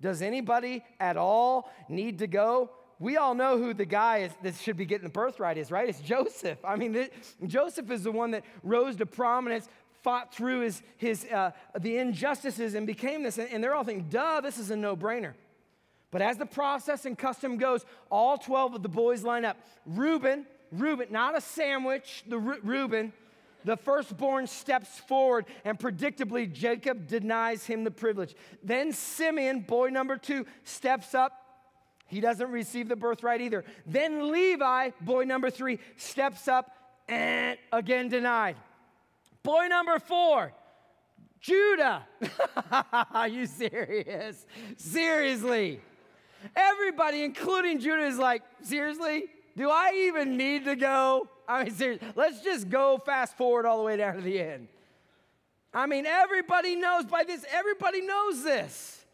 Does 0.00 0.22
anybody 0.22 0.84
at 1.00 1.16
all 1.16 1.68
need 1.88 2.18
to 2.20 2.28
go? 2.28 2.70
We 3.00 3.16
all 3.16 3.34
know 3.34 3.58
who 3.58 3.74
the 3.74 3.84
guy 3.84 4.18
is 4.18 4.32
that 4.42 4.56
should 4.56 4.76
be 4.76 4.84
getting 4.84 5.04
the 5.04 5.12
birthright 5.12 5.56
is, 5.56 5.70
right? 5.70 5.88
It's 5.88 6.00
Joseph. 6.00 6.58
I 6.64 6.76
mean, 6.76 7.08
Joseph 7.46 7.90
is 7.90 8.02
the 8.02 8.12
one 8.12 8.32
that 8.32 8.44
rose 8.62 8.96
to 8.96 9.06
prominence, 9.06 9.68
fought 10.02 10.34
through 10.34 10.60
his, 10.60 10.82
his, 10.96 11.24
uh, 11.26 11.52
the 11.78 11.98
injustices, 11.98 12.74
and 12.74 12.86
became 12.86 13.22
this. 13.22 13.38
And, 13.38 13.48
and 13.50 13.62
they're 13.62 13.74
all 13.74 13.84
thinking, 13.84 14.08
duh, 14.10 14.40
this 14.40 14.58
is 14.58 14.70
a 14.70 14.76
no 14.76 14.96
brainer. 14.96 15.34
But 16.10 16.22
as 16.22 16.38
the 16.38 16.46
process 16.46 17.04
and 17.04 17.16
custom 17.16 17.56
goes, 17.56 17.84
all 18.10 18.38
12 18.38 18.74
of 18.76 18.82
the 18.82 18.88
boys 18.88 19.22
line 19.22 19.44
up. 19.44 19.58
Reuben, 19.84 20.46
Reuben, 20.72 21.08
not 21.10 21.36
a 21.36 21.40
sandwich, 21.40 22.24
the 22.26 22.38
Reuben, 22.38 23.12
the 23.64 23.76
firstborn 23.76 24.46
steps 24.46 24.98
forward, 25.00 25.46
and 25.64 25.78
predictably, 25.78 26.50
Jacob 26.50 27.06
denies 27.06 27.66
him 27.66 27.84
the 27.84 27.90
privilege. 27.90 28.34
Then 28.62 28.92
Simeon, 28.92 29.60
boy 29.60 29.90
number 29.90 30.16
two, 30.16 30.46
steps 30.64 31.14
up. 31.14 31.37
He 32.08 32.20
doesn't 32.20 32.50
receive 32.50 32.88
the 32.88 32.96
birthright 32.96 33.40
either. 33.40 33.64
Then 33.86 34.32
Levi, 34.32 34.90
boy 35.00 35.24
number 35.24 35.50
three, 35.50 35.78
steps 35.96 36.48
up 36.48 36.70
and 37.06 37.58
again 37.72 38.08
denied. 38.08 38.56
Boy 39.42 39.66
number 39.68 39.98
four, 39.98 40.52
Judah. 41.40 42.06
Are 43.12 43.28
you 43.28 43.46
serious? 43.46 44.46
Seriously. 44.76 45.80
Everybody, 46.56 47.24
including 47.24 47.78
Judah, 47.78 48.06
is 48.06 48.18
like, 48.18 48.42
seriously? 48.62 49.24
Do 49.56 49.70
I 49.70 49.92
even 50.06 50.36
need 50.36 50.64
to 50.64 50.76
go? 50.76 51.28
I 51.46 51.64
mean, 51.64 51.74
seriously, 51.74 52.08
let's 52.14 52.42
just 52.42 52.68
go 52.68 52.98
fast 53.04 53.36
forward 53.36 53.66
all 53.66 53.78
the 53.78 53.84
way 53.84 53.96
down 53.96 54.14
to 54.14 54.20
the 54.22 54.40
end. 54.40 54.68
I 55.74 55.86
mean, 55.86 56.06
everybody 56.06 56.74
knows 56.74 57.04
by 57.04 57.24
this, 57.24 57.44
everybody 57.50 58.00
knows 58.00 58.42
this. 58.42 59.04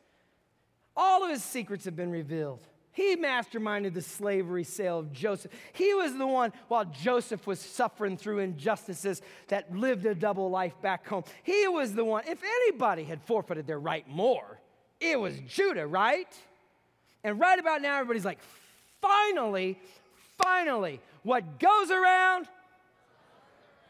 All 0.97 1.25
of 1.25 1.31
his 1.31 1.43
secrets 1.43 1.85
have 1.87 1.97
been 1.97 2.11
revealed. 2.11 2.61
He 2.95 3.17
masterminded 3.17 3.93
the 3.93 4.01
slavery 4.01 4.63
sale 4.63 5.01
of 5.01 5.13
Joseph. 5.13 5.51
He 5.73 5.93
was 5.95 6.17
the 6.17 6.27
one, 6.27 6.53
while 6.69 6.85
Joseph 6.85 7.45
was 7.45 7.59
suffering 7.59 8.17
through 8.17 8.39
injustices, 8.39 9.21
that 9.49 9.77
lived 9.77 10.07
a 10.07 10.15
double 10.15 10.49
life 10.49 10.81
back 10.81 11.07
home. 11.07 11.25
He 11.43 11.67
was 11.67 11.93
the 11.93 12.05
one, 12.05 12.23
if 12.27 12.43
anybody 12.43 13.03
had 13.03 13.21
forfeited 13.23 13.67
their 13.67 13.81
right 13.81 14.09
more, 14.09 14.61
it 15.01 15.19
was 15.19 15.39
Judah, 15.41 15.89
right? 15.89 16.33
And 17.25 17.41
right 17.41 17.59
about 17.59 17.83
now, 17.83 17.99
everybody's 17.99 18.25
like, 18.25 18.39
finally, 19.03 19.77
finally, 20.41 21.01
what 21.25 21.59
goes 21.59 21.91
around, 21.91 22.47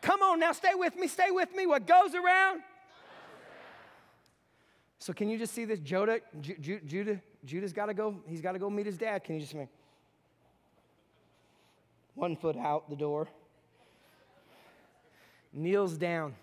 come 0.01 0.23
on 0.23 0.41
now, 0.41 0.53
stay 0.53 0.75
with 0.75 0.97
me, 0.97 1.09
stay 1.09 1.31
with 1.31 1.55
me. 1.55 1.67
What 1.67 1.87
goes 1.87 2.15
around, 2.15 2.63
so 4.99 5.13
can 5.13 5.29
you 5.29 5.37
just 5.37 5.53
see 5.53 5.67
this? 5.67 5.79
Judah, 5.81 6.21
Judah, 6.41 7.21
Judah's 7.45 7.73
got 7.73 7.87
to 7.87 7.95
go. 7.95 8.17
He's 8.27 8.41
got 8.41 8.53
to 8.53 8.59
go 8.59 8.71
meet 8.71 8.87
his 8.87 8.97
dad. 8.97 9.25
Can 9.25 9.35
you 9.35 9.41
just 9.41 9.55
make 9.55 9.69
one 12.15 12.37
foot 12.37 12.57
out 12.57 12.89
the 12.89 12.97
door? 12.97 13.29
Kneels 15.53 15.97
down. 15.97 16.35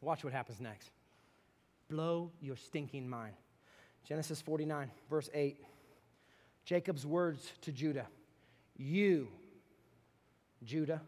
Watch 0.00 0.22
what 0.22 0.32
happens 0.32 0.60
next. 0.60 0.90
Blow 1.88 2.30
your 2.40 2.56
stinking 2.56 3.08
mind. 3.08 3.34
Genesis 4.06 4.40
49, 4.40 4.90
verse 5.08 5.30
8. 5.32 5.58
Jacob's 6.64 7.06
words 7.06 7.52
to 7.62 7.72
Judah 7.72 8.06
You, 8.76 9.28
Judah, 10.62 11.00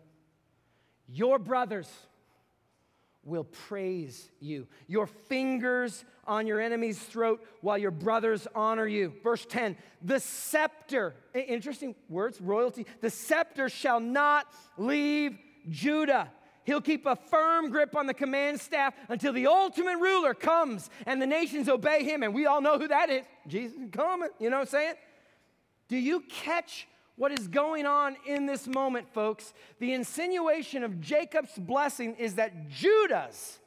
your 1.09 1.39
brothers 1.39 1.89
will 3.27 3.45
praise 3.45 4.31
you. 4.41 4.67
Your 4.87 5.07
fingers 5.07 6.05
on 6.27 6.47
your 6.47 6.61
enemy's 6.61 6.99
throat 6.99 7.45
while 7.61 7.77
your 7.77 7.91
brothers 7.91 8.47
honor 8.55 8.87
you. 8.87 9.13
Verse 9.23 9.45
10 9.45 9.77
The 10.03 10.21
scepter, 10.21 11.15
interesting 11.35 11.95
words, 12.09 12.41
royalty, 12.41 12.87
the 13.01 13.11
scepter 13.11 13.69
shall 13.69 14.01
not 14.01 14.47
leave 14.79 15.37
Judah. 15.69 16.31
He'll 16.65 16.81
keep 16.81 17.07
a 17.07 17.15
firm 17.15 17.71
grip 17.71 17.95
on 17.95 18.07
the 18.07 18.15
command 18.15 18.61
staff 18.61 18.93
until 19.09 19.33
the 19.33 19.47
ultimate 19.47 19.99
ruler 19.99 20.35
comes 20.35 20.91
and 21.07 21.23
the 21.23 21.27
nations 21.27 21.69
obey 21.69 22.03
him. 22.03 22.25
And 22.25 22.35
we 22.35 22.47
all 22.47 22.61
know 22.61 22.77
who 22.77 22.89
that 22.89 23.09
is. 23.09 23.25
Jesus 23.47 23.79
coming. 23.93 24.31
You 24.41 24.51
know 24.51 24.57
what 24.57 24.63
I'm 24.63 24.69
saying? 24.69 24.95
Do 25.89 25.97
you 25.97 26.21
catch 26.29 26.89
what 27.17 27.33
is 27.39 27.49
going 27.49 27.87
on 27.87 28.17
in 28.27 28.47
this 28.47 28.67
moment, 28.67 29.09
folks? 29.13 29.55
The 29.79 29.95
insinuation 29.95 30.85
of 30.85 31.01
Jacob's 31.01 31.57
blessing 31.57 32.15
is 32.17 32.35
that 32.35 32.69
Judah's 32.69 33.59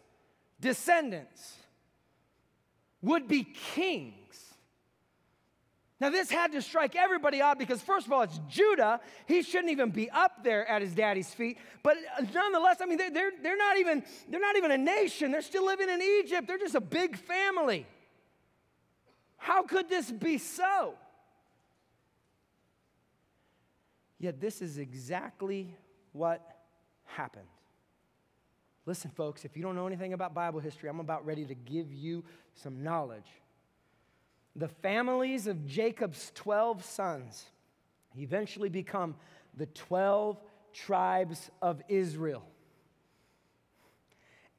descendants 0.61 1.55
would 3.01 3.27
be 3.27 3.43
kings. 3.43 4.15
Now, 5.99 6.09
this 6.09 6.31
had 6.31 6.53
to 6.53 6.61
strike 6.61 6.95
everybody 6.95 7.41
odd 7.41 7.57
because, 7.57 7.81
first 7.81 8.07
of 8.07 8.13
all, 8.13 8.21
it's 8.21 8.39
Judah. 8.47 9.01
He 9.25 9.41
shouldn't 9.41 9.71
even 9.71 9.89
be 9.89 10.09
up 10.09 10.43
there 10.43 10.65
at 10.65 10.81
his 10.81 10.93
daddy's 10.93 11.33
feet. 11.33 11.57
But 11.83 11.97
uh, 12.17 12.25
nonetheless, 12.33 12.77
I 12.81 12.85
mean, 12.85 12.97
they're, 12.97 13.11
they're, 13.11 13.31
they're, 13.43 13.57
not 13.57 13.77
even, 13.77 14.03
they're 14.29 14.39
not 14.39 14.55
even 14.55 14.71
a 14.71 14.77
nation. 14.77 15.31
They're 15.31 15.41
still 15.41 15.65
living 15.65 15.89
in 15.89 16.01
Egypt. 16.01 16.47
They're 16.47 16.57
just 16.57 16.75
a 16.75 16.81
big 16.81 17.17
family. 17.17 17.85
How 19.35 19.63
could 19.63 19.89
this 19.89 20.09
be 20.09 20.37
so? 20.37 20.93
Yet 24.19 24.41
this 24.41 24.61
is 24.61 24.77
exactly 24.77 25.73
what 26.11 26.41
happened. 27.05 27.47
Listen, 28.85 29.11
folks, 29.11 29.45
if 29.45 29.55
you 29.55 29.63
don't 29.63 29.75
know 29.75 29.87
anything 29.87 30.13
about 30.13 30.33
Bible 30.33 30.59
history, 30.59 30.89
I'm 30.89 30.99
about 30.99 31.25
ready 31.25 31.45
to 31.45 31.55
give 31.55 31.93
you 31.93 32.23
some 32.53 32.83
knowledge. 32.83 33.27
The 34.55 34.67
families 34.67 35.47
of 35.47 35.65
Jacob's 35.65 36.31
12 36.35 36.83
sons 36.83 37.45
eventually 38.17 38.69
become 38.69 39.15
the 39.55 39.67
12 39.67 40.41
tribes 40.73 41.49
of 41.61 41.81
Israel. 41.87 42.43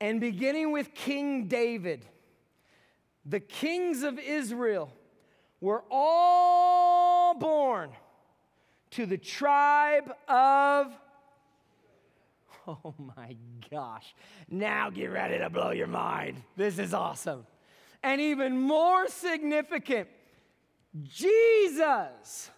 And 0.00 0.20
beginning 0.20 0.72
with 0.72 0.94
King 0.94 1.48
David, 1.48 2.06
the 3.26 3.40
kings 3.40 4.02
of 4.02 4.18
Israel 4.18 4.90
were 5.60 5.84
all 5.90 7.34
born 7.34 7.90
to 8.92 9.06
the 9.06 9.18
tribe 9.18 10.12
of. 10.28 10.92
Oh 12.66 12.94
my 12.98 13.36
gosh. 13.70 14.14
Now 14.48 14.90
get 14.90 15.06
ready 15.06 15.38
to 15.38 15.50
blow 15.50 15.70
your 15.70 15.86
mind. 15.86 16.42
This 16.56 16.78
is 16.78 16.94
awesome. 16.94 17.46
And 18.02 18.20
even 18.20 18.60
more 18.60 19.08
significant, 19.08 20.08
Jesus, 21.02 22.50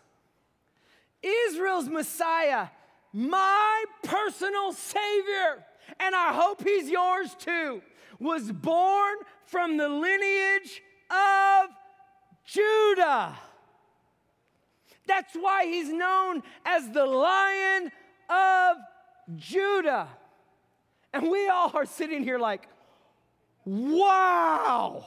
Israel's 1.22 1.88
Messiah, 1.88 2.68
my 3.12 3.84
personal 4.02 4.72
Savior, 4.72 5.64
and 5.98 6.14
I 6.14 6.32
hope 6.32 6.62
He's 6.62 6.90
yours 6.90 7.34
too, 7.38 7.82
was 8.18 8.52
born 8.52 9.16
from 9.46 9.76
the 9.76 9.88
lineage 9.88 10.82
of 11.10 11.70
Judah. 12.44 13.34
That's 15.06 15.34
why 15.34 15.66
he's 15.66 15.90
known 15.90 16.42
as 16.64 16.88
the 16.90 17.04
Lion 17.04 17.90
of 18.28 18.76
Judah. 19.36 20.08
And 21.12 21.30
we 21.30 21.48
all 21.48 21.70
are 21.74 21.86
sitting 21.86 22.22
here 22.22 22.38
like, 22.38 22.68
wow. 23.64 25.04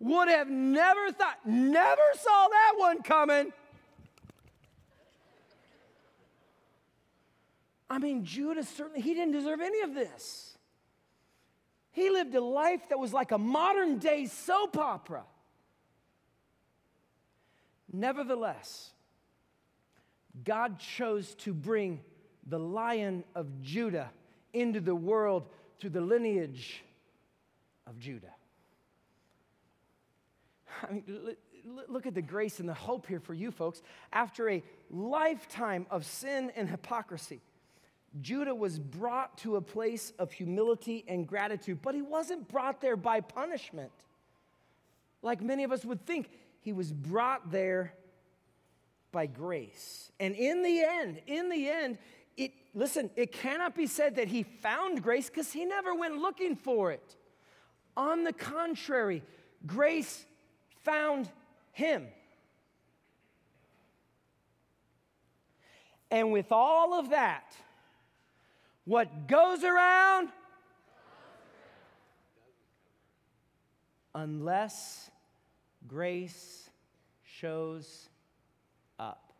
Would 0.00 0.28
have 0.28 0.48
never 0.48 1.12
thought, 1.12 1.38
never 1.44 2.02
saw 2.14 2.48
that 2.48 2.72
one 2.76 3.02
coming. 3.02 3.52
I 7.90 7.98
mean, 7.98 8.24
Judah 8.24 8.64
certainly, 8.64 9.00
he 9.00 9.14
didn't 9.14 9.32
deserve 9.32 9.60
any 9.60 9.80
of 9.80 9.94
this. 9.94 10.56
He 11.90 12.10
lived 12.10 12.34
a 12.34 12.40
life 12.40 12.88
that 12.90 12.98
was 12.98 13.12
like 13.12 13.32
a 13.32 13.38
modern 13.38 13.98
day 13.98 14.26
soap 14.26 14.78
opera. 14.78 15.24
Nevertheless, 17.92 18.90
God 20.44 20.78
chose 20.78 21.34
to 21.36 21.54
bring 21.54 22.00
the 22.46 22.58
lion 22.58 23.24
of 23.34 23.62
Judah 23.62 24.10
into 24.52 24.80
the 24.80 24.94
world 24.94 25.48
through 25.78 25.90
the 25.90 26.00
lineage 26.00 26.82
of 27.86 27.98
Judah. 27.98 28.34
I 30.88 30.92
mean, 30.92 31.36
look 31.88 32.06
at 32.06 32.14
the 32.14 32.22
grace 32.22 32.60
and 32.60 32.68
the 32.68 32.74
hope 32.74 33.06
here 33.06 33.20
for 33.20 33.34
you 33.34 33.50
folks. 33.50 33.82
After 34.12 34.48
a 34.48 34.62
lifetime 34.90 35.86
of 35.90 36.04
sin 36.06 36.52
and 36.56 36.68
hypocrisy, 36.68 37.40
Judah 38.20 38.54
was 38.54 38.78
brought 38.78 39.36
to 39.38 39.56
a 39.56 39.60
place 39.60 40.12
of 40.18 40.32
humility 40.32 41.04
and 41.08 41.26
gratitude, 41.26 41.80
but 41.82 41.94
he 41.94 42.02
wasn't 42.02 42.48
brought 42.48 42.80
there 42.80 42.96
by 42.96 43.20
punishment. 43.20 43.92
Like 45.22 45.42
many 45.42 45.64
of 45.64 45.72
us 45.72 45.84
would 45.84 46.06
think, 46.06 46.30
he 46.60 46.72
was 46.72 46.92
brought 46.92 47.50
there 47.50 47.94
by 49.12 49.26
grace. 49.26 50.12
And 50.20 50.34
in 50.34 50.62
the 50.62 50.80
end, 50.80 51.20
in 51.26 51.48
the 51.48 51.68
end, 51.68 51.98
it 52.36 52.52
listen, 52.74 53.10
it 53.16 53.32
cannot 53.32 53.74
be 53.74 53.86
said 53.86 54.16
that 54.16 54.28
he 54.28 54.42
found 54.42 55.02
grace 55.02 55.28
because 55.28 55.52
he 55.52 55.64
never 55.64 55.94
went 55.94 56.18
looking 56.18 56.56
for 56.56 56.92
it. 56.92 57.16
On 57.96 58.24
the 58.24 58.32
contrary, 58.32 59.22
grace 59.66 60.24
found 60.84 61.28
him. 61.72 62.06
And 66.10 66.32
with 66.32 66.52
all 66.52 66.98
of 66.98 67.10
that, 67.10 67.54
what 68.84 69.28
goes 69.28 69.62
around, 69.64 70.30
unless 74.14 75.10
grace 75.88 76.70
shows 77.24 78.08
up. 78.98 79.32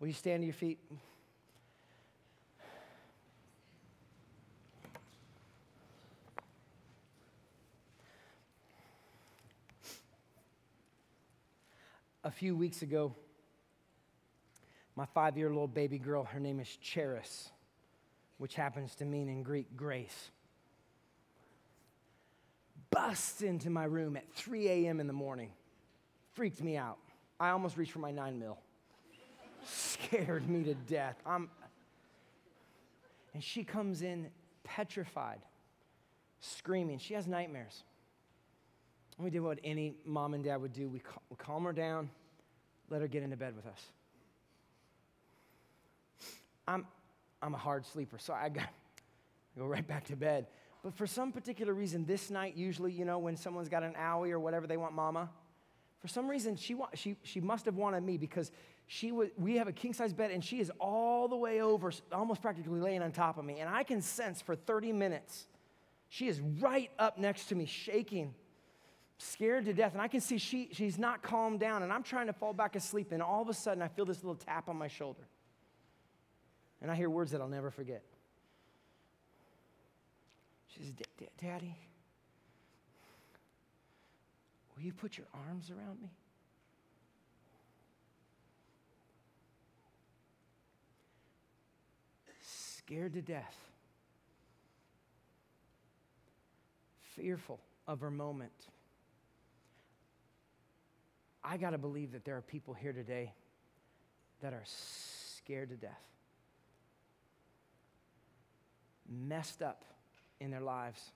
Will 0.00 0.08
you 0.08 0.12
stand 0.12 0.42
to 0.42 0.46
your 0.46 0.54
feet? 0.54 0.78
A 12.24 12.30
few 12.30 12.54
weeks 12.54 12.82
ago, 12.82 13.14
my 14.94 15.06
five 15.06 15.38
year 15.38 15.50
old 15.50 15.72
baby 15.72 15.98
girl, 15.98 16.24
her 16.24 16.40
name 16.40 16.60
is 16.60 16.68
Charis 16.76 17.50
which 18.38 18.54
happens 18.54 18.94
to 18.94 19.04
mean 19.04 19.28
in 19.28 19.42
Greek 19.42 19.76
grace, 19.76 20.30
busts 22.90 23.42
into 23.42 23.70
my 23.70 23.84
room 23.84 24.16
at 24.16 24.30
3 24.32 24.68
a.m. 24.68 25.00
in 25.00 25.06
the 25.06 25.12
morning. 25.12 25.50
Freaked 26.32 26.62
me 26.62 26.76
out. 26.76 26.98
I 27.40 27.50
almost 27.50 27.76
reached 27.76 27.92
for 27.92 27.98
my 27.98 28.10
nine 28.10 28.38
mil. 28.38 28.58
Scared 29.64 30.48
me 30.48 30.64
to 30.64 30.74
death. 30.74 31.16
I'm, 31.26 31.50
and 33.34 33.42
she 33.42 33.64
comes 33.64 34.02
in 34.02 34.30
petrified, 34.64 35.40
screaming. 36.40 36.98
She 36.98 37.14
has 37.14 37.26
nightmares. 37.26 37.82
And 39.16 39.24
we 39.24 39.30
did 39.30 39.40
what 39.40 39.58
any 39.64 39.94
mom 40.04 40.34
and 40.34 40.44
dad 40.44 40.60
would 40.60 40.72
do 40.72 40.88
we, 40.88 41.00
cal- 41.00 41.22
we 41.28 41.36
calm 41.36 41.64
her 41.64 41.72
down, 41.72 42.08
let 42.88 43.00
her 43.00 43.08
get 43.08 43.22
into 43.22 43.36
bed 43.36 43.54
with 43.56 43.66
us. 43.66 43.82
I'm, 46.66 46.86
I'm 47.42 47.54
a 47.54 47.58
hard 47.58 47.86
sleeper, 47.86 48.18
so 48.18 48.32
I, 48.32 48.48
got, 48.48 48.64
I 48.64 49.60
go 49.60 49.66
right 49.66 49.86
back 49.86 50.04
to 50.06 50.16
bed. 50.16 50.46
But 50.82 50.94
for 50.94 51.06
some 51.06 51.32
particular 51.32 51.74
reason, 51.74 52.04
this 52.04 52.30
night, 52.30 52.56
usually, 52.56 52.92
you 52.92 53.04
know, 53.04 53.18
when 53.18 53.36
someone's 53.36 53.68
got 53.68 53.82
an 53.82 53.94
owie 53.94 54.30
or 54.30 54.38
whatever, 54.38 54.66
they 54.66 54.76
want 54.76 54.94
mama. 54.94 55.28
For 55.98 56.08
some 56.08 56.28
reason, 56.28 56.56
she, 56.56 56.74
wa- 56.74 56.88
she, 56.94 57.16
she 57.24 57.40
must 57.40 57.64
have 57.64 57.74
wanted 57.74 58.04
me 58.04 58.16
because 58.16 58.52
she 58.86 59.12
we 59.12 59.56
have 59.56 59.68
a 59.68 59.72
king 59.72 59.92
size 59.92 60.12
bed 60.14 60.30
and 60.30 60.42
she 60.42 60.60
is 60.60 60.70
all 60.80 61.28
the 61.28 61.36
way 61.36 61.60
over, 61.60 61.92
almost 62.12 62.40
practically 62.40 62.80
laying 62.80 63.02
on 63.02 63.12
top 63.12 63.36
of 63.36 63.44
me. 63.44 63.58
And 63.58 63.68
I 63.68 63.82
can 63.82 64.00
sense 64.00 64.40
for 64.40 64.54
30 64.54 64.92
minutes, 64.92 65.46
she 66.08 66.28
is 66.28 66.40
right 66.40 66.90
up 66.98 67.18
next 67.18 67.46
to 67.46 67.54
me, 67.54 67.66
shaking, 67.66 68.32
scared 69.18 69.66
to 69.66 69.74
death. 69.74 69.92
And 69.92 70.00
I 70.00 70.08
can 70.08 70.20
see 70.20 70.38
she, 70.38 70.70
she's 70.72 70.98
not 70.98 71.22
calmed 71.22 71.60
down. 71.60 71.82
And 71.82 71.92
I'm 71.92 72.04
trying 72.04 72.28
to 72.28 72.32
fall 72.32 72.52
back 72.52 72.76
asleep. 72.76 73.12
And 73.12 73.20
all 73.20 73.42
of 73.42 73.48
a 73.48 73.54
sudden, 73.54 73.82
I 73.82 73.88
feel 73.88 74.06
this 74.06 74.22
little 74.22 74.36
tap 74.36 74.68
on 74.68 74.76
my 74.76 74.88
shoulder. 74.88 75.26
And 76.80 76.90
I 76.90 76.94
hear 76.94 77.10
words 77.10 77.32
that 77.32 77.40
I'll 77.40 77.48
never 77.48 77.70
forget. 77.70 78.04
Daddy, 81.40 81.76
will 84.74 84.82
you 84.82 84.92
put 84.92 85.16
your 85.16 85.26
arms 85.48 85.70
around 85.70 86.00
me? 86.00 86.10
Scared 92.42 93.12
to 93.14 93.22
death, 93.22 93.56
fearful 97.14 97.60
of 97.86 98.00
her 98.00 98.10
moment. 98.10 98.52
I 101.44 101.56
got 101.56 101.70
to 101.70 101.78
believe 101.78 102.12
that 102.12 102.24
there 102.24 102.36
are 102.36 102.42
people 102.42 102.74
here 102.74 102.92
today 102.92 103.32
that 104.40 104.52
are 104.52 104.64
scared 104.64 105.70
to 105.70 105.76
death 105.76 106.08
messed 109.08 109.62
up 109.62 109.84
in 110.40 110.50
their 110.50 110.60
lives, 110.60 111.12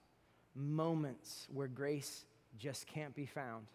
moments 0.54 1.46
where 1.52 1.68
grace 1.68 2.24
just 2.58 2.86
can't 2.86 3.14
be 3.14 3.26
found. 3.26 3.66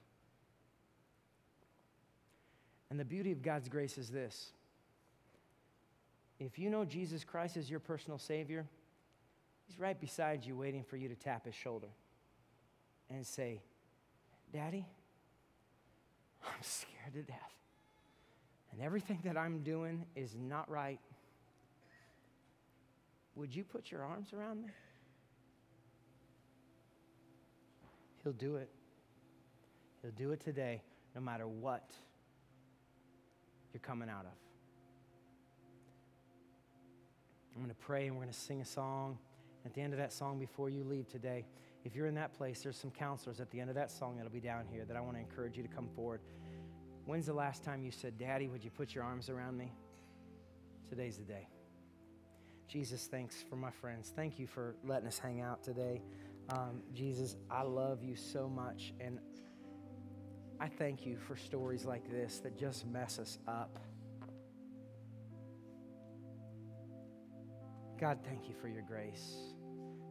And 2.89 2.99
the 2.99 3.05
beauty 3.05 3.31
of 3.31 3.41
God's 3.41 3.67
grace 3.67 3.97
is 3.97 4.09
this 4.09 4.51
if 6.39 6.59
you 6.59 6.69
know 6.69 6.85
Jesus 6.85 7.23
Christ 7.23 7.57
as 7.57 7.69
your 7.69 7.79
personal 7.79 8.17
Savior, 8.17 8.65
He's 9.67 9.79
right 9.79 9.99
beside 9.99 10.45
you, 10.45 10.55
waiting 10.55 10.83
for 10.83 10.95
you 10.97 11.09
to 11.09 11.15
tap 11.15 11.45
His 11.45 11.55
shoulder 11.55 11.87
and 13.09 13.25
say, 13.25 13.61
Daddy, 14.53 14.85
I'm 16.45 16.61
scared 16.61 17.13
to 17.13 17.23
death. 17.23 17.53
And 18.71 18.81
everything 18.81 19.19
that 19.23 19.37
I'm 19.37 19.63
doing 19.63 20.05
is 20.15 20.35
not 20.39 20.69
right. 20.69 20.99
Would 23.35 23.55
you 23.55 23.63
put 23.63 23.91
your 23.91 24.03
arms 24.03 24.33
around 24.33 24.61
me? 24.61 24.69
He'll 28.27 28.33
do 28.33 28.57
it. 28.57 28.69
He'll 30.01 30.11
do 30.11 30.33
it 30.33 30.41
today, 30.41 30.81
no 31.15 31.21
matter 31.21 31.47
what 31.47 31.91
you're 33.71 33.79
coming 33.79 34.09
out 34.09 34.25
of. 34.25 34.33
I'm 37.55 37.61
going 37.61 37.73
to 37.73 37.85
pray 37.85 38.07
and 38.07 38.17
we're 38.17 38.23
going 38.23 38.33
to 38.33 38.37
sing 38.37 38.59
a 38.59 38.65
song. 38.65 39.17
At 39.65 39.73
the 39.73 39.79
end 39.79 39.93
of 39.93 39.99
that 39.99 40.11
song, 40.11 40.39
before 40.39 40.69
you 40.69 40.83
leave 40.83 41.07
today, 41.07 41.45
if 41.85 41.95
you're 41.95 42.07
in 42.07 42.15
that 42.15 42.33
place, 42.33 42.59
there's 42.63 42.75
some 42.75 42.91
counselors 42.91 43.39
at 43.39 43.49
the 43.49 43.61
end 43.61 43.69
of 43.69 43.77
that 43.77 43.91
song 43.91 44.17
that'll 44.17 44.29
be 44.29 44.41
down 44.41 44.65
here 44.69 44.83
that 44.83 44.97
I 44.97 44.99
want 44.99 45.13
to 45.13 45.21
encourage 45.21 45.55
you 45.55 45.63
to 45.63 45.69
come 45.69 45.87
forward. 45.95 46.19
When's 47.05 47.27
the 47.27 47.33
last 47.33 47.63
time 47.63 47.81
you 47.81 47.91
said, 47.91 48.17
Daddy, 48.17 48.49
would 48.49 48.61
you 48.61 48.71
put 48.71 48.93
your 48.93 49.05
arms 49.05 49.29
around 49.29 49.57
me? 49.57 49.71
Today's 50.89 51.15
the 51.15 51.23
day. 51.23 51.47
Jesus, 52.67 53.07
thanks 53.07 53.45
for 53.49 53.55
my 53.55 53.71
friends. 53.71 54.11
Thank 54.13 54.37
you 54.37 54.47
for 54.47 54.75
letting 54.83 55.07
us 55.07 55.17
hang 55.17 55.39
out 55.39 55.63
today. 55.63 56.01
Um, 56.49 56.81
Jesus, 56.93 57.35
I 57.51 57.63
love 57.63 58.03
you 58.03 58.15
so 58.15 58.47
much. 58.47 58.93
And 58.99 59.19
I 60.59 60.67
thank 60.67 61.05
you 61.05 61.17
for 61.17 61.35
stories 61.35 61.85
like 61.85 62.09
this 62.09 62.39
that 62.39 62.57
just 62.57 62.87
mess 62.87 63.19
us 63.19 63.37
up. 63.47 63.79
God, 67.99 68.19
thank 68.23 68.47
you 68.47 68.55
for 68.61 68.67
your 68.67 68.83
grace. 68.83 69.53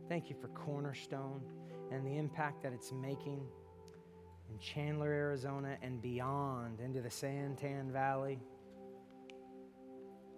Thank 0.09 0.29
you 0.29 0.37
for 0.41 0.49
Cornerstone 0.49 1.41
and 1.91 2.05
the 2.05 2.17
impact 2.17 2.63
that 2.63 2.73
it's 2.73 2.93
making 2.93 3.47
in 4.51 4.59
Chandler, 4.59 5.11
Arizona, 5.11 5.77
and 5.83 6.03
beyond 6.03 6.81
into 6.81 7.01
the 7.01 7.11
San 7.11 7.57
Tan 7.57 7.91
Valley. 7.93 8.39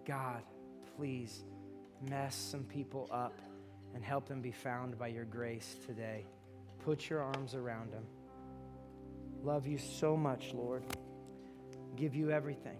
God, 0.06 0.42
please 0.96 1.44
mess 2.08 2.34
some 2.34 2.64
people 2.64 3.08
up 3.10 3.38
and 3.94 4.04
help 4.04 4.28
them 4.28 4.40
be 4.40 4.52
found 4.52 4.98
by 4.98 5.08
your 5.08 5.24
grace 5.24 5.76
today. 5.86 6.26
Put 6.84 7.10
your 7.10 7.22
arms 7.22 7.54
around 7.54 7.92
them. 7.92 8.04
Love 9.42 9.66
you 9.66 9.78
so 9.78 10.16
much, 10.16 10.52
Lord. 10.54 10.82
Give 11.96 12.14
you 12.14 12.30
everything 12.30 12.78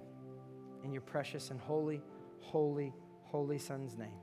in 0.85 0.93
your 0.93 1.03
precious 1.03 1.51
and 1.51 1.61
holy, 1.61 2.03
holy, 2.41 2.93
holy 3.25 3.59
Son's 3.59 3.97
name. 3.97 4.19